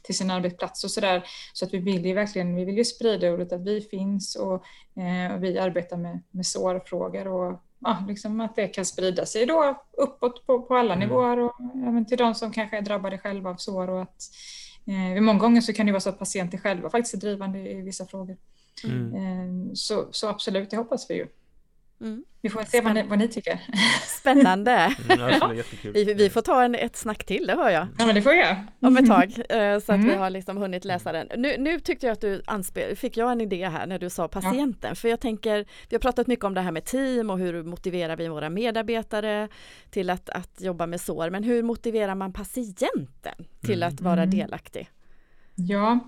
till 0.02 0.16
sin 0.16 0.30
arbetsplats 0.30 0.84
och 0.84 0.90
sådär. 0.90 1.24
Så 1.52 1.64
att 1.64 1.74
vi 1.74 1.78
vill 1.78 2.06
ju 2.06 2.14
verkligen, 2.14 2.54
vi 2.54 2.64
vill 2.64 2.78
ju 2.78 2.84
sprida 2.84 3.32
ordet 3.32 3.52
att 3.52 3.66
vi 3.66 3.80
finns 3.80 4.36
och, 4.36 4.54
eh, 5.02 5.34
och 5.34 5.44
vi 5.44 5.58
arbetar 5.58 5.96
med, 5.96 6.22
med 6.30 6.46
sårfrågor 6.46 7.28
och 7.28 7.62
ja, 7.78 8.04
liksom 8.08 8.40
att 8.40 8.56
det 8.56 8.68
kan 8.68 8.84
sprida 8.84 9.26
sig 9.26 9.46
då 9.46 9.82
uppåt 9.92 10.46
på, 10.46 10.62
på 10.62 10.76
alla 10.76 10.94
mm. 10.94 11.08
nivåer 11.08 11.38
och 11.38 11.60
även 11.88 12.06
till 12.06 12.18
de 12.18 12.34
som 12.34 12.52
kanske 12.52 12.78
är 12.78 12.82
drabbade 12.82 13.18
själva 13.18 13.50
av 13.50 13.56
sår 13.56 13.90
och 13.90 14.02
att 14.02 14.22
eh, 14.86 15.22
många 15.22 15.38
gånger 15.38 15.60
så 15.60 15.72
kan 15.72 15.86
det 15.86 15.92
vara 15.92 16.00
så 16.00 16.08
att 16.08 16.18
patienter 16.18 16.58
själva 16.58 16.90
faktiskt 16.90 17.14
är 17.14 17.18
drivande 17.18 17.58
i 17.58 17.80
vissa 17.80 18.06
frågor. 18.06 18.36
Mm. 18.84 19.14
Eh, 19.14 19.72
så, 19.74 20.08
så 20.10 20.28
absolut, 20.28 20.70
det 20.70 20.76
hoppas 20.76 21.10
vi 21.10 21.14
ju. 21.14 21.26
Mm. 22.00 22.24
Vi 22.40 22.50
får 22.50 22.62
se 22.62 22.80
vad 22.80 22.94
ni, 22.94 23.02
vad 23.02 23.18
ni, 23.18 23.28
tycker. 23.28 23.60
Spännande! 24.20 24.96
Mm, 25.10 25.62
vi, 25.82 26.14
vi, 26.14 26.30
får 26.30 26.42
ta 26.42 26.62
en, 26.62 26.74
ett 26.74 26.96
snack 26.96 27.24
till, 27.24 27.46
det 27.46 27.54
hör 27.54 27.70
jag. 27.70 27.86
Ja, 27.98 28.06
men 28.06 28.14
det 28.14 28.22
får 28.22 28.32
jag. 28.32 28.56
Om 28.80 28.96
ett 28.96 29.06
tag, 29.06 29.24
eh, 29.48 29.78
så 29.78 29.92
att 29.92 29.98
mm. 29.98 30.08
vi 30.08 30.14
har 30.14 30.30
liksom 30.30 30.56
hunnit 30.56 30.84
läsa 30.84 31.12
den. 31.12 31.28
Nu, 31.36 31.56
nu 31.58 31.80
tyckte 31.80 32.06
jag 32.06 32.12
att 32.12 32.20
du 32.20 32.42
anspel, 32.46 32.96
fick 32.96 33.16
jag 33.16 33.32
en 33.32 33.40
idé 33.40 33.68
här 33.68 33.86
när 33.86 33.98
du 33.98 34.10
sa 34.10 34.28
patienten, 34.28 34.88
ja. 34.88 34.94
för 34.94 35.08
jag 35.08 35.20
tänker, 35.20 35.66
vi 35.88 35.96
har 35.96 36.00
pratat 36.00 36.26
mycket 36.26 36.44
om 36.44 36.54
det 36.54 36.60
här 36.60 36.72
med 36.72 36.84
team 36.84 37.30
och 37.30 37.38
hur 37.38 37.62
motiverar 37.62 38.16
vi 38.16 38.28
våra 38.28 38.50
medarbetare 38.50 39.48
till 39.90 40.10
att, 40.10 40.30
att 40.30 40.60
jobba 40.60 40.86
med 40.86 41.00
sår, 41.00 41.30
men 41.30 41.44
hur 41.44 41.62
motiverar 41.62 42.14
man 42.14 42.32
patienten 42.32 43.06
till 43.60 43.82
att 43.82 44.00
vara 44.00 44.22
mm. 44.22 44.30
delaktig? 44.30 44.90
Ja, 45.54 45.98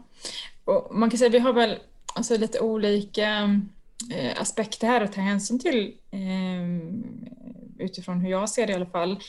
och 0.64 0.89
man 0.95 1.11
kan 1.11 1.19
säga 1.19 1.29
att 1.29 1.35
vi 1.35 1.39
har 1.39 1.53
väl 1.53 1.79
alltså 2.14 2.36
lite 2.36 2.61
olika 2.61 3.61
eh, 4.14 4.40
aspekter 4.40 4.86
här 4.86 5.00
att 5.00 5.12
ta 5.12 5.20
hänsyn 5.20 5.59
till 5.59 5.94
eh, 6.11 6.78
utifrån 7.78 8.20
hur 8.20 8.30
jag 8.30 8.48
ser 8.48 8.66
det 8.66 8.72
i 8.72 8.76
alla 8.76 8.86
fall. 8.86 9.20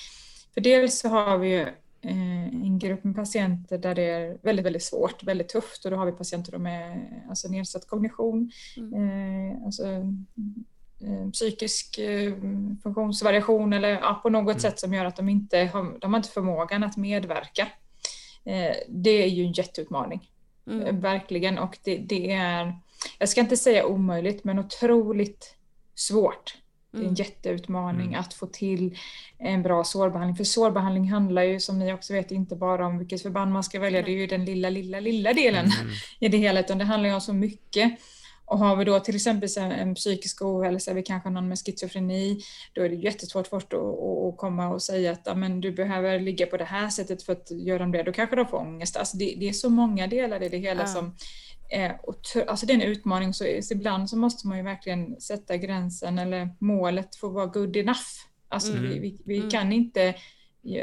För 0.53 0.61
dels 0.61 0.99
så 0.99 1.09
har 1.09 1.37
vi 1.37 1.49
ju 1.49 1.61
eh, 2.01 2.47
en 2.47 2.79
grupp 2.79 3.03
med 3.03 3.15
patienter 3.15 3.77
där 3.77 3.95
det 3.95 4.03
är 4.03 4.37
väldigt, 4.41 4.65
väldigt 4.65 4.83
svårt, 4.83 5.23
väldigt 5.23 5.49
tufft 5.49 5.85
och 5.85 5.91
då 5.91 5.97
har 5.97 6.05
vi 6.05 6.11
patienter 6.11 6.57
med 6.57 7.05
alltså 7.29 7.47
nedsatt 7.47 7.87
kognition, 7.87 8.51
mm. 8.77 8.93
eh, 8.93 9.65
alltså, 9.65 9.87
eh, 11.01 11.29
psykisk 11.33 11.99
funktionsvariation 12.83 13.73
eller 13.73 13.89
ja, 13.89 14.19
på 14.23 14.29
något 14.29 14.51
mm. 14.51 14.59
sätt 14.59 14.79
som 14.79 14.93
gör 14.93 15.05
att 15.05 15.15
de 15.15 15.29
inte 15.29 15.57
har, 15.57 15.99
de 15.99 16.13
har 16.13 16.19
inte 16.19 16.29
förmågan 16.29 16.83
att 16.83 16.97
medverka. 16.97 17.67
Det 18.87 19.23
är 19.23 19.27
ju 19.27 19.43
en 19.43 19.51
jätteutmaning. 19.51 20.29
Mm. 20.69 20.87
Eh, 20.87 20.93
verkligen 20.93 21.57
och 21.57 21.77
det, 21.83 21.97
det, 21.97 22.31
är, 22.31 22.73
jag 23.19 23.29
ska 23.29 23.41
inte 23.41 23.57
säga 23.57 23.85
omöjligt 23.85 24.43
men 24.43 24.59
otroligt 24.59 25.55
svårt. 25.95 26.55
Det 26.91 26.97
är 26.97 27.01
en 27.01 27.07
mm. 27.07 27.15
jätteutmaning 27.15 28.07
mm. 28.07 28.19
att 28.19 28.33
få 28.33 28.45
till 28.45 28.97
en 29.37 29.63
bra 29.63 29.83
sårbehandling. 29.83 30.35
För 30.35 30.43
sårbehandling 30.43 31.09
handlar 31.11 31.43
ju 31.43 31.59
som 31.59 31.79
ni 31.79 31.93
också 31.93 32.13
vet 32.13 32.31
inte 32.31 32.55
bara 32.55 32.87
om 32.87 32.97
vilket 32.97 33.21
förband 33.21 33.51
man 33.51 33.63
ska 33.63 33.79
välja. 33.79 34.01
Det 34.01 34.11
är 34.11 34.17
ju 34.17 34.27
den 34.27 34.45
lilla, 34.45 34.69
lilla, 34.69 34.99
lilla 34.99 35.33
delen 35.33 35.65
mm. 35.65 35.93
i 36.19 36.27
det 36.27 36.37
hela. 36.37 36.59
Utan 36.59 36.77
det 36.77 36.85
handlar 36.85 37.09
ju 37.09 37.15
om 37.15 37.21
så 37.21 37.33
mycket. 37.33 37.99
Och 38.49 38.59
har 38.59 38.75
vi 38.75 38.85
då 38.85 38.99
till 38.99 39.15
exempel 39.15 39.49
en 39.57 39.95
psykisk 39.95 40.41
ohälsa, 40.41 40.93
vi 40.93 41.03
kanske 41.03 41.29
har 41.29 41.33
någon 41.33 41.47
med 41.47 41.57
schizofreni, 41.59 42.39
då 42.73 42.81
är 42.81 42.89
det 42.89 42.95
jättesvårt 42.95 43.47
först 43.47 43.73
att, 43.73 43.79
att 43.79 44.37
komma 44.37 44.67
och 44.67 44.81
säga 44.81 45.11
att 45.11 45.37
men 45.37 45.61
du 45.61 45.71
behöver 45.71 46.19
ligga 46.19 46.45
på 46.45 46.57
det 46.57 46.65
här 46.65 46.89
sättet 46.89 47.23
för 47.23 47.33
att 47.33 47.51
göra 47.51 47.85
det. 47.85 48.03
Då 48.03 48.11
kanske 48.11 48.35
de 48.35 48.47
får 48.47 48.57
ångest. 48.57 48.97
Alltså 48.97 49.17
det, 49.17 49.35
det 49.39 49.49
är 49.49 49.53
så 49.53 49.69
många 49.69 50.07
delar 50.07 50.43
i 50.43 50.49
det 50.49 50.57
hela 50.57 50.81
ja. 50.81 50.87
som 50.87 51.15
alltså 52.47 52.65
det 52.65 52.73
är 52.73 52.75
en 52.75 52.81
utmaning 52.81 53.33
så, 53.33 53.45
ibland 53.71 54.09
så 54.09 54.17
måste 54.17 54.47
man 54.47 54.57
ju 54.57 54.63
verkligen 54.63 55.21
sätta 55.21 55.57
gränsen 55.57 56.19
eller 56.19 56.49
målet 56.59 57.15
får 57.15 57.29
vara 57.29 57.45
good 57.45 57.77
enough. 57.77 58.07
Alltså 58.47 58.71
mm. 58.71 58.83
vi, 58.83 58.99
vi, 58.99 59.21
vi 59.25 59.37
mm. 59.37 59.49
kan 59.49 59.73
inte, 59.73 60.15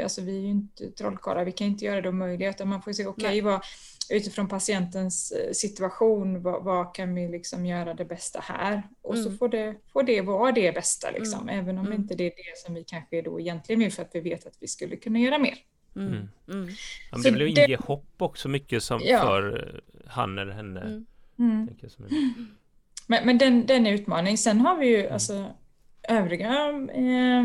alltså 0.03 0.21
vi 0.21 0.37
är 0.37 0.41
ju 0.41 0.49
inte 0.49 0.91
trollkarlar, 0.91 1.45
vi 1.45 1.51
kan 1.51 1.67
inte 1.67 1.85
göra 1.85 2.01
det 2.01 2.09
omöjliga 2.09 2.49
utan 2.49 2.67
man 2.67 2.81
får 2.81 2.93
se, 2.93 3.05
okej 3.05 3.41
okay, 3.41 3.59
utifrån 4.09 4.47
patientens 4.47 5.31
eh, 5.31 5.51
situation, 5.51 6.41
vad, 6.41 6.63
vad, 6.63 6.95
kan 6.95 7.15
vi 7.15 7.27
liksom 7.27 7.65
göra 7.65 7.93
det 7.93 8.05
bästa 8.05 8.39
här? 8.39 8.83
Och 9.01 9.15
mm. 9.15 9.25
så 9.25 9.37
får 9.37 9.49
det, 9.49 9.75
får 9.93 10.03
det 10.03 10.21
vara 10.21 10.51
det 10.51 10.71
bästa, 10.71 11.11
liksom, 11.11 11.41
mm. 11.41 11.59
även 11.59 11.77
om 11.77 11.85
mm. 11.85 12.01
inte 12.01 12.15
det 12.15 12.23
är 12.23 12.29
det 12.29 12.57
som 12.65 12.75
vi 12.75 12.83
kanske 12.83 13.21
då 13.21 13.39
egentligen 13.39 13.79
vill 13.79 13.91
för 13.91 14.01
att 14.01 14.11
vi 14.13 14.19
vet 14.19 14.47
att 14.47 14.57
vi 14.59 14.67
skulle 14.67 14.95
kunna 14.95 15.19
göra 15.19 15.37
mer. 15.37 15.57
Mm. 15.95 16.07
Mm. 16.07 16.27
mm. 16.47 16.69
Ja, 17.11 17.17
det 17.17 17.29
ju 17.29 17.49
inge 17.49 17.77
hopp 17.77 18.13
också 18.17 18.49
mycket 18.49 18.83
som 18.83 19.01
ja. 19.03 19.21
för 19.21 19.73
eh, 19.73 20.09
han 20.11 20.37
eller 20.37 20.53
henne. 20.53 20.81
Mm. 20.81 21.05
mm. 21.39 21.69
Men, 23.07 23.25
men 23.25 23.37
den, 23.37 23.65
den 23.65 23.87
är 23.87 23.93
utmaning. 23.93 24.37
Sen 24.37 24.61
har 24.61 24.77
vi 24.77 24.87
ju 24.87 24.99
mm. 24.99 25.13
alltså, 25.13 25.51
övriga 26.07 26.69
eh, 26.93 27.43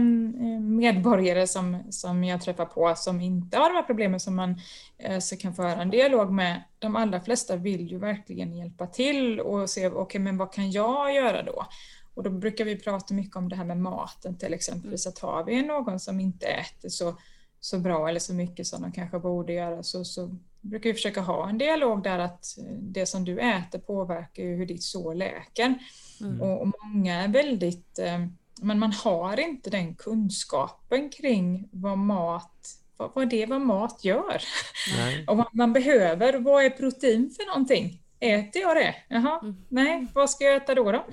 medborgare 0.61 1.47
som, 1.47 1.83
som 1.91 2.25
jag 2.25 2.41
träffar 2.41 2.65
på 2.65 2.95
som 2.97 3.21
inte 3.21 3.59
har 3.59 3.69
de 3.69 3.77
här 3.77 3.83
problemen 3.83 4.21
som 4.21 4.37
man 4.37 4.61
eh, 4.99 5.19
så 5.19 5.37
kan 5.37 5.55
föra 5.55 5.83
en 5.83 5.91
dialog 5.91 6.33
med. 6.33 6.63
De 6.79 6.97
allra 6.97 7.21
flesta 7.21 7.57
vill 7.57 7.91
ju 7.91 7.99
verkligen 7.99 8.55
hjälpa 8.55 8.87
till 8.87 9.41
och 9.41 9.71
se, 9.71 9.87
okej 9.87 10.01
okay, 10.01 10.21
men 10.21 10.39
vad 10.39 10.53
kan 10.53 10.71
jag 10.71 11.15
göra 11.15 11.43
då? 11.43 11.67
Och 12.15 12.23
då 12.23 12.31
brukar 12.31 12.65
vi 12.65 12.77
prata 12.77 13.15
mycket 13.15 13.37
om 13.37 13.49
det 13.49 13.57
här 13.57 13.65
med 13.65 13.79
maten 13.79 14.39
till 14.39 14.55
exempelvis, 14.55 15.07
att 15.07 15.19
har 15.19 15.45
vi 15.45 15.63
någon 15.63 16.01
som 16.01 16.21
inte 16.21 16.47
äter 16.47 16.89
så 16.89 17.17
så 17.65 17.79
bra 17.79 18.09
eller 18.09 18.21
så 18.21 18.35
mycket 18.35 18.67
som 18.67 18.83
de 18.83 18.93
kanske 18.93 19.19
borde 19.19 19.53
göra 19.53 19.83
så, 19.83 20.05
så 20.05 20.37
brukar 20.61 20.91
vi 20.91 20.95
försöka 20.95 21.21
ha 21.21 21.49
en 21.49 21.59
dialog 21.59 22.03
där 22.03 22.19
att 22.19 22.59
det 22.79 23.07
som 23.07 23.25
du 23.25 23.41
äter 23.41 23.79
påverkar 23.79 24.43
hur 24.43 24.67
ditt 24.67 24.83
sår 24.83 25.15
läker. 25.15 25.75
Mm. 26.21 26.41
Och, 26.41 26.63
och, 26.63 26.73
många 26.85 27.23
är 27.23 27.29
väldigt, 27.29 27.99
eh, 27.99 28.27
men 28.61 28.79
man 28.79 28.93
har 28.93 29.41
inte 29.41 29.71
den 29.71 29.95
kunskapen 29.95 31.11
kring 31.11 31.69
vad 31.73 31.99
mat 31.99 32.79
vad, 32.97 33.11
vad 33.15 33.29
det 33.29 33.43
är 33.43 33.47
vad 33.47 33.61
mat 33.61 34.05
gör. 34.05 34.43
Nej. 34.97 35.25
och 35.29 35.37
vad 35.37 35.55
man 35.55 35.73
behöver. 35.73 36.39
Vad 36.39 36.65
är 36.65 36.71
protein 36.71 37.31
för 37.37 37.47
någonting? 37.47 38.03
Äter 38.21 38.63
jag 38.63 38.77
det? 38.77 38.95
Jaha, 39.09 39.41
mm. 39.43 39.57
nej, 39.69 40.07
vad 40.15 40.31
ska 40.31 40.45
jag 40.45 40.57
äta 40.57 40.75
då? 40.75 40.93
då? 40.93 41.07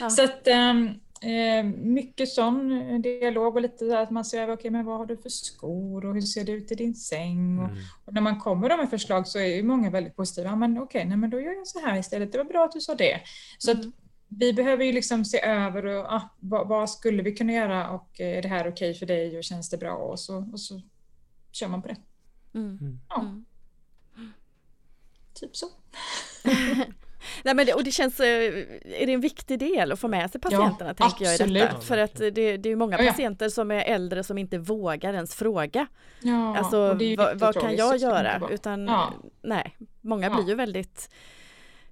Ja. 0.00 0.10
Så 0.10 0.24
att, 0.24 0.48
um, 0.48 1.00
Eh, 1.20 1.64
mycket 1.64 2.28
sån 2.28 3.02
dialog 3.02 3.56
och 3.56 3.62
lite 3.62 3.98
att 3.98 4.10
man 4.10 4.24
ser 4.24 4.42
över, 4.42 4.52
okay, 4.52 4.70
men 4.70 4.84
vad 4.84 4.98
har 4.98 5.06
du 5.06 5.16
för 5.16 5.28
skor 5.28 6.04
och 6.04 6.14
hur 6.14 6.20
ser 6.20 6.44
det 6.44 6.52
ut 6.52 6.72
i 6.72 6.74
din 6.74 6.94
säng? 6.94 7.58
Och, 7.58 7.70
mm. 7.70 7.78
och 8.04 8.12
när 8.12 8.20
man 8.20 8.40
kommer 8.40 8.76
med 8.76 8.90
förslag 8.90 9.28
så 9.28 9.38
är 9.38 9.46
ju 9.46 9.62
många 9.62 9.90
väldigt 9.90 10.16
positiva. 10.16 10.56
Men 10.56 10.78
okej, 10.78 11.06
okay, 11.06 11.16
men 11.16 11.30
då 11.30 11.40
gör 11.40 11.52
jag 11.52 11.66
så 11.66 11.80
här 11.80 11.98
istället. 11.98 12.32
Det 12.32 12.38
var 12.38 12.44
bra 12.44 12.64
att 12.64 12.72
du 12.72 12.80
sa 12.80 12.94
det. 12.94 13.20
Så 13.58 13.70
mm. 13.70 13.80
att 13.80 13.94
vi 14.28 14.52
behöver 14.52 14.84
ju 14.84 14.92
liksom 14.92 15.24
se 15.24 15.44
över 15.44 15.86
och, 15.86 16.12
ah, 16.12 16.28
vad, 16.40 16.68
vad, 16.68 16.90
skulle 16.90 17.22
vi 17.22 17.36
kunna 17.36 17.52
göra 17.52 17.90
och 17.90 18.20
eh, 18.20 18.38
är 18.38 18.42
det 18.42 18.48
här 18.48 18.60
okej 18.60 18.70
okay 18.90 18.94
för 18.94 19.06
dig 19.06 19.38
och 19.38 19.44
känns 19.44 19.70
det 19.70 19.78
bra? 19.78 19.94
Och 19.94 20.20
så, 20.20 20.48
och 20.52 20.60
så 20.60 20.80
kör 21.52 21.68
man 21.68 21.82
på 21.82 21.88
det. 21.88 21.96
Mm. 22.54 22.78
mm. 22.80 23.00
Ja. 23.08 23.20
Mm. 23.20 23.44
Typ 25.34 25.56
så. 25.56 25.66
Nej, 27.42 27.54
men 27.54 27.66
det, 27.66 27.74
och 27.74 27.84
det 27.84 27.90
känns, 27.90 28.20
eh, 28.20 28.26
är 28.84 29.06
det 29.06 29.12
en 29.12 29.20
viktig 29.20 29.58
del 29.58 29.92
att 29.92 30.00
få 30.00 30.08
med 30.08 30.30
sig 30.30 30.40
patienterna 30.40 30.90
ja, 30.90 30.94
tänker 30.94 31.24
jag 31.24 31.40
i 31.40 31.52
detta? 31.54 31.80
För 31.80 31.98
att 31.98 32.16
det, 32.16 32.56
det 32.56 32.68
är 32.68 32.76
många 32.76 32.96
patienter 32.96 33.48
som 33.48 33.70
är 33.70 33.80
äldre 33.80 34.24
som 34.24 34.38
inte 34.38 34.58
vågar 34.58 35.14
ens 35.14 35.34
fråga. 35.34 35.86
Ja, 36.22 36.56
alltså 36.56 36.98
vad, 37.16 37.38
vad 37.38 37.60
kan 37.60 37.76
jag 37.76 37.96
göra? 37.96 38.48
Utan 38.50 38.86
ja. 38.86 39.12
nej, 39.42 39.76
många 40.00 40.30
blir 40.30 40.48
ju 40.48 40.54
väldigt 40.54 41.10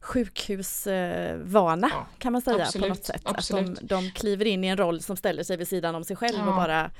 sjukhusvana 0.06 1.88
ja, 1.92 2.06
kan 2.18 2.32
man 2.32 2.42
säga 2.42 2.64
absolut, 2.64 2.82
på 2.82 2.88
något 2.88 3.04
sätt. 3.04 3.22
Absolut. 3.24 3.70
Att 3.70 3.88
de, 3.88 3.94
de 3.94 4.10
kliver 4.10 4.44
in 4.44 4.64
i 4.64 4.66
en 4.66 4.76
roll 4.76 5.00
som 5.00 5.16
ställer 5.16 5.42
sig 5.42 5.56
vid 5.56 5.68
sidan 5.68 5.94
om 5.94 6.04
sig 6.04 6.16
själv 6.16 6.38
ja. 6.38 6.48
och 6.48 6.54
bara 6.54 6.90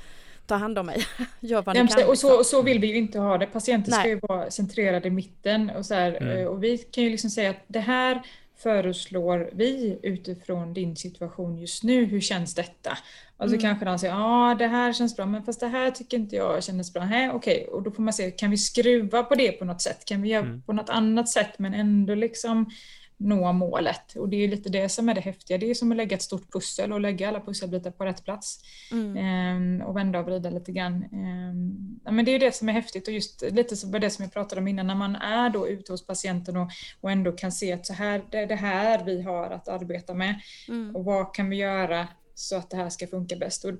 ta 0.45 0.55
hand 0.55 0.79
om 0.79 0.85
mig, 0.85 1.05
gör 1.39 1.61
vad 1.61 1.75
ni 1.75 1.87
kan. 1.87 2.09
Och 2.09 2.17
så, 2.17 2.37
och 2.37 2.45
så 2.45 2.61
vill 2.61 2.79
vi 2.79 2.87
ju 2.87 2.97
inte 2.97 3.19
ha 3.19 3.37
det. 3.37 3.45
Patienter 3.45 3.91
ska 3.91 4.07
ju 4.07 4.19
vara 4.21 4.51
centrerade 4.51 5.07
i 5.07 5.11
mitten 5.11 5.69
och, 5.69 5.85
så 5.85 5.93
här, 5.93 6.17
mm. 6.21 6.37
Eh, 6.37 6.45
och 6.45 6.63
vi 6.63 6.77
kan 6.77 7.03
ju 7.03 7.09
liksom 7.09 7.29
säga 7.29 7.49
att 7.49 7.63
det 7.67 7.79
här 7.79 8.21
föreslår 8.57 9.49
vi 9.53 9.99
utifrån 10.03 10.73
din 10.73 10.95
situation 10.95 11.57
just 11.57 11.83
nu, 11.83 12.05
hur 12.05 12.21
känns 12.21 12.55
detta? 12.55 12.97
Och 13.37 13.49
så 13.49 13.55
mm. 13.55 13.61
kanske 13.61 13.85
de 13.85 13.99
säger, 13.99 14.13
ja 14.13 14.51
ah, 14.51 14.55
det 14.55 14.67
här 14.67 14.93
känns 14.93 15.15
bra, 15.15 15.25
men 15.25 15.43
fast 15.43 15.59
det 15.59 15.67
här 15.67 15.91
tycker 15.91 16.17
inte 16.17 16.35
jag 16.35 16.63
kändes 16.63 16.93
bra. 16.93 17.03
okej, 17.03 17.29
okay. 17.31 17.63
och 17.63 17.83
då 17.83 17.91
får 17.91 18.03
man 18.03 18.13
se, 18.13 18.31
kan 18.31 18.51
vi 18.51 18.57
skruva 18.57 19.23
på 19.23 19.35
det 19.35 19.51
på 19.51 19.65
något 19.65 19.81
sätt? 19.81 20.05
Kan 20.05 20.21
vi 20.21 20.29
göra 20.29 20.45
mm. 20.45 20.61
på 20.61 20.73
något 20.73 20.89
annat 20.89 21.29
sätt 21.29 21.59
men 21.59 21.73
ändå 21.73 22.15
liksom 22.15 22.69
nå 23.17 23.51
målet. 23.53 24.15
Och 24.15 24.29
det 24.29 24.43
är 24.43 24.47
lite 24.47 24.69
det 24.69 24.89
som 24.89 25.09
är 25.09 25.13
det 25.13 25.21
häftiga. 25.21 25.57
Det 25.57 25.69
är 25.69 25.73
som 25.73 25.91
att 25.91 25.97
lägga 25.97 26.15
ett 26.15 26.21
stort 26.21 26.51
pussel 26.51 26.93
och 26.93 27.01
lägga 27.01 27.27
alla 27.27 27.41
pusselbitar 27.41 27.91
på 27.91 28.05
rätt 28.05 28.25
plats. 28.25 28.59
Mm. 28.91 29.17
Ehm, 29.17 29.87
och 29.87 29.97
vända 29.97 30.19
och 30.19 30.25
vrida 30.25 30.49
lite 30.49 30.71
grann. 30.71 31.03
Ehm, 31.03 31.99
men 32.15 32.25
det 32.25 32.31
är 32.31 32.39
det 32.39 32.55
som 32.55 32.69
är 32.69 32.73
häftigt 32.73 33.07
och 33.07 33.13
just 33.13 33.41
lite 33.41 33.75
så 33.75 33.87
det 33.87 34.09
som 34.09 34.23
jag 34.23 34.33
pratade 34.33 34.61
om 34.61 34.67
innan 34.67 34.87
när 34.87 34.95
man 34.95 35.15
är 35.15 35.49
då 35.49 35.67
ute 35.67 35.91
hos 35.91 36.07
patienten 36.07 36.57
och, 36.57 36.69
och 37.01 37.11
ändå 37.11 37.31
kan 37.31 37.51
se 37.51 37.73
att 37.73 37.85
så 37.85 37.93
här, 37.93 38.23
det 38.31 38.37
är 38.37 38.47
det 38.47 38.55
här 38.55 39.03
vi 39.03 39.21
har 39.21 39.49
att 39.49 39.67
arbeta 39.67 40.13
med. 40.13 40.41
Mm. 40.67 40.95
Och 40.95 41.05
vad 41.05 41.33
kan 41.35 41.49
vi 41.49 41.55
göra 41.55 42.07
så 42.35 42.55
att 42.55 42.69
det 42.69 42.77
här 42.77 42.89
ska 42.89 43.07
funka 43.07 43.35
bäst. 43.35 43.65
Och 43.65 43.73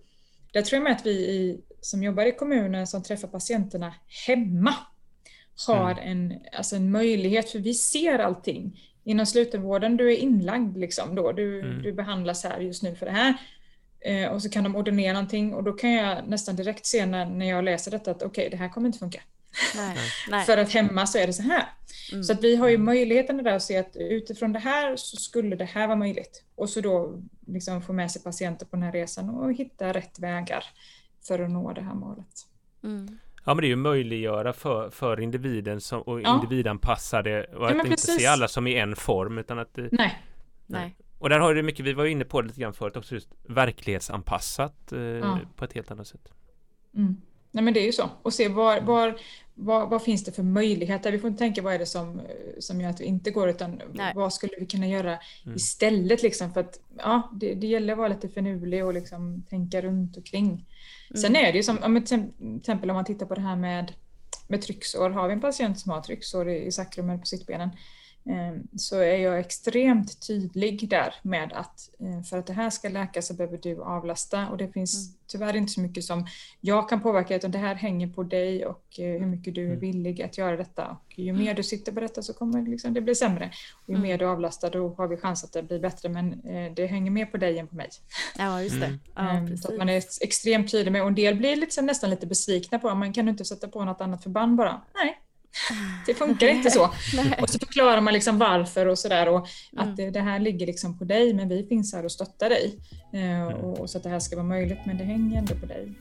där 0.54 0.62
tror 0.62 0.78
jag 0.78 0.84
med 0.84 0.94
att 0.94 1.06
vi 1.06 1.12
i, 1.12 1.62
som 1.82 2.04
jobbar 2.04 2.26
i 2.26 2.32
kommunen 2.32 2.88
som 2.88 3.04
träffar 3.04 3.28
patienterna 3.28 3.94
hemma 4.28 4.74
har 5.68 5.92
mm. 5.92 6.12
en, 6.12 6.40
alltså 6.54 6.76
en 6.76 6.92
möjlighet, 6.92 7.50
för 7.50 7.60
vi 7.60 7.74
ser 7.74 8.20
allting 8.20 8.80
inom 9.08 9.26
slutenvården, 9.26 9.98
du 9.98 10.12
är 10.14 10.18
inlagd 10.18 10.78
liksom 10.78 11.16
då, 11.16 11.32
du, 11.32 11.60
mm. 11.60 11.82
du 11.82 11.94
behandlas 11.94 12.44
här 12.44 12.60
just 12.60 12.84
nu 12.84 12.96
för 12.96 13.06
det 13.06 13.12
här. 13.12 13.34
Eh, 14.00 14.30
och 14.32 14.42
så 14.42 14.50
kan 14.50 14.64
de 14.64 14.76
ordinera 14.76 15.14
någonting 15.14 15.54
och 15.54 15.64
då 15.64 15.74
kan 15.74 15.92
jag 15.92 16.28
nästan 16.28 16.56
direkt 16.56 16.86
se 16.86 17.06
när, 17.06 17.26
när 17.26 17.50
jag 17.50 17.64
läser 17.64 17.92
detta 17.92 18.12
att 18.12 18.24
okej, 18.24 18.28
okay, 18.28 18.50
det 18.50 18.58
här 18.58 18.70
kommer 18.70 18.88
inte 18.88 19.00
funka. 19.00 19.22
För 20.46 20.58
att 20.58 20.74
hemma 20.74 21.08
så 21.08 21.18
är 21.18 21.28
det 21.28 21.34
så 21.34 21.42
här. 21.42 21.64
Mm. 22.12 22.24
Så 22.24 22.34
att 22.34 22.44
vi 22.44 22.56
har 22.56 22.70
ju 22.70 22.78
möjligheten 22.78 23.38
där 23.38 23.56
att 23.56 23.64
se 23.64 23.78
att 23.78 23.96
utifrån 23.96 24.54
det 24.54 24.60
här 24.60 24.96
så 24.96 25.18
skulle 25.18 25.56
det 25.56 25.66
här 25.66 25.88
vara 25.88 25.98
möjligt. 25.98 26.44
Och 26.56 26.70
så 26.70 26.82
då 26.82 27.22
liksom 27.48 27.82
få 27.82 27.94
med 27.94 28.12
sig 28.12 28.24
patienter 28.24 28.66
på 28.66 28.76
den 28.76 28.84
här 28.84 28.92
resan 28.92 29.30
och 29.30 29.54
hitta 29.54 29.94
rätt 29.94 30.20
vägar 30.20 30.64
för 31.28 31.40
att 31.40 31.52
nå 31.52 31.74
det 31.74 31.82
här 31.82 31.96
målet. 31.96 32.46
Mm. 32.84 33.20
Ja 33.48 33.54
men 33.54 33.62
det 33.62 33.68
är 33.68 33.70
ju 33.70 33.76
möjliggöra 33.76 34.54
för, 34.54 34.90
för 34.90 35.20
individen 35.20 35.82
som, 35.82 36.02
och 36.02 36.22
ja. 36.22 36.36
individanpassa 36.36 37.22
det 37.22 37.44
och 37.44 37.64
ja, 37.64 37.70
att 37.70 37.76
inte 37.76 37.90
precis. 37.90 38.20
se 38.20 38.26
alla 38.26 38.48
som 38.48 38.68
i 38.68 38.76
en 38.76 38.96
form 38.96 39.38
utan 39.38 39.60
att 39.60 39.78
Nej. 39.92 40.22
Nej. 40.66 40.98
Och 41.18 41.30
där 41.30 41.40
har 41.40 41.56
det 41.56 41.64
mycket, 41.64 41.86
vi 41.86 41.94
var 41.94 42.06
inne 42.06 42.26
på 42.26 42.42
det 42.42 42.48
lite 42.48 42.62
grann 42.62 42.74
förut 42.74 42.98
också, 42.98 43.16
just 43.16 43.30
verklighetsanpassat 43.50 44.92
eh, 44.92 45.00
ja. 45.00 45.40
på 45.56 45.66
ett 45.66 45.74
helt 45.74 45.92
annat 45.92 46.08
sätt. 46.08 46.32
Mm. 46.96 47.22
Nej 47.52 47.64
men 47.64 47.74
det 47.74 47.80
är 47.80 47.86
ju 47.86 47.92
så. 47.92 48.10
Och 48.22 48.34
se 48.34 48.48
var, 48.48 48.82
var, 48.82 49.20
var, 49.60 49.88
vad 49.88 50.04
finns 50.04 50.24
det 50.24 50.32
för 50.32 50.44
möjligheter? 50.44 51.12
Vi 51.12 51.20
får 51.20 51.28
inte 51.28 51.40
tänka 51.40 51.62
vad 51.62 51.74
är 51.74 51.80
det 51.80 51.86
som, 51.86 52.22
som 52.60 52.82
gör 52.82 52.90
att 52.90 53.02
vi 53.02 53.06
inte 53.06 53.32
går 53.32 53.50
utan 53.50 53.82
Nej. 53.94 54.14
vad 54.16 54.34
skulle 54.34 54.54
vi 54.60 54.66
kunna 54.66 54.88
göra 54.88 55.20
mm. 55.46 55.56
istället 55.56 56.24
liksom 56.24 56.54
för 56.54 56.60
att 56.60 56.80
ja, 56.98 57.32
det, 57.34 57.54
det 57.54 57.68
gäller 57.68 57.94
att 57.94 57.98
vara 57.98 58.08
lite 58.08 58.30
finurlig 58.30 58.86
och 58.86 58.94
liksom 58.94 59.44
tänka 59.50 59.82
runt 59.82 60.18
omkring. 60.18 60.46
Mm. 60.46 61.22
Sen 61.22 61.36
är 61.36 61.52
det 61.52 61.58
ju 61.58 61.64
som, 61.64 61.84
om 61.84 62.04
till 62.04 62.32
exempel 62.58 62.90
om 62.90 62.96
man 62.96 63.06
tittar 63.06 63.26
på 63.26 63.36
det 63.36 63.42
här 63.42 63.56
med, 63.56 63.94
med 64.48 64.62
trycksår. 64.62 65.10
Har 65.10 65.28
vi 65.28 65.34
en 65.34 65.42
patient 65.42 65.80
som 65.80 65.92
har 65.92 66.02
trycksår 66.02 66.50
i, 66.50 66.66
i 66.66 66.72
sakrum 66.72 67.10
eller 67.10 67.20
på 67.20 67.26
sittbenen 67.26 67.70
så 68.78 69.00
är 69.00 69.18
jag 69.18 69.40
extremt 69.40 70.28
tydlig 70.28 70.90
där 70.90 71.16
med 71.22 71.54
att 71.54 71.90
eh, 72.00 72.24
för 72.24 72.38
att 72.38 72.48
det 72.48 72.54
här 72.54 72.70
ska 72.70 72.90
läka 72.90 73.22
så 73.22 73.34
behöver 73.34 73.58
du 73.58 73.84
avlasta 73.84 74.50
och 74.50 74.58
det 74.58 74.68
finns 74.68 75.08
mm. 75.08 75.18
tyvärr 75.28 75.56
inte 75.56 75.74
så 75.74 75.82
mycket 75.82 76.04
som 76.04 76.28
jag 76.62 76.90
kan 76.90 77.02
påverka 77.02 77.36
utan 77.36 77.52
det 77.52 77.58
här 77.58 77.76
hänger 77.76 78.08
på 78.08 78.24
dig 78.24 78.66
och 78.66 79.00
eh, 79.00 79.20
hur 79.20 79.26
mycket 79.26 79.56
du 79.56 79.62
är 79.62 79.68
mm. 79.68 79.80
villig 79.80 80.22
att 80.22 80.38
göra 80.38 80.58
detta. 80.58 80.98
Och 81.06 81.20
ju 81.20 81.34
mer 81.34 81.54
du 81.54 81.64
sitter 81.64 81.92
på 81.92 82.00
detta 82.00 82.22
så 82.22 82.34
kommer 82.34 82.62
liksom 82.62 82.94
det 82.94 83.02
bli 83.02 83.16
sämre. 83.16 83.52
Och 83.84 83.90
ju 83.90 83.96
mm. 83.96 84.08
mer 84.08 84.18
du 84.18 84.26
avlastar 84.26 84.72
då 84.72 84.96
har 84.98 85.08
vi 85.08 85.18
chans 85.18 85.44
att 85.44 85.54
det 85.54 85.64
blir 85.64 85.80
bättre 85.80 86.10
men 86.10 86.34
eh, 86.34 86.74
det 86.74 86.86
hänger 86.86 87.12
mer 87.12 87.26
på 87.26 87.38
dig 87.38 87.60
än 87.60 87.68
på 87.68 87.76
mig. 87.76 87.90
Ja 88.38 88.62
just 88.62 88.80
det. 88.80 88.86
Mm. 88.86 89.00
Ja, 89.16 89.30
ehm, 89.30 89.58
så 89.58 89.72
att 89.72 89.78
man 89.78 89.90
är 89.90 90.04
extremt 90.22 90.72
tydlig 90.72 90.92
med 90.92 91.02
och 91.02 91.08
en 91.08 91.16
del 91.16 91.36
blir 91.36 91.56
liksom 91.56 91.86
nästan 91.86 92.10
lite 92.10 92.28
besvikna 92.28 92.80
på 92.80 92.96
man 92.96 93.14
kan 93.14 93.30
inte 93.30 93.46
sätta 93.46 93.68
på 93.68 93.86
något 93.86 94.02
annat 94.02 94.24
förband 94.24 94.58
bara. 94.58 94.82
Nej, 94.96 95.22
det 96.06 96.14
funkar 96.14 96.48
inte 96.48 96.72
så. 96.72 96.84
och 97.42 97.50
så 97.50 97.60
förklarar 97.60 98.02
man 98.02 98.14
liksom 98.14 98.38
varför 98.38 98.86
och 98.86 99.00
sådär 99.00 99.30
och 99.30 99.48
mm. 99.74 99.90
att 99.90 99.98
det, 99.98 100.10
det, 100.10 100.20
här 100.20 100.40
ligger 100.40 100.66
liksom 100.66 100.98
på 100.98 101.06
dig 101.06 101.34
men 101.34 101.50
vi 101.50 101.68
finns 101.68 101.94
här 101.94 102.06
och 102.06 102.12
stöttar 102.12 102.50
dig. 102.50 102.80
Eh, 103.14 103.42
mm. 103.42 103.48
och, 103.54 103.80
och, 103.80 103.90
så 103.90 103.98
att 103.98 104.04
det 104.04 104.10
här 104.10 104.20
ska 104.20 104.36
vara 104.36 104.48
möjligt 104.48 104.80
men 104.86 104.98
det 104.98 105.04
hänger 105.04 105.38
ändå 105.38 105.56
på 105.56 105.66
dig. 105.66 105.94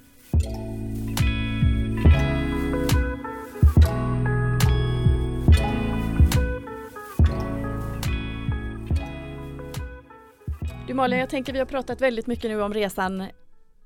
Du 10.87 10.95
Malin, 10.95 11.19
jag 11.19 11.31
tänker 11.31 11.53
vi 11.53 11.59
har 11.59 11.67
pratat 11.67 12.01
väldigt 12.01 12.27
mycket 12.27 12.51
nu 12.51 12.63
om 12.63 12.75
resan 12.75 13.27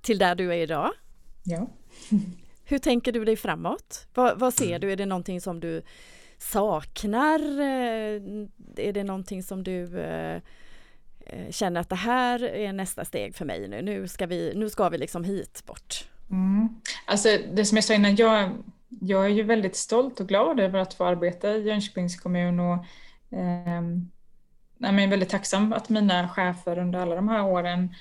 till 0.02 0.18
där 0.18 0.34
du 0.34 0.52
är 0.52 0.58
idag. 0.58 0.90
Ja. 1.44 1.66
Hur 2.70 2.78
tänker 2.78 3.12
du 3.12 3.24
dig 3.24 3.36
framåt? 3.36 4.06
Vad, 4.14 4.38
vad, 4.38 4.54
ser 4.54 4.78
du? 4.78 4.92
Är 4.92 4.96
det 4.96 5.06
någonting 5.06 5.40
som 5.40 5.60
du 5.60 5.82
saknar? 6.38 7.40
Eh, 7.60 8.22
är 8.76 8.92
det 8.92 9.04
någonting 9.04 9.42
som 9.42 9.64
du 9.64 10.00
eh, 10.00 10.42
eh, 11.26 11.50
känner 11.50 11.80
att 11.80 11.88
det 11.88 11.96
här 11.96 12.44
är 12.44 12.72
nästa 12.72 13.04
steg 13.04 13.34
för 13.34 13.44
mig 13.44 13.68
nu? 13.68 13.82
Nu 13.82 14.08
ska 14.08 14.26
vi, 14.26 14.52
nu 14.56 14.70
ska 14.70 14.88
vi 14.88 14.98
liksom 14.98 15.24
hit 15.24 15.62
bort. 15.66 16.08
Mm. 16.30 16.68
Alltså 17.06 17.28
det 17.52 17.64
som 17.64 17.76
jag 17.76 17.84
sa 17.84 17.94
innan, 17.94 18.16
jag, 18.16 18.50
jag 18.88 19.24
är 19.24 19.28
ju 19.28 19.42
väldigt 19.42 19.76
stolt 19.76 20.20
och 20.20 20.28
glad 20.28 20.60
över 20.60 20.78
att 20.78 20.94
få 20.94 21.04
arbeta 21.04 21.56
i 21.56 21.62
Jönköpings 21.62 22.20
kommun 22.20 22.60
och 22.60 22.74
eh, 23.30 23.82
jag 24.78 25.00
är 25.00 25.08
väldigt 25.08 25.28
tacksam 25.28 25.72
att 25.72 25.88
mina 25.88 26.28
chefer 26.28 26.78
under 26.78 26.98
alla 26.98 27.14
de 27.14 27.28
här 27.28 27.44
åren 27.44 27.94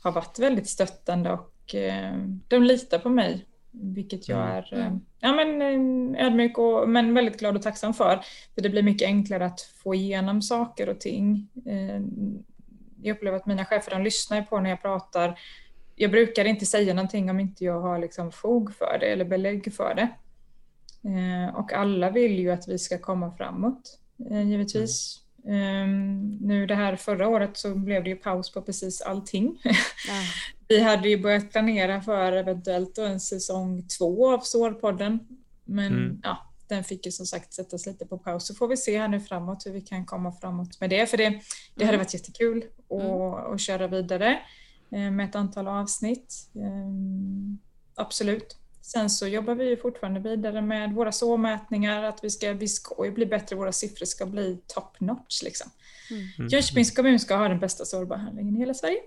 har 0.00 0.12
varit 0.12 0.38
väldigt 0.38 0.68
stöttande 0.68 1.32
och 1.32 1.74
eh, 1.74 2.18
de 2.48 2.62
litar 2.62 2.98
på 2.98 3.08
mig 3.08 3.46
vilket 3.74 4.28
jag 4.28 4.40
mm. 4.40 4.56
är 4.56 4.74
mm. 4.74 5.00
ja, 5.20 5.32
men, 5.32 5.62
eh, 6.16 6.26
ödmjuk 6.26 6.58
och, 6.58 6.88
men 6.88 7.14
väldigt 7.14 7.38
glad 7.38 7.56
och 7.56 7.62
tacksam 7.62 7.94
för. 7.94 8.20
För 8.54 8.62
det 8.62 8.68
blir 8.68 8.82
mycket 8.82 9.06
enklare 9.06 9.46
att 9.46 9.60
få 9.60 9.94
igenom 9.94 10.42
saker 10.42 10.88
och 10.88 11.00
ting. 11.00 11.48
Eh, 11.66 12.00
jag 13.02 13.16
upplever 13.16 13.36
att 13.36 13.46
mina 13.46 13.64
chefer 13.64 13.90
de 13.90 14.02
lyssnar 14.02 14.42
på 14.42 14.60
när 14.60 14.70
jag 14.70 14.82
pratar. 14.82 15.38
Jag 15.96 16.10
brukar 16.10 16.44
inte 16.44 16.66
säga 16.66 16.94
någonting 16.94 17.30
om 17.30 17.40
inte 17.40 17.64
jag 17.64 17.80
har 17.80 17.98
liksom 17.98 18.32
fog 18.32 18.74
för 18.74 18.98
det 19.00 19.06
eller 19.06 19.24
belägg 19.24 19.74
för 19.74 19.94
det. 19.94 20.08
Och 21.54 21.72
alla 21.72 22.10
vill 22.10 22.38
ju 22.38 22.50
att 22.50 22.68
vi 22.68 22.78
ska 22.78 22.98
komma 22.98 23.32
framåt, 23.36 23.98
givetvis. 24.44 25.24
Um, 25.46 26.38
nu 26.40 26.66
det 26.66 26.74
här 26.74 26.96
förra 26.96 27.28
året 27.28 27.56
så 27.56 27.74
blev 27.74 28.04
det 28.04 28.10
ju 28.10 28.16
paus 28.16 28.52
på 28.52 28.62
precis 28.62 29.00
allting. 29.00 29.60
Ja. 29.64 29.72
Vi 30.68 30.80
hade 30.80 31.08
ju 31.08 31.22
börjat 31.22 31.50
planera 31.50 32.02
för 32.02 32.32
eventuellt 32.32 32.98
en 32.98 33.20
säsong 33.20 33.88
två 33.98 34.32
av 34.32 34.38
Sårpodden. 34.38 35.18
Men 35.64 35.86
mm. 35.86 36.20
ja, 36.22 36.38
den 36.68 36.84
fick 36.84 37.06
ju 37.06 37.12
som 37.12 37.26
sagt 37.26 37.52
sättas 37.52 37.86
lite 37.86 38.06
på 38.06 38.18
paus. 38.18 38.46
Så 38.46 38.54
får 38.54 38.68
vi 38.68 38.76
se 38.76 38.98
här 38.98 39.08
nu 39.08 39.20
framåt 39.20 39.66
hur 39.66 39.72
vi 39.72 39.80
kan 39.80 40.06
komma 40.06 40.32
framåt 40.32 40.80
med 40.80 40.90
det. 40.90 41.06
För 41.06 41.16
det, 41.16 41.28
det 41.74 41.84
hade 41.84 41.94
mm. 41.94 41.98
varit 41.98 42.14
jättekul 42.14 42.64
att, 42.90 43.46
mm. 43.46 43.58
köra 43.58 43.86
vidare 43.86 44.38
eh, 44.90 45.10
med 45.10 45.28
ett 45.28 45.34
antal 45.34 45.68
avsnitt. 45.68 46.48
Um, 46.52 47.58
absolut. 47.94 48.56
Sen 48.82 49.10
så 49.10 49.26
jobbar 49.26 49.54
vi 49.54 49.68
ju 49.68 49.76
fortfarande 49.76 50.20
vidare 50.20 50.62
med 50.62 50.92
våra 50.92 51.12
såmätningar, 51.12 52.02
att 52.02 52.24
vi 52.24 52.30
ska, 52.30 52.52
vi 52.52 52.68
ska 52.68 53.10
bli 53.14 53.26
bättre, 53.26 53.56
våra 53.56 53.72
siffror 53.72 54.06
ska 54.06 54.26
bli 54.26 54.58
top 54.66 55.00
notch. 55.00 55.42
Liksom. 55.42 55.70
Mm. 56.10 56.48
Jönköpings 56.48 56.90
kommun 56.90 57.18
ska 57.18 57.36
ha 57.36 57.48
den 57.48 57.60
bästa 57.60 57.84
sårbehandlingen 57.84 58.56
i 58.56 58.58
hela 58.58 58.74
Sverige. 58.74 59.00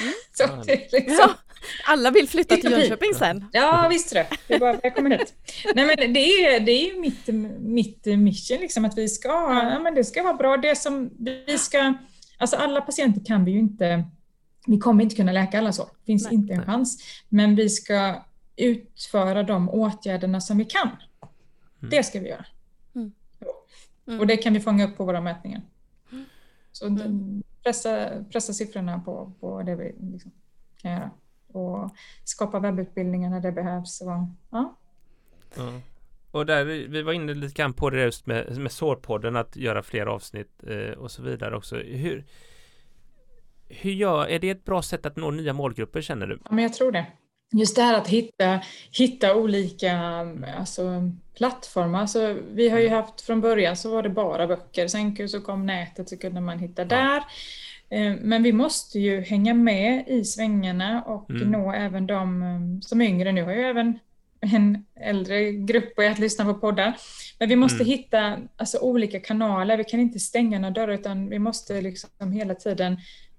Mm. 0.00 0.12
Så, 0.32 0.72
liksom. 0.96 1.16
ja, 1.18 1.34
alla 1.84 2.10
vill 2.10 2.28
flytta 2.28 2.56
till 2.56 2.70
Jönköping 2.70 3.14
sen. 3.14 3.48
Ja, 3.52 3.86
visst 3.90 4.12
det. 4.12 4.26
Det 4.48 4.54
är 4.54 4.58
bara 4.58 4.72
välkommen 4.72 5.12
hit. 5.12 5.34
Nej, 5.74 5.86
men 5.86 6.12
det 6.12 6.20
är, 6.20 6.60
det 6.60 6.72
är 6.72 7.00
mitt, 7.00 7.28
mitt 7.60 8.06
mission, 8.06 8.58
liksom, 8.58 8.84
att 8.84 8.98
vi 8.98 9.08
ska, 9.08 9.28
ja, 9.72 9.78
men 9.78 9.94
det 9.94 10.04
ska 10.04 10.22
vara 10.22 10.34
bra. 10.34 10.56
Det 10.56 10.76
som 10.76 11.10
vi 11.18 11.58
ska, 11.58 11.94
alltså 12.38 12.56
alla 12.56 12.80
patienter 12.80 13.24
kan 13.24 13.44
vi 13.44 13.50
ju 13.50 13.58
inte, 13.58 14.04
vi 14.66 14.78
kommer 14.78 15.04
inte 15.04 15.16
kunna 15.16 15.32
läka 15.32 15.58
alla 15.58 15.72
sår. 15.72 15.84
Det 15.84 16.06
finns 16.06 16.24
Nej. 16.24 16.34
inte 16.34 16.54
en 16.54 16.64
chans. 16.64 17.02
Men 17.28 17.56
vi 17.56 17.68
ska 17.68 18.24
utföra 18.56 19.42
de 19.42 19.68
åtgärderna 19.68 20.40
som 20.40 20.58
vi 20.58 20.64
kan. 20.64 20.88
Mm. 20.88 21.90
Det 21.90 22.02
ska 22.02 22.20
vi 22.20 22.28
göra. 22.28 22.46
Mm. 22.94 23.12
Mm. 24.06 24.20
Och 24.20 24.26
det 24.26 24.36
kan 24.36 24.52
vi 24.52 24.60
fånga 24.60 24.88
upp 24.88 24.96
på 24.96 25.04
våra 25.04 25.20
mätningar. 25.20 25.62
Så 26.72 26.86
mm. 26.86 27.42
Pressa, 27.62 28.24
pressa 28.32 28.52
siffrorna 28.52 29.00
på, 29.04 29.32
på 29.40 29.62
det 29.62 29.74
vi 29.74 29.94
liksom 30.12 30.32
kan 30.76 30.92
göra. 30.92 31.10
Och 31.52 31.90
skapa 32.24 32.58
webbutbildningar 32.58 33.30
när 33.30 33.40
det 33.40 33.52
behövs. 33.52 34.00
Och, 34.00 34.08
ja. 34.50 34.76
ja. 35.56 35.80
Och 36.30 36.46
där, 36.46 36.64
vi 36.64 37.02
var 37.02 37.12
inne 37.12 37.34
lite 37.34 37.54
grann 37.54 37.72
på 37.72 37.90
det 37.90 38.02
just 38.02 38.26
med, 38.26 38.58
med 38.58 38.72
sårpodden, 38.72 39.36
att 39.36 39.56
göra 39.56 39.82
fler 39.82 40.06
avsnitt 40.06 40.64
eh, 40.66 40.98
och 40.98 41.10
så 41.10 41.22
vidare 41.22 41.56
också. 41.56 41.76
Hur, 41.76 42.24
hur 43.68 43.92
gör, 43.92 44.26
är 44.26 44.38
det 44.38 44.50
ett 44.50 44.64
bra 44.64 44.82
sätt 44.82 45.06
att 45.06 45.16
nå 45.16 45.30
nya 45.30 45.52
målgrupper 45.52 46.00
känner 46.00 46.26
du? 46.26 46.38
Ja, 46.44 46.50
men 46.50 46.62
jag 46.62 46.72
tror 46.72 46.92
det 46.92 47.06
just 47.52 47.76
det 47.76 47.82
här 47.82 47.98
att 47.98 48.08
hitta, 48.08 48.60
hitta 48.90 49.36
olika 49.36 49.98
alltså, 50.58 51.10
plattformar. 51.36 52.00
Alltså, 52.00 52.36
vi 52.52 52.68
har 52.68 52.78
ju 52.78 52.86
mm. 52.86 52.96
haft 52.96 53.20
från 53.20 53.40
början 53.40 53.76
så 53.76 53.90
var 53.90 54.02
det 54.02 54.08
bara 54.08 54.46
böcker, 54.46 54.88
sen 54.88 55.28
så 55.28 55.40
kom 55.40 55.66
nätet 55.66 56.08
så 56.08 56.16
kunde 56.16 56.40
man 56.40 56.58
hitta 56.58 56.84
där. 56.84 57.22
Eh, 57.90 58.14
men 58.20 58.42
vi 58.42 58.52
måste 58.52 58.98
ju 58.98 59.20
hänga 59.20 59.54
med 59.54 60.04
i 60.08 60.24
svängarna 60.24 61.02
och 61.02 61.30
mm. 61.30 61.50
nå 61.50 61.72
även 61.72 62.06
de 62.06 62.42
eh, 62.42 62.80
som 62.80 63.00
är 63.00 63.06
yngre. 63.06 63.32
Nu 63.32 63.42
har 63.42 63.52
ju 63.52 63.62
även 63.62 63.98
en 64.40 64.84
äldre 65.00 65.52
grupp 65.52 65.96
börjat 65.96 66.18
lyssna 66.18 66.44
på 66.44 66.54
poddar. 66.54 66.96
Men 67.38 67.48
vi 67.48 67.56
måste 67.56 67.82
mm. 67.82 67.86
hitta 67.86 68.38
alltså, 68.56 68.78
olika 68.78 69.20
kanaler. 69.20 69.76
Vi 69.76 69.84
kan 69.84 70.00
inte 70.00 70.18
stänga 70.18 70.58
några 70.58 70.74
dörrar 70.74 70.92
utan 70.92 71.28
vi 71.28 71.38
måste 71.38 71.80
liksom 71.80 72.32
hela 72.32 72.54
tiden 72.54 72.92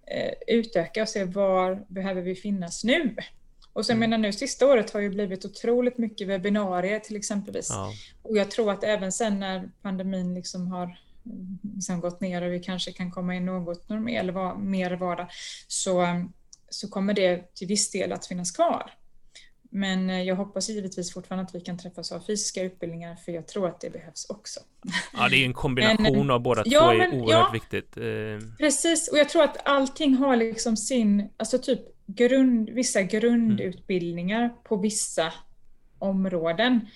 eh, 0.07 0.55
utöka 0.55 1.01
och 1.01 1.09
se 1.09 1.23
var 1.23 1.85
behöver 1.87 2.21
vi 2.21 2.35
finnas 2.35 2.83
nu. 2.83 3.15
Och 3.73 3.85
sen 3.85 3.97
mm. 3.97 4.09
menar 4.09 4.21
nu 4.21 4.33
sista 4.33 4.67
året 4.67 4.91
har 4.91 4.99
ju 4.99 5.09
blivit 5.09 5.45
otroligt 5.45 5.97
mycket 5.97 6.27
webbinarier 6.27 6.99
till 6.99 7.15
exempelvis. 7.15 7.67
Ja. 7.69 7.91
Och 8.21 8.37
jag 8.37 8.51
tror 8.51 8.71
att 8.71 8.83
även 8.83 9.11
sen 9.11 9.39
när 9.39 9.69
pandemin 9.81 10.33
liksom 10.33 10.67
har 10.67 10.97
liksom 11.75 11.99
gått 11.99 12.21
ner 12.21 12.41
och 12.41 12.53
vi 12.53 12.59
kanske 12.59 12.91
kan 12.91 13.11
komma 13.11 13.35
in 13.35 13.45
något 13.45 13.91
eller 13.91 14.31
var, 14.31 14.55
mer 14.55 14.91
vardag 14.91 15.27
så, 15.67 16.25
så 16.69 16.87
kommer 16.87 17.13
det 17.13 17.55
till 17.55 17.67
viss 17.67 17.91
del 17.91 18.11
att 18.11 18.25
finnas 18.25 18.51
kvar. 18.51 18.91
Men 19.75 20.09
eh, 20.09 20.21
jag 20.21 20.35
hoppas 20.35 20.69
givetvis 20.69 21.13
fortfarande 21.13 21.43
att 21.43 21.55
vi 21.55 21.61
kan 21.61 21.77
träffas 21.77 22.11
av 22.11 22.19
fysiska 22.19 22.63
utbildningar 22.63 23.15
för 23.15 23.31
jag 23.31 23.47
tror 23.47 23.67
att 23.67 23.81
det 23.81 23.89
behövs 23.89 24.25
också. 24.29 24.59
Ja, 25.13 25.29
det 25.29 25.35
är 25.35 25.45
en 25.45 25.53
kombination 25.63 26.17
men, 26.17 26.31
av 26.31 26.39
båda 26.39 26.63
ja, 26.65 26.79
två 26.79 26.89
är 26.89 26.97
men, 26.97 27.21
oerhört 27.21 27.29
ja, 27.31 27.49
viktigt. 27.53 27.97
Eh. 27.97 28.57
Precis, 28.57 29.07
och 29.07 29.17
jag 29.17 29.29
tror 29.29 29.43
att 29.43 29.67
allting 29.67 30.15
har 30.15 30.35
liksom 30.35 30.77
sin, 30.77 31.29
alltså 31.37 31.57
typ 31.57 31.79
grund, 32.05 32.69
vissa 32.69 33.01
grundutbildningar 33.01 34.43
mm. 34.43 34.55
på 34.63 34.75
vissa 34.75 35.33
områden 35.99 36.87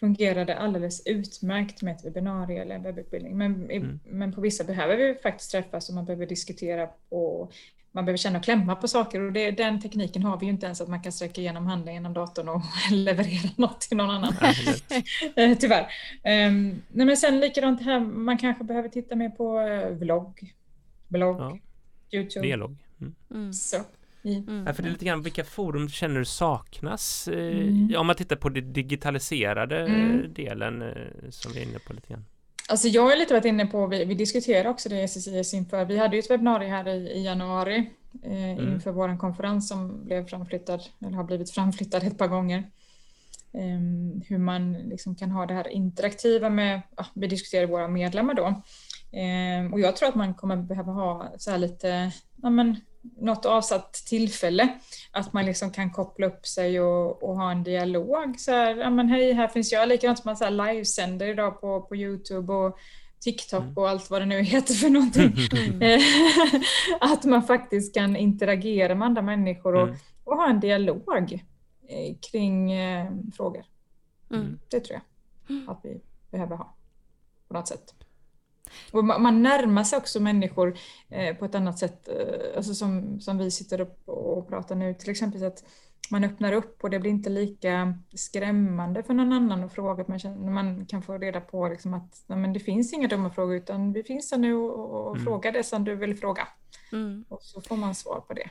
fungerade 0.00 0.58
alldeles 0.58 1.06
utmärkt 1.06 1.82
med 1.82 1.96
ett 1.96 2.04
webbinarie 2.04 2.62
eller 2.62 2.74
en 2.74 2.82
webbutbildning. 2.82 3.38
Men, 3.38 3.70
mm. 3.70 4.00
men 4.04 4.32
på 4.32 4.40
vissa 4.40 4.64
behöver 4.64 4.96
vi 4.96 5.14
faktiskt 5.14 5.50
träffas 5.50 5.88
och 5.88 5.94
man 5.94 6.04
behöver 6.04 6.26
diskutera 6.26 6.88
och 7.08 7.52
man 7.92 8.04
behöver 8.04 8.16
känna 8.16 8.38
och 8.38 8.44
klämma 8.44 8.76
på 8.76 8.88
saker 8.88 9.20
och 9.20 9.32
det, 9.32 9.50
den 9.50 9.80
tekniken 9.80 10.22
har 10.22 10.40
vi 10.40 10.46
ju 10.46 10.52
inte 10.52 10.66
ens 10.66 10.80
att 10.80 10.88
man 10.88 11.02
kan 11.02 11.12
sträcka 11.12 11.40
igenom 11.40 11.66
handen 11.66 11.94
genom 11.94 12.14
datorn 12.14 12.48
och 12.48 12.62
leverera 12.92 13.50
något 13.56 13.80
till 13.80 13.96
någon 13.96 14.10
annan. 14.10 14.34
Eh, 15.36 15.58
tyvärr. 15.58 15.82
Um, 16.24 16.82
nej 16.88 17.06
men 17.06 17.16
sen 17.16 17.40
likadant 17.40 17.82
här, 17.82 18.00
man 18.00 18.38
kanske 18.38 18.64
behöver 18.64 18.88
titta 18.88 19.16
mer 19.16 19.28
på 19.28 19.60
uh, 19.60 19.88
vlogg, 19.88 20.54
blogg, 21.08 21.40
ja. 21.40 21.58
Youtube. 22.10 22.56
Vlogg. 22.56 22.76
Mm. 23.00 23.14
Mm. 23.30 23.52
Så. 23.52 23.76
Mm. 24.24 24.64
Ja, 24.66 24.72
för 24.72 24.82
det 24.82 24.88
är 24.88 24.92
lite 24.92 25.04
grann 25.04 25.22
vilka 25.22 25.44
forum 25.44 25.88
känner 25.88 26.18
du 26.18 26.24
saknas? 26.24 27.28
Eh, 27.28 27.58
mm. 27.58 27.94
Om 27.96 28.06
man 28.06 28.16
tittar 28.16 28.36
på 28.36 28.48
den 28.48 28.72
digitaliserade 28.72 29.80
mm. 29.80 30.34
delen 30.34 30.82
eh, 30.82 31.30
som 31.30 31.52
vi 31.52 31.60
är 31.60 31.64
inne 31.64 31.78
på 31.78 31.92
lite 31.92 32.08
grann. 32.08 32.24
Alltså 32.68 32.88
jag 32.88 33.02
har 33.02 33.16
lite 33.16 33.34
varit 33.34 33.44
inne 33.44 33.66
på, 33.66 33.86
vi, 33.86 34.04
vi 34.04 34.14
diskuterar 34.14 34.70
också 34.70 34.88
det 34.88 35.02
i 35.02 35.08
SSIS 35.08 35.54
inför, 35.54 35.84
vi 35.84 35.98
hade 35.98 36.16
ju 36.16 36.20
ett 36.20 36.30
webbinarie 36.30 36.68
här 36.68 36.88
i, 36.88 37.10
i 37.10 37.24
januari 37.24 37.90
eh, 38.22 38.50
mm. 38.50 38.72
inför 38.72 38.92
vår 38.92 39.18
konferens 39.18 39.68
som 39.68 40.04
blev 40.04 40.26
framflyttad, 40.26 40.80
eller 41.00 41.16
har 41.16 41.24
blivit 41.24 41.50
framflyttad 41.50 42.02
ett 42.02 42.18
par 42.18 42.28
gånger. 42.28 42.70
Um, 43.52 44.22
hur 44.28 44.38
man 44.38 44.72
liksom 44.72 45.14
kan 45.14 45.30
ha 45.30 45.46
det 45.46 45.54
här 45.54 45.68
interaktiva 45.68 46.50
med, 46.50 46.82
ja, 46.96 47.06
vi 47.14 47.26
diskuterar 47.26 47.66
våra 47.66 47.88
medlemmar 47.88 48.34
då, 48.34 48.62
Eh, 49.14 49.72
och 49.72 49.80
jag 49.80 49.96
tror 49.96 50.08
att 50.08 50.14
man 50.14 50.34
kommer 50.34 50.56
behöva 50.56 50.92
ha 50.92 51.32
så 51.38 51.50
här 51.50 51.58
lite, 51.58 52.12
ja, 52.42 52.50
men, 52.50 52.76
något 53.16 53.46
avsatt 53.46 53.92
tillfälle. 53.92 54.68
Att 55.12 55.32
man 55.32 55.46
liksom 55.46 55.70
kan 55.70 55.90
koppla 55.90 56.26
upp 56.26 56.46
sig 56.46 56.80
och, 56.80 57.22
och 57.22 57.36
ha 57.36 57.50
en 57.50 57.64
dialog. 57.64 58.40
Så 58.40 58.52
här, 58.52 58.76
ja 58.76 58.90
men 58.90 59.08
hej, 59.08 59.32
här 59.32 59.48
finns 59.48 59.72
jag. 59.72 59.88
Likadant 59.88 60.18
som 60.18 60.28
man 60.28 60.36
så 60.36 60.44
här 60.44 60.50
livesänder 60.50 61.26
idag 61.26 61.60
på, 61.60 61.80
på 61.82 61.96
Youtube 61.96 62.52
och 62.52 62.78
TikTok 63.20 63.62
mm. 63.62 63.74
och 63.76 63.88
allt 63.88 64.10
vad 64.10 64.22
det 64.22 64.26
nu 64.26 64.42
heter 64.42 64.74
för 64.74 64.90
någonting. 64.90 65.32
Mm. 65.52 65.82
Eh, 65.82 66.00
att 67.12 67.24
man 67.24 67.42
faktiskt 67.42 67.94
kan 67.94 68.16
interagera 68.16 68.94
med 68.94 69.06
andra 69.06 69.22
människor 69.22 69.74
och, 69.74 69.88
mm. 69.88 69.96
och 70.24 70.36
ha 70.36 70.50
en 70.50 70.60
dialog 70.60 71.32
eh, 71.88 72.16
kring 72.30 72.72
eh, 72.72 73.10
frågor. 73.36 73.64
Mm. 74.30 74.58
Det 74.68 74.80
tror 74.80 75.00
jag 75.48 75.70
att 75.70 75.80
vi 75.82 76.00
behöver 76.30 76.56
ha 76.56 76.74
på 77.48 77.54
något 77.54 77.68
sätt. 77.68 77.94
Och 78.92 79.04
man 79.04 79.42
närmar 79.42 79.84
sig 79.84 79.98
också 79.98 80.20
människor 80.20 80.78
eh, 81.08 81.36
på 81.36 81.44
ett 81.44 81.54
annat 81.54 81.78
sätt, 81.78 82.08
eh, 82.08 82.56
alltså 82.56 82.74
som, 82.74 83.20
som 83.20 83.38
vi 83.38 83.50
sitter 83.50 83.80
upp 83.80 84.08
och 84.08 84.48
pratar 84.48 84.74
nu, 84.74 84.94
till 84.94 85.10
exempel 85.10 85.40
så 85.40 85.46
att 85.46 85.64
man 86.10 86.24
öppnar 86.24 86.52
upp 86.52 86.84
och 86.84 86.90
det 86.90 86.98
blir 86.98 87.10
inte 87.10 87.30
lika 87.30 87.98
skrämmande 88.14 89.02
för 89.02 89.14
någon 89.14 89.32
annan 89.32 89.64
att 89.64 89.74
fråga. 89.74 90.04
Man, 90.08 90.18
känner, 90.18 90.50
man 90.50 90.86
kan 90.86 91.02
få 91.02 91.18
reda 91.18 91.40
på 91.40 91.68
liksom 91.68 91.94
att 91.94 92.24
nej, 92.26 92.38
men 92.38 92.52
det 92.52 92.60
finns 92.60 92.92
inga 92.92 93.08
dumma 93.08 93.30
frågor 93.30 93.56
utan 93.56 93.92
vi 93.92 94.02
finns 94.02 94.30
här 94.30 94.38
nu 94.38 94.54
och, 94.54 95.06
och 95.06 95.12
mm. 95.12 95.24
fråga 95.24 95.52
det 95.52 95.62
som 95.62 95.84
du 95.84 95.94
vill 95.94 96.16
fråga. 96.16 96.48
Mm. 96.92 97.24
Och 97.28 97.42
så 97.42 97.60
får 97.60 97.76
man 97.76 97.94
svar 97.94 98.20
på 98.20 98.34
det. 98.34 98.50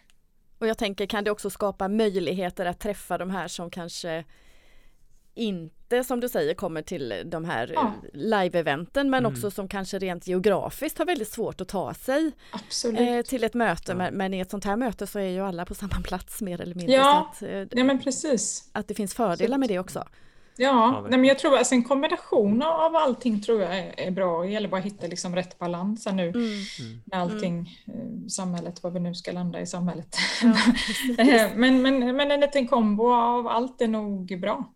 Och 0.60 0.68
jag 0.68 0.78
tänker, 0.78 1.06
kan 1.06 1.24
det 1.24 1.32
också 1.32 1.50
skapa 1.50 1.88
möjligheter 1.88 2.66
att 2.66 2.80
träffa 2.80 3.18
de 3.18 3.30
här 3.30 3.48
som 3.48 3.70
kanske 3.70 4.24
inte 5.36 6.04
som 6.04 6.20
du 6.20 6.30
säger 6.30 6.54
kommer 6.54 6.82
till 6.82 7.14
de 7.26 7.46
här 7.46 7.72
ja. 7.76 7.94
live-eventen 8.14 9.10
men 9.10 9.26
mm. 9.26 9.32
också 9.32 9.52
som 9.52 9.68
kanske 9.68 10.00
rent 10.00 10.28
geografiskt 10.28 10.98
har 10.98 11.06
väldigt 11.06 11.32
svårt 11.32 11.62
att 11.62 11.68
ta 11.68 11.94
sig 11.94 12.32
eh, 12.98 13.22
till 13.22 13.44
ett 13.44 13.54
möte. 13.54 13.92
Ja. 13.92 13.96
Men, 13.96 14.14
men, 14.14 14.34
i 14.34 14.40
ett 14.40 14.52
sånt 14.52 14.66
här 14.66 14.76
möte 14.76 15.08
så 15.08 15.20
är 15.20 15.28
ju 15.28 15.40
alla 15.40 15.66
på 15.66 15.76
samma 15.76 16.02
plats 16.04 16.42
mer 16.42 16.62
eller 16.62 16.76
mindre. 16.76 16.96
Ja, 16.96 17.32
att, 17.32 17.42
eh, 17.42 17.50
ja 17.50 17.84
men 17.84 18.00
precis. 18.00 18.70
Att 18.72 18.88
det 18.88 18.94
finns 18.94 19.14
fördelar 19.14 19.56
så. 19.56 19.60
med 19.60 19.70
det 19.70 19.80
också. 19.80 20.06
Ja, 20.56 21.06
nej, 21.10 21.20
men 21.20 21.26
jag 21.26 21.40
tror 21.40 21.54
att 21.54 21.60
alltså 21.60 21.76
en 21.76 21.84
kombination 21.84 22.62
av 22.62 22.96
allting 22.96 23.42
tror 23.42 23.62
jag 23.62 23.78
är, 23.80 24.00
är 24.00 24.12
bra. 24.12 24.44
Det 24.44 24.50
gäller 24.50 24.70
bara 24.70 24.80
att 24.80 24.86
hitta 24.86 25.08
liksom 25.08 25.36
rätt 25.36 25.60
balans 25.60 26.08
nu 26.14 26.30
mm. 26.30 26.64
med 27.06 27.20
allting, 27.20 27.80
mm. 27.88 28.30
samhället, 28.30 28.84
vad 28.84 28.94
vi 28.94 29.00
nu 29.00 29.16
ska 29.16 29.32
landa 29.32 29.62
i 29.62 29.66
samhället. 29.66 30.16
Ja, 31.18 31.50
men, 31.56 31.82
men, 31.82 32.16
men 32.16 32.32
en 32.32 32.40
liten 32.40 32.68
kombo 32.68 33.14
av 33.14 33.48
allt 33.48 33.82
är 33.82 33.88
nog 33.88 34.40
bra. 34.40 34.74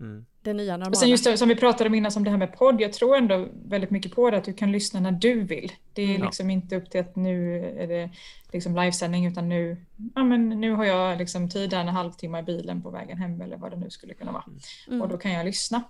Mm. 0.00 0.26
Det 0.42 0.52
nya 0.52 0.72
normala. 0.72 0.90
Och 0.90 0.96
sen 0.96 1.08
just 1.08 1.24
det, 1.24 1.38
som 1.38 1.48
vi 1.48 1.56
pratade 1.56 1.88
om 1.88 1.94
innan, 1.94 2.12
som 2.12 2.24
det 2.24 2.30
här 2.30 2.38
med 2.38 2.52
podd. 2.52 2.80
Jag 2.80 2.92
tror 2.92 3.16
ändå 3.16 3.48
väldigt 3.68 3.90
mycket 3.90 4.14
på 4.14 4.30
det, 4.30 4.36
att 4.36 4.44
du 4.44 4.52
kan 4.52 4.72
lyssna 4.72 5.00
när 5.00 5.12
du 5.12 5.42
vill. 5.42 5.72
Det 5.92 6.02
är 6.02 6.14
mm. 6.14 6.22
liksom 6.22 6.50
inte 6.50 6.76
upp 6.76 6.90
till 6.90 7.00
att 7.00 7.16
nu 7.16 7.64
är 7.78 7.86
det 7.86 8.10
liksom 8.52 8.76
livesändning, 8.76 9.26
utan 9.26 9.48
nu, 9.48 9.76
ja, 10.14 10.24
men 10.24 10.48
nu 10.48 10.72
har 10.72 10.84
jag 10.84 11.18
liksom 11.18 11.48
tid 11.48 11.72
en 11.72 11.88
halvtimme 11.88 12.38
i 12.38 12.42
bilen 12.42 12.82
på 12.82 12.90
vägen 12.90 13.18
hem 13.18 13.40
eller 13.40 13.56
vad 13.56 13.70
det 13.70 13.76
nu 13.76 13.90
skulle 13.90 14.14
kunna 14.14 14.32
vara. 14.32 14.44
Mm. 14.88 15.02
Och 15.02 15.08
då 15.08 15.18
kan 15.18 15.32
jag 15.32 15.44
lyssna. 15.44 15.82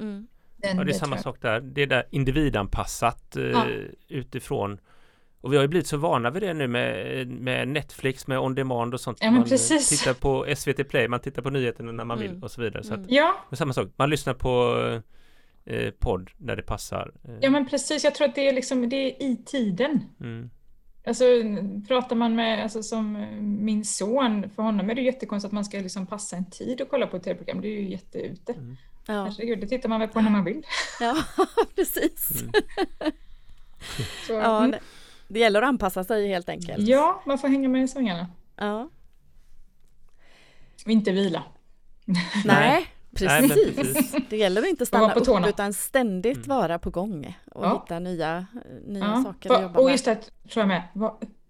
Mm. 0.00 0.26
Den, 0.56 0.76
ja, 0.76 0.84
det 0.84 0.92
är 0.92 0.98
samma 0.98 1.18
sak 1.18 1.42
där. 1.42 1.60
Det 1.60 1.82
är 1.82 1.86
där 1.86 2.06
individanpassat 2.10 3.36
eh, 3.36 3.42
ja. 3.42 3.66
utifrån 4.08 4.78
och 5.42 5.52
vi 5.52 5.56
har 5.56 5.62
ju 5.62 5.68
blivit 5.68 5.86
så 5.86 5.96
vana 5.96 6.30
vid 6.30 6.42
det 6.42 6.54
nu 6.54 6.68
med, 6.68 7.26
med 7.28 7.68
Netflix, 7.68 8.26
med 8.26 8.38
on 8.38 8.54
demand 8.54 8.94
och 8.94 9.00
sånt. 9.00 9.18
Ja, 9.20 9.30
man 9.30 9.44
precis. 9.44 9.88
tittar 9.88 10.14
på 10.14 10.54
SVT 10.56 10.88
Play, 10.88 11.08
man 11.08 11.20
tittar 11.20 11.42
på 11.42 11.50
nyheterna 11.50 11.92
när 11.92 12.04
man 12.04 12.18
mm. 12.18 12.32
vill 12.32 12.44
och 12.44 12.50
så 12.50 12.62
vidare. 12.62 12.84
Så 12.84 12.94
att, 12.94 13.10
ja. 13.10 13.36
samma 13.52 13.72
sak, 13.72 13.88
man 13.96 14.10
lyssnar 14.10 14.34
på 14.34 14.74
eh, 15.64 15.90
podd 15.90 16.30
när 16.36 16.56
det 16.56 16.62
passar. 16.62 17.12
Ja 17.40 17.50
men 17.50 17.68
precis, 17.68 18.04
jag 18.04 18.14
tror 18.14 18.28
att 18.28 18.34
det 18.34 18.48
är 18.48 18.52
liksom, 18.52 18.88
det 18.88 18.96
är 18.96 19.22
i 19.22 19.36
tiden. 19.46 20.00
Mm. 20.20 20.50
Alltså 21.06 21.24
pratar 21.88 22.16
man 22.16 22.34
med, 22.34 22.62
alltså 22.62 22.82
som 22.82 23.26
min 23.40 23.84
son, 23.84 24.50
för 24.56 24.62
honom 24.62 24.90
är 24.90 24.94
det 24.94 25.02
jättekonstigt 25.02 25.48
att 25.48 25.52
man 25.52 25.64
ska 25.64 25.78
liksom 25.78 26.06
passa 26.06 26.36
en 26.36 26.50
tid 26.50 26.80
och 26.80 26.88
kolla 26.88 27.06
på 27.06 27.16
ett 27.16 27.22
tv-program, 27.22 27.60
det 27.60 27.68
är 27.68 27.80
ju 27.80 27.90
jätteute. 27.90 28.52
Mm. 28.52 28.76
Ja. 29.06 29.24
Herregud, 29.24 29.60
det 29.60 29.66
tittar 29.66 29.88
man 29.88 30.00
väl 30.00 30.08
på 30.08 30.20
när 30.20 30.30
man 30.30 30.44
vill. 30.44 30.66
Ja, 31.00 31.16
precis. 31.74 32.42
Mm. 32.42 32.52
Så, 34.26 34.32
ja, 34.32 34.64
mm. 34.64 34.80
Det 35.32 35.40
gäller 35.40 35.62
att 35.62 35.68
anpassa 35.68 36.04
sig 36.04 36.28
helt 36.28 36.48
enkelt. 36.48 36.88
Ja, 36.88 37.22
man 37.26 37.38
får 37.38 37.48
hänga 37.48 37.68
med 37.68 37.84
i 37.84 37.88
svängarna. 37.88 38.26
Ja. 38.56 38.90
Och 40.84 40.90
inte 40.90 41.12
vila. 41.12 41.42
Nej, 42.44 42.86
precis. 43.14 43.56
Nej, 43.56 43.74
precis. 43.74 44.16
Det 44.30 44.36
gäller 44.36 44.62
att 44.62 44.68
inte 44.68 44.86
stanna 44.86 45.14
upp 45.14 45.24
tårna. 45.24 45.48
utan 45.48 45.72
ständigt 45.72 46.36
mm. 46.36 46.48
vara 46.48 46.78
på 46.78 46.90
gång 46.90 47.36
och 47.52 47.64
ja. 47.64 47.82
hitta 47.82 47.98
nya, 47.98 48.46
nya 48.86 49.04
ja. 49.04 49.22
saker 49.24 49.52
att 49.52 49.62
jobba 49.62 49.72
med. 49.72 49.82
Och 49.82 49.90
just 49.90 50.04
det 50.04 50.14
tror 50.14 50.30
jag 50.54 50.68
med. 50.68 50.82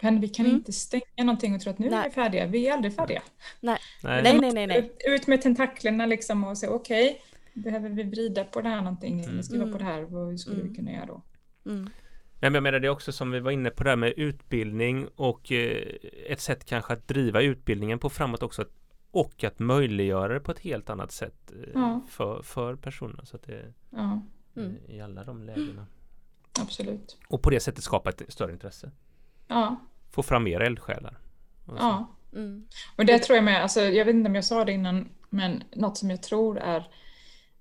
Men 0.01 0.21
vi 0.21 0.29
kan 0.29 0.47
mm. 0.47 0.57
inte 0.57 0.73
stänga 0.73 1.03
någonting 1.17 1.55
och 1.55 1.61
tro 1.61 1.71
att 1.71 1.79
nu 1.79 1.91
nej. 1.91 1.99
är 1.99 2.05
vi 2.05 2.11
färdiga. 2.11 2.47
Vi 2.47 2.69
är 2.69 2.73
aldrig 2.73 2.95
färdiga. 2.95 3.23
Nej, 3.61 3.79
nej, 4.03 4.23
nej. 4.23 4.41
nej, 4.41 4.53
nej, 4.53 4.67
nej. 4.67 4.93
Ut 5.07 5.27
med 5.27 5.43
tentaklerna 5.43 6.07
liksom 6.07 6.45
och 6.45 6.59
säga 6.59 6.73
okej, 6.73 7.07
okay, 7.07 7.63
behöver 7.63 7.89
vi 7.89 8.03
vrida 8.03 8.45
på 8.45 8.61
det 8.61 8.69
här 8.69 8.83
någonting 8.83 9.25
mm. 9.25 9.43
skriva 9.43 9.63
mm. 9.63 9.73
på 9.73 9.79
det 9.79 9.85
här, 9.85 10.03
vad 10.03 10.41
skulle 10.41 10.57
vi 10.57 10.63
mm. 10.63 10.75
kunna 10.75 10.93
göra 10.93 11.07
då? 11.07 11.23
Mm. 11.67 11.91
Men 12.43 12.55
jag 12.55 12.63
menar 12.63 12.79
det 12.79 12.87
är 12.87 12.91
också 12.91 13.13
som 13.13 13.31
vi 13.31 13.41
var 13.41 13.51
inne 13.51 13.71
på 13.71 13.85
det 13.85 13.91
här 13.91 13.97
med 13.97 14.13
utbildning 14.17 15.09
och 15.17 15.53
eh, 15.53 15.87
ett 16.27 16.41
sätt 16.41 16.65
kanske 16.65 16.93
att 16.93 17.09
driva 17.09 17.43
utbildningen 17.43 17.99
på 17.99 18.11
framåt 18.11 18.43
också 18.43 18.65
och 19.11 19.45
att 19.45 19.59
möjliggöra 19.59 20.35
det 20.35 20.41
på 20.41 20.53
ett 20.53 20.59
helt 20.59 20.91
annat 20.91 21.13
sätt 21.13 21.53
eh, 21.53 21.71
ja. 21.75 22.01
för, 22.09 22.43
för 22.43 22.77
personerna 22.77 23.25
så 23.25 23.37
att 23.37 23.43
det 23.43 23.73
ja. 23.91 24.23
mm. 24.57 24.77
i 24.89 25.01
alla 25.01 25.25
de 25.25 25.43
lägena. 25.43 25.87
Absolut. 26.61 27.19
Och 27.29 27.43
på 27.43 27.51
det 27.51 27.61
sättet 27.61 27.85
skapa 27.85 28.11
ett 28.11 28.23
större 28.29 28.53
intresse. 28.53 28.91
Ja. 29.49 29.77
Få 30.11 30.23
fram 30.23 30.45
mer 30.45 30.61
eldsjälar. 30.61 31.19
Ja. 31.67 32.17
Mm. 32.33 32.67
Och 32.97 33.07
det 33.07 33.19
tror 33.19 33.37
jag 33.37 33.45
med, 33.45 33.63
alltså, 33.63 33.81
jag 33.81 34.05
vet 34.05 34.15
inte 34.15 34.29
om 34.29 34.35
jag 34.35 34.45
sa 34.45 34.65
det 34.65 34.73
innan, 34.73 35.09
men 35.31 35.65
något 35.77 35.99
som 35.99 36.11
jag 36.11 36.23
tror 36.23 36.59
är 36.59 36.89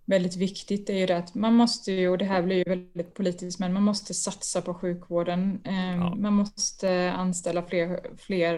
väldigt 0.06 0.36
viktigt 0.36 0.90
är 0.90 0.98
ju 0.98 1.06
det 1.06 1.18
att 1.18 1.36
man 1.36 1.54
måste 1.54 1.92
ju, 1.92 2.10
och 2.10 2.18
det 2.18 2.26
här 2.26 2.42
blir 2.42 2.58
ju 2.58 2.64
väldigt 2.64 3.14
politiskt, 3.14 3.60
men 3.60 3.74
man 3.74 3.84
måste 3.84 4.14
satsa 4.14 4.62
på 4.62 4.74
sjukvården. 4.74 5.62
Ehm, 5.64 6.00
ja. 6.00 6.16
Man 6.16 6.34
måste 6.34 7.12
anställa 7.12 7.64
fler, 7.64 8.00
fler, 8.18 8.54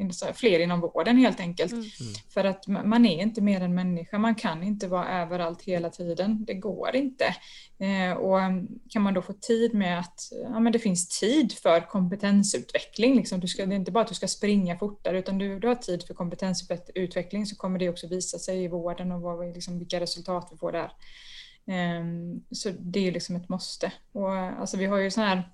eh, 0.00 0.32
fler 0.34 0.60
inom 0.60 0.80
vården 0.80 1.16
helt 1.16 1.40
enkelt. 1.40 1.72
Mm. 1.72 1.84
mm. 1.84 2.14
För 2.28 2.44
att 2.44 2.66
man 2.68 3.06
är 3.06 3.22
inte 3.22 3.40
mer 3.40 3.60
än 3.60 3.74
människa, 3.74 4.18
man 4.18 4.34
kan 4.34 4.62
inte 4.62 4.88
vara 4.88 5.22
överallt 5.22 5.62
hela 5.62 5.90
tiden. 5.90 6.44
Det 6.44 6.54
går 6.54 6.96
inte. 6.96 7.24
Ehm, 7.78 8.16
och 8.16 8.38
kan 8.88 9.02
man 9.02 9.14
då 9.14 9.22
få 9.22 9.32
tid 9.32 9.74
med 9.74 9.98
att 9.98 10.20
ja, 10.42 10.60
men 10.60 10.72
det 10.72 10.78
finns 10.78 11.20
tid 11.20 11.52
för 11.52 11.80
kompetensutveckling. 11.80 13.16
Liksom. 13.16 13.40
Du 13.40 13.48
ska, 13.48 13.66
det 13.66 13.74
är 13.74 13.76
inte 13.76 13.92
bara 13.92 14.04
att 14.04 14.08
du 14.08 14.14
ska 14.14 14.28
springa 14.28 14.78
fortare 14.78 15.18
utan 15.18 15.38
du, 15.38 15.58
du 15.58 15.68
har 15.68 15.74
tid 15.74 16.02
för 16.06 16.14
kompetensutveckling 16.14 17.46
så 17.46 17.56
kommer 17.56 17.78
det 17.78 17.88
också 17.88 18.08
visa 18.08 18.38
sig 18.38 18.64
i 18.64 18.68
vården 18.68 19.12
och 19.12 19.20
vad, 19.20 19.54
liksom, 19.54 19.78
vilka 19.78 20.00
resultat 20.00 20.53
vi 20.54 20.58
får 20.58 20.72
där. 20.72 20.92
Ehm, 21.66 22.42
så 22.50 22.70
det 22.80 23.08
är 23.08 23.12
liksom 23.12 23.36
ett 23.36 23.48
måste. 23.48 23.92
Och, 24.12 24.36
alltså, 24.36 24.76
vi 24.76 24.86
har 24.86 24.98
ju 24.98 25.10
sådana 25.10 25.34
här 25.34 25.52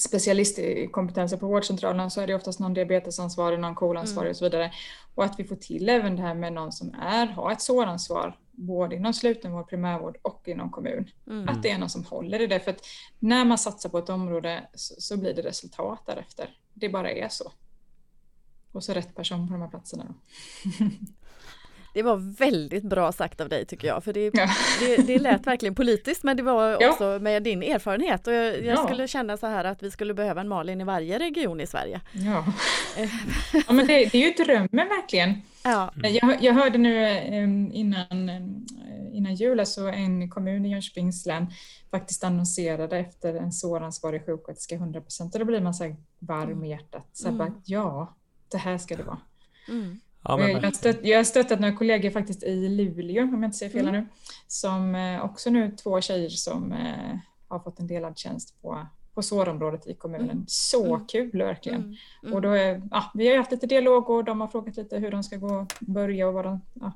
specialistkompetenser 0.00 1.36
på 1.36 1.46
vårdcentralen 1.46 2.10
så 2.10 2.20
är 2.20 2.26
det 2.26 2.34
oftast 2.34 2.60
någon 2.60 2.74
diabetesansvarig, 2.74 3.60
någon 3.60 3.74
kolansvarig 3.74 4.26
mm. 4.26 4.30
och 4.30 4.36
så 4.36 4.44
vidare. 4.44 4.72
Och 5.14 5.24
att 5.24 5.38
vi 5.38 5.44
får 5.44 5.56
till 5.56 5.88
även 5.88 6.16
det 6.16 6.22
här 6.22 6.34
med 6.34 6.52
någon 6.52 6.72
som 6.72 6.94
är, 6.94 7.26
har 7.26 7.52
ett 7.52 7.62
såransvar 7.62 8.38
både 8.50 8.96
inom 8.96 9.14
slutenvård, 9.14 9.68
primärvård 9.68 10.18
och 10.22 10.48
inom 10.48 10.70
kommun. 10.70 11.10
Mm. 11.26 11.48
Att 11.48 11.62
det 11.62 11.70
är 11.70 11.78
någon 11.78 11.90
som 11.90 12.04
håller 12.04 12.40
i 12.40 12.46
det. 12.46 12.60
För 12.60 12.70
att 12.70 12.86
när 13.18 13.44
man 13.44 13.58
satsar 13.58 13.88
på 13.88 13.98
ett 13.98 14.08
område 14.08 14.68
så, 14.74 14.94
så, 14.98 15.16
blir 15.16 15.34
det 15.34 15.42
resultat 15.42 16.02
därefter. 16.06 16.56
Det 16.74 16.88
bara 16.88 17.10
är 17.10 17.28
så. 17.28 17.52
Och 18.72 18.84
så 18.84 18.92
rätt 18.92 19.14
person 19.14 19.48
på 19.48 19.52
de 19.52 19.62
här 19.62 19.68
platserna. 19.68 20.14
Det 21.92 22.02
var 22.02 22.16
väldigt 22.38 22.84
bra 22.84 23.12
sagt 23.12 23.40
av 23.40 23.48
dig 23.48 23.64
tycker 23.64 23.88
jag, 23.88 24.04
för 24.04 24.12
det, 24.12 24.30
ja. 24.34 24.48
det, 24.80 24.96
det 24.96 25.18
lät 25.18 25.46
verkligen 25.46 25.74
politiskt 25.74 26.22
men 26.22 26.36
det 26.36 26.42
var 26.42 26.88
också 26.88 27.04
ja. 27.04 27.18
med 27.18 27.42
din 27.42 27.62
erfarenhet 27.62 28.26
och 28.26 28.32
jag, 28.32 28.46
jag 28.46 28.64
ja. 28.64 28.86
skulle 28.86 29.08
känna 29.08 29.36
så 29.36 29.46
här 29.46 29.64
att 29.64 29.82
vi 29.82 29.90
skulle 29.90 30.14
behöva 30.14 30.40
en 30.40 30.48
Malin 30.48 30.80
i 30.80 30.84
varje 30.84 31.18
region 31.18 31.60
i 31.60 31.66
Sverige. 31.66 32.00
Ja, 32.12 32.44
ja 33.66 33.72
men 33.72 33.86
det, 33.86 34.04
det 34.04 34.14
är 34.14 34.38
ju 34.38 34.44
drömmen 34.44 34.88
verkligen. 34.88 35.42
Ja. 35.64 35.92
Jag, 35.94 36.42
jag 36.42 36.54
hörde 36.54 36.78
nu 36.78 37.20
innan, 37.72 38.30
innan 39.12 39.34
jul, 39.34 39.60
alltså 39.60 39.80
en 39.80 40.30
kommun 40.30 40.66
i 40.66 40.70
Jönköpings 40.70 41.26
län 41.26 41.46
faktiskt 41.90 42.24
annonserade 42.24 42.98
efter 42.98 43.34
en 43.34 43.52
såransvarig 43.52 44.26
sjuksköterska 44.26 44.74
100 44.74 45.00
procent 45.00 45.34
och 45.34 45.38
då 45.38 45.44
blir 45.44 45.60
man 45.60 45.74
så 45.74 45.96
varm 46.18 46.64
i 46.64 46.68
hjärtat. 46.68 47.08
Så 47.12 47.28
mm. 47.28 47.38
bara, 47.38 47.52
ja, 47.64 48.14
det 48.48 48.58
här 48.58 48.78
ska 48.78 48.96
det 48.96 49.02
vara. 49.02 49.18
Mm. 49.68 50.00
Ja, 50.22 50.36
men... 50.36 50.50
jag, 50.50 50.60
har 50.60 50.70
stött, 50.70 50.98
jag 51.02 51.18
har 51.18 51.24
stöttat 51.24 51.60
några 51.60 51.76
kollegor 51.76 52.10
faktiskt 52.10 52.42
i 52.42 52.68
Luleå, 52.68 53.22
om 53.22 53.42
jag 53.42 53.48
inte 53.48 53.58
säger 53.58 53.72
fel 53.72 53.88
mm. 53.88 54.00
nu, 54.00 54.08
som 54.46 54.94
eh, 54.94 55.24
också 55.24 55.50
nu 55.50 55.76
två 55.82 56.00
tjejer 56.00 56.28
som 56.28 56.72
eh, 56.72 57.18
har 57.48 57.58
fått 57.58 57.80
en 57.80 57.86
delad 57.86 58.18
tjänst 58.18 58.62
på, 58.62 58.86
på 59.14 59.22
sårområdet 59.22 59.86
i 59.86 59.94
kommunen. 59.94 60.30
Mm. 60.30 60.44
Så 60.48 60.94
mm. 60.94 61.06
kul 61.06 61.38
verkligen. 61.38 61.80
Mm. 61.80 61.96
Mm. 62.22 62.34
Och 62.34 62.42
då 62.42 62.50
är, 62.50 62.82
ja, 62.90 63.10
vi 63.14 63.28
har 63.28 63.36
haft 63.36 63.52
lite 63.52 63.66
dialog 63.66 64.10
och 64.10 64.24
de 64.24 64.40
har 64.40 64.48
frågat 64.48 64.76
lite 64.76 64.98
hur 64.98 65.10
de 65.10 65.22
ska 65.22 65.36
gå 65.36 65.66
börja 65.80 66.28
och 66.28 66.34
vad 66.34 66.44
de, 66.44 66.60
ja, 66.74 66.92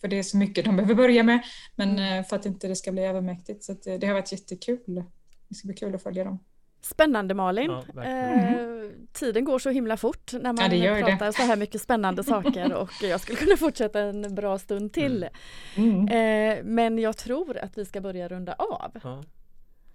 för 0.00 0.08
det 0.08 0.18
är 0.18 0.22
så 0.22 0.36
mycket 0.36 0.64
de 0.64 0.76
behöver 0.76 0.94
börja 0.94 1.22
med, 1.22 1.40
men 1.76 1.90
mm. 1.90 2.18
eh, 2.18 2.26
för 2.26 2.36
att 2.36 2.46
inte 2.46 2.68
det 2.68 2.76
ska 2.76 2.92
bli 2.92 3.02
övermäktigt. 3.02 3.64
Så 3.64 3.72
det, 3.84 3.98
det 3.98 4.06
har 4.06 4.14
varit 4.14 4.32
jättekul 4.32 5.04
det 5.50 5.56
ska 5.56 5.66
bli 5.66 5.76
kul 5.76 5.94
att 5.94 6.02
följa 6.02 6.24
dem. 6.24 6.38
Spännande 6.80 7.34
Malin. 7.34 7.70
Ja, 7.94 8.04
eh, 8.04 8.90
tiden 9.12 9.44
går 9.44 9.58
så 9.58 9.70
himla 9.70 9.96
fort 9.96 10.32
när 10.32 10.52
man 10.52 10.78
ja, 10.78 10.94
pratar 10.94 11.26
det. 11.26 11.32
så 11.32 11.42
här 11.42 11.56
mycket 11.56 11.82
spännande 11.82 12.24
saker 12.24 12.74
och 12.74 12.90
jag 13.02 13.20
skulle 13.20 13.38
kunna 13.38 13.56
fortsätta 13.56 14.00
en 14.00 14.34
bra 14.34 14.58
stund 14.58 14.92
till. 14.92 15.28
Mm. 15.74 16.08
Eh, 16.08 16.64
men 16.64 16.98
jag 16.98 17.16
tror 17.16 17.58
att 17.58 17.78
vi 17.78 17.84
ska 17.84 18.00
börja 18.00 18.28
runda 18.28 18.52
av. 18.52 18.90
Ja. 19.02 19.22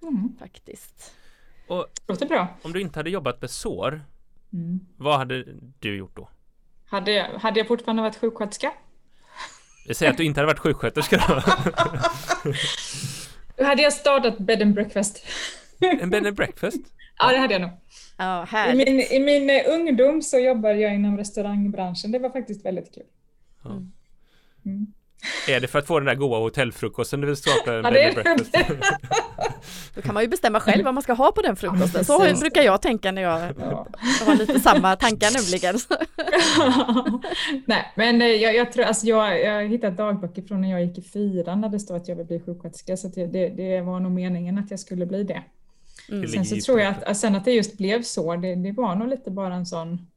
Mm. 0.02 0.36
Faktiskt. 0.40 1.16
Och 1.68 1.88
Låter 2.08 2.26
bra. 2.26 2.48
Om 2.62 2.74
du 2.74 2.82
inte 2.82 3.00
hade 3.00 3.10
jobbat 3.10 3.42
med 3.42 3.50
sår, 3.50 4.02
mm. 4.54 4.80
vad 4.98 5.18
hade 5.18 5.46
du 5.80 5.98
gjort 5.98 6.16
då? 6.16 6.30
Hade, 6.86 7.12
jag, 7.12 7.40
hade 7.40 7.60
jag 7.60 7.68
fortfarande 7.68 8.02
varit 8.02 8.16
sjuksköterska? 8.16 8.72
Vi 9.88 9.94
säger 9.94 10.12
att 10.12 10.18
du 10.18 10.24
inte 10.24 10.40
hade 10.40 10.48
varit 10.48 10.60
sjuksköterska 10.60 11.24
då. 11.28 11.42
då 13.56 13.64
hade 13.64 13.82
jag 13.82 13.94
startat 13.94 14.38
bed 14.38 14.62
and 14.62 14.74
breakfast. 14.74 15.26
En 15.80 16.10
bed 16.10 16.28
and 16.28 16.36
breakfast? 16.36 16.82
Ja, 17.18 17.32
det 17.32 17.38
hade 17.38 17.54
jag 17.54 17.62
nog. 17.62 17.72
Ja, 18.18 18.48
I, 18.72 18.76
min, 18.76 19.00
I 19.00 19.20
min 19.20 19.50
eh, 19.50 19.74
ungdom 19.74 20.22
så 20.22 20.40
jobbade 20.40 20.80
jag 20.80 20.96
inom 20.96 21.18
restaurangbranschen. 21.18 22.12
Det 22.12 22.20
var 22.20 22.30
faktiskt 22.30 22.66
väldigt 22.66 22.94
kul. 22.94 23.04
Ja. 23.64 23.70
Mm. 24.66 24.88
Är 25.48 25.60
det 25.60 25.68
för 25.68 25.80
att 25.80 25.88
få 25.88 26.00
den 26.00 26.06
där 26.06 26.16
goda 26.16 26.38
hotellfrukosten 26.38 27.22
du 27.22 27.28
vill 27.28 27.36
starta 27.36 27.74
en 27.74 27.84
ja, 27.84 27.92
bed 27.92 28.18
and 28.18 28.26
breakfast? 28.26 28.56
Då 29.96 30.02
kan 30.02 30.14
man 30.14 30.24
ju 30.24 30.30
bestämma 30.30 30.60
själv 30.60 30.86
vad 30.86 30.94
man 30.94 31.04
ska 31.04 31.14
ha 31.14 31.32
på 31.32 31.42
den 31.42 31.56
frukosten. 31.56 32.06
Så 32.06 32.20
brukar 32.40 32.62
jag 32.62 32.82
tänka 32.82 33.12
när 33.12 33.22
jag, 33.22 33.54
ja. 33.60 33.88
har 34.26 34.36
lite 34.36 34.60
samma 34.60 34.96
tankar 34.96 35.32
nämligen. 35.34 35.76
Nej, 37.66 37.92
men 37.96 38.22
eh, 38.22 38.28
jag, 38.28 38.56
jag 38.56 38.72
tror, 38.72 38.86
alltså 38.86 39.06
jag, 39.06 39.42
jag 39.42 39.68
hittat 39.68 39.98
dagböcker 39.98 40.42
från 40.42 40.62
när 40.62 40.72
jag 40.72 40.86
gick 40.86 40.98
i 40.98 41.02
fyran 41.02 41.62
där 41.62 41.70
det 41.70 41.80
står 41.80 41.96
att 41.96 42.08
jag 42.08 42.16
vill 42.16 42.26
bli 42.26 42.40
sjuksköterska. 42.40 42.98
Så 42.98 43.08
det, 43.08 43.50
det 43.50 43.82
var 43.82 44.00
nog 44.00 44.12
meningen 44.12 44.58
att 44.58 44.72
jag 44.72 44.80
skulle 44.80 45.06
bli 45.06 45.24
det. 45.24 45.44
Mm. 46.10 46.28
Sen 46.28 46.46
så 46.46 46.56
tror 46.56 46.80
jag 46.80 46.96
att, 47.06 47.18
sen 47.18 47.36
att 47.36 47.46
det 47.46 47.52
just 47.52 47.78
blev 47.78 48.02
så, 48.02 48.36
det, 48.36 48.56
det 48.56 48.72
var 48.72 48.96
nog 48.96 49.08
lite 49.08 49.32
bara 49.32 49.54
en 49.54 49.66
sån 49.66 50.08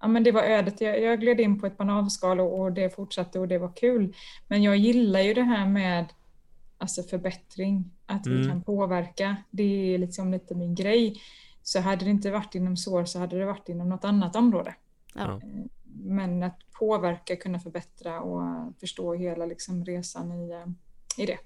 ja, 0.00 0.08
men 0.08 0.22
det 0.22 0.32
var 0.32 0.42
ödet. 0.42 0.80
Jag, 0.80 1.02
jag 1.02 1.20
gled 1.20 1.40
in 1.40 1.60
på 1.60 1.66
ett 1.66 1.76
bananskal 1.76 2.40
och, 2.40 2.60
och, 2.60 2.72
det 2.72 2.94
fortsatte 2.94 3.38
och 3.38 3.48
det 3.48 3.58
var 3.58 3.72
kul. 3.76 4.14
Men 4.48 4.62
jag 4.62 4.76
gillar 4.76 5.20
ju 5.20 5.34
det 5.34 5.42
här 5.42 5.66
med 5.66 6.06
alltså 6.78 7.02
förbättring, 7.02 7.90
att 8.06 8.26
mm. 8.26 8.40
vi 8.40 8.48
kan 8.48 8.62
påverka. 8.62 9.36
Det 9.50 9.94
är 9.94 9.98
liksom 9.98 10.32
lite 10.32 10.54
min 10.54 10.74
grej. 10.74 11.22
Så 11.62 11.80
hade 11.80 12.04
det 12.04 12.10
inte 12.10 12.30
varit 12.30 12.54
inom 12.54 12.76
sår 12.76 13.04
så 13.04 13.18
hade 13.18 13.38
det 13.38 13.44
varit 13.44 13.68
inom 13.68 13.88
något 13.88 14.04
annat 14.04 14.36
område. 14.36 14.74
Ja. 15.14 15.40
Men 15.84 16.42
att 16.42 16.58
påverka, 16.78 17.36
kunna 17.36 17.60
förbättra 17.60 18.20
och 18.20 18.42
förstå 18.80 19.14
hela 19.14 19.46
liksom 19.46 19.84
resan 19.84 20.32
i, 20.32 20.50
eh, 20.50 20.66
i 21.22 21.26
det. 21.26 21.38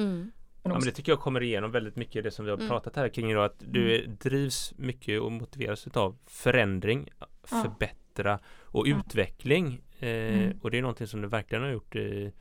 Mm. 0.00 0.32
Ja, 0.62 0.70
men 0.70 0.80
det 0.80 0.90
tycker 0.90 1.12
jag 1.12 1.20
kommer 1.20 1.42
igenom 1.42 1.70
väldigt 1.70 1.96
mycket 1.96 2.24
det 2.24 2.30
som 2.30 2.44
vi 2.44 2.50
har 2.50 2.58
mm. 2.58 2.68
pratat 2.68 2.96
här 2.96 3.08
kring 3.08 3.30
idag. 3.30 3.44
Att 3.44 3.62
du 3.68 3.96
mm. 3.96 4.16
drivs 4.20 4.72
mycket 4.76 5.20
och 5.20 5.32
motiveras 5.32 5.86
av 5.94 6.16
förändring, 6.26 7.08
förbättra 7.42 8.38
och 8.62 8.88
ja. 8.88 8.98
utveckling. 8.98 9.80
Eh, 9.98 10.08
mm. 10.08 10.58
Och 10.62 10.70
det 10.70 10.78
är 10.78 10.82
någonting 10.82 11.06
som 11.06 11.20
du 11.22 11.28
verkligen 11.28 11.64
har 11.64 11.70
gjort 11.70 11.96
i 11.96 12.32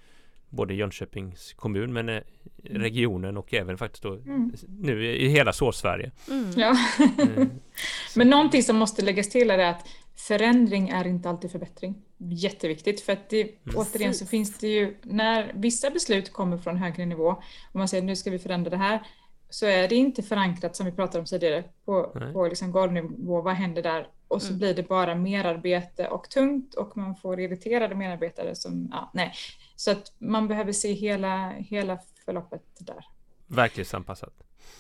både 0.50 0.74
Jönköpings 0.74 1.54
kommun 1.54 1.94
men 1.94 2.10
eh, 2.10 2.22
mm. 2.66 2.82
regionen 2.82 3.38
och 3.38 3.54
även 3.54 3.78
faktiskt 3.78 4.04
då 4.04 4.14
mm. 4.14 4.52
nu 4.68 5.06
i 5.06 5.28
hela 5.28 5.54
Såsverige. 5.54 6.12
Mm. 6.30 6.52
Ja. 6.56 6.76
Eh, 7.20 7.48
men 8.16 8.30
någonting 8.30 8.64
som 8.64 8.76
måste 8.76 9.02
läggas 9.02 9.30
till 9.30 9.52
är 9.52 9.60
att 9.60 9.88
förändring 10.28 10.90
är 10.90 11.08
inte 11.08 11.30
alltid 11.30 11.52
förbättring. 11.52 11.96
Jätteviktigt 12.18 13.02
för 13.02 13.14
att 13.14 13.30
det, 13.30 13.42
mm. 13.42 13.76
återigen 13.76 14.14
så 14.14 14.26
finns 14.26 14.58
det 14.58 14.68
ju 14.68 14.98
när 15.04 15.52
vissa 15.56 15.90
beslut 15.90 16.34
kommer 16.34 16.58
från 16.58 16.78
högre 16.78 17.06
nivå 17.06 17.30
och 17.72 17.76
man 17.76 17.88
säger 17.88 18.04
nu 18.04 18.16
ska 18.16 18.32
vi 18.32 18.40
förändra 18.40 18.70
det 18.70 18.78
här 18.78 19.02
så 19.50 19.66
är 19.66 19.88
det 19.88 19.96
inte 19.96 20.24
förankrat 20.24 20.76
som 20.76 20.86
vi 20.86 20.92
pratade 20.92 21.20
om 21.20 21.26
tidigare 21.26 21.64
på, 21.86 22.04
på 22.34 22.48
liksom 22.48 22.72
golvnivå. 22.72 23.42
Vad 23.42 23.54
händer 23.54 23.84
där? 23.84 24.08
Och 24.28 24.42
så 24.42 24.48
mm. 24.48 24.60
blir 24.60 24.74
det 24.74 24.84
bara 24.84 25.16
merarbete 25.16 26.08
och 26.08 26.30
tungt 26.30 26.76
och 26.76 26.98
man 26.98 27.16
får 27.16 27.40
irriterade 27.40 27.96
medarbetare 27.96 28.56
som, 28.56 28.90
ja, 28.92 29.12
nej. 29.14 29.34
Så 29.76 29.92
att 29.92 30.14
man 30.18 30.48
behöver 30.48 30.72
se 30.72 30.94
hela, 30.94 31.50
hela 31.50 32.00
förloppet 32.26 32.64
där. 32.80 33.06
Verklighetsanpassat. 33.48 34.34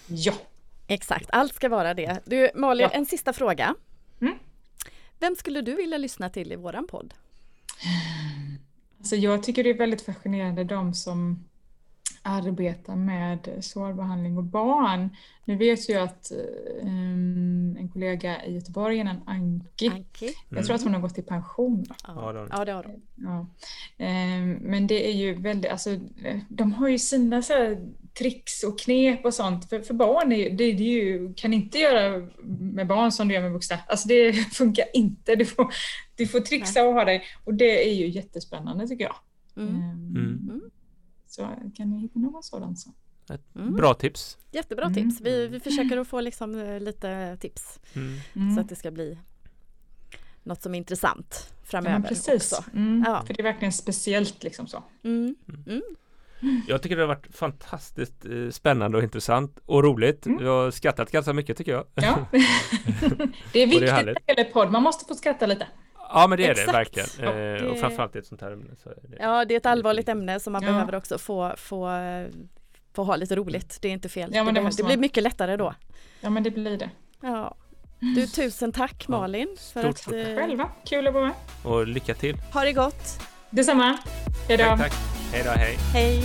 Ja. 0.07 0.33
Exakt, 0.87 1.29
allt 1.31 1.55
ska 1.55 1.69
vara 1.69 1.93
det. 1.93 2.19
Du 2.25 2.49
Malin, 2.55 2.87
ja. 2.91 2.97
en 2.97 3.05
sista 3.05 3.33
fråga. 3.33 3.75
Vem 5.19 5.35
skulle 5.35 5.61
du 5.61 5.75
vilja 5.75 5.97
lyssna 5.97 6.29
till 6.29 6.51
i 6.51 6.55
våran 6.55 6.87
podd? 6.87 7.13
Alltså 8.97 9.15
jag 9.15 9.43
tycker 9.43 9.63
det 9.63 9.69
är 9.69 9.77
väldigt 9.77 10.01
fascinerande 10.01 10.63
de 10.63 10.93
som 10.93 11.45
arbetar 12.21 12.95
med 12.95 13.57
sårbehandling 13.61 14.37
och 14.37 14.43
barn. 14.43 15.15
Nu 15.45 15.55
vet 15.55 15.89
jag 15.89 16.03
att 16.03 16.31
um, 16.81 17.77
en 17.79 17.89
kollega 17.93 18.45
i 18.45 18.53
Göteborg, 18.53 18.99
en 18.99 19.07
Anki, 19.25 19.89
Anki. 19.89 20.33
jag 20.49 20.65
tror 20.65 20.75
att 20.75 20.83
hon 20.83 20.93
har 20.93 21.01
gått 21.01 21.17
i 21.17 21.21
pension. 21.21 21.85
Ja, 22.07 22.47
ja 22.51 22.65
det 22.65 22.71
har 22.71 22.83
hon. 22.83 23.01
Ja. 23.15 23.39
Um, 24.05 24.53
men 24.53 24.87
det 24.87 25.09
är 25.09 25.13
ju 25.13 25.33
väldigt, 25.33 25.71
alltså 25.71 25.99
de 26.49 26.73
har 26.73 26.87
ju 26.87 26.99
sina 26.99 27.41
så 27.41 27.53
här, 27.53 27.87
tricks 28.13 28.63
och 28.63 28.79
knep 28.79 29.25
och 29.25 29.33
sånt. 29.33 29.69
För, 29.69 29.81
för 29.81 29.93
barn 29.93 30.31
är, 30.31 30.49
det, 30.49 30.73
det 30.73 30.83
är 30.83 31.03
ju, 31.03 31.33
kan 31.33 31.53
inte 31.53 31.77
göra 31.77 32.27
med 32.59 32.87
barn 32.87 33.11
som 33.11 33.27
du 33.27 33.33
gör 33.33 33.41
med 33.41 33.51
vuxna. 33.51 33.79
Alltså 33.87 34.07
det 34.07 34.33
funkar 34.53 34.85
inte. 34.93 35.35
Du 35.35 35.45
får, 35.45 35.73
du 36.15 36.27
får 36.27 36.39
trixa 36.39 36.83
och 36.83 36.93
ha 36.93 37.05
dig. 37.05 37.23
Och 37.43 37.53
det 37.53 37.89
är 37.89 37.93
ju 37.93 38.07
jättespännande 38.07 38.87
tycker 38.87 39.03
jag. 39.03 39.15
Mm. 39.57 39.75
Um, 39.75 40.49
mm. 40.49 40.61
Så 41.27 41.49
kan 41.75 41.89
ni 41.89 42.01
hitta 42.01 42.19
någon 42.19 42.43
sådan 42.43 42.75
så. 42.75 42.93
Mm. 43.55 43.75
Bra 43.75 43.93
tips. 43.93 44.37
Jättebra 44.51 44.85
mm. 44.85 44.95
tips. 44.95 45.21
Vi, 45.21 45.47
vi 45.47 45.59
försöker 45.59 45.97
att 45.97 46.07
få 46.07 46.21
liksom 46.21 46.55
eh, 46.55 46.79
lite 46.79 47.37
tips 47.37 47.79
mm. 47.93 48.19
mm. 48.35 48.55
så 48.55 48.61
att 48.61 48.69
det 48.69 48.75
ska 48.75 48.91
bli 48.91 49.17
något 50.43 50.61
som 50.61 50.73
är 50.73 50.77
intressant 50.77 51.53
framöver. 51.63 51.99
Ja, 52.03 52.09
precis. 52.09 52.53
Också. 52.53 52.63
Mm. 52.73 53.03
Ja. 53.07 53.23
För 53.25 53.33
det 53.33 53.41
är 53.41 53.43
verkligen 53.43 53.71
speciellt 53.71 54.43
liksom 54.43 54.67
så. 54.67 54.83
Jag 56.67 56.81
tycker 56.81 56.95
det 56.95 57.01
har 57.01 57.07
varit 57.07 57.35
fantastiskt 57.35 58.25
eh, 58.25 58.49
spännande 58.51 58.97
och 58.97 59.03
intressant 59.03 59.59
och 59.65 59.83
roligt. 59.83 60.25
Mm. 60.25 60.45
Jag 60.45 60.63
har 60.63 60.71
skrattat 60.71 61.11
ganska 61.11 61.33
mycket 61.33 61.57
tycker 61.57 61.71
jag. 61.71 61.85
Ja. 61.93 62.17
det 63.53 63.59
är 63.59 63.67
viktigt 63.67 63.81
det 63.81 63.91
är 63.91 64.05
när 64.05 64.13
det 64.13 64.33
gäller 64.33 64.51
podd. 64.51 64.71
Man 64.71 64.83
måste 64.83 65.05
få 65.05 65.15
skratta 65.15 65.45
lite. 65.45 65.67
Ja 65.95 66.27
men 66.27 66.37
det 66.37 66.45
är 66.45 66.51
Exakt. 66.51 66.67
det 66.67 66.73
verkligen. 66.73 67.07
Ja, 67.19 67.31
det... 67.31 67.69
Och 67.69 67.79
framförallt 67.79 68.15
i 68.15 68.19
ett 68.19 68.27
sånt 68.27 68.41
här 68.41 68.51
ämne. 68.51 68.75
Så 68.83 68.89
det... 68.89 69.17
Ja 69.19 69.45
det 69.45 69.53
är 69.53 69.57
ett 69.57 69.65
allvarligt 69.65 70.09
ämne 70.09 70.39
som 70.39 70.53
man 70.53 70.63
ja. 70.63 70.71
behöver 70.71 70.95
också 70.95 71.17
få, 71.17 71.53
få, 71.57 71.89
få 72.93 73.03
ha 73.03 73.15
lite 73.15 73.35
roligt. 73.35 73.77
Det 73.81 73.87
är 73.87 73.91
inte 73.91 74.09
fel. 74.09 74.31
Ja, 74.33 74.43
det, 74.43 74.51
det, 74.51 74.69
det 74.77 74.83
blir 74.83 74.97
mycket 74.97 75.23
lättare 75.23 75.55
då. 75.57 75.73
Ja 76.21 76.29
men 76.29 76.43
det 76.43 76.51
blir 76.51 76.77
det. 76.77 76.89
Ja. 77.21 77.55
Du 77.99 78.27
tusen 78.27 78.71
tack 78.71 79.07
Malin. 79.07 79.55
För 79.73 79.81
Stort 79.81 79.85
att, 79.89 80.03
tack 80.03 80.13
eh... 80.13 80.35
själva. 80.35 80.69
Kul 80.85 81.07
att 81.07 81.13
vara 81.13 81.25
med. 81.25 81.33
Och 81.63 81.87
lycka 81.87 82.13
till. 82.13 82.35
Ha 82.53 82.63
det 82.63 82.73
gott. 82.73 83.28
Detsamma. 83.51 83.97
Hejdå. 84.47 84.63
Tack, 84.63 84.77
tack. 84.77 84.93
Hejdå, 85.31 85.49
hej. 85.49 85.77
Hej. 85.93 86.23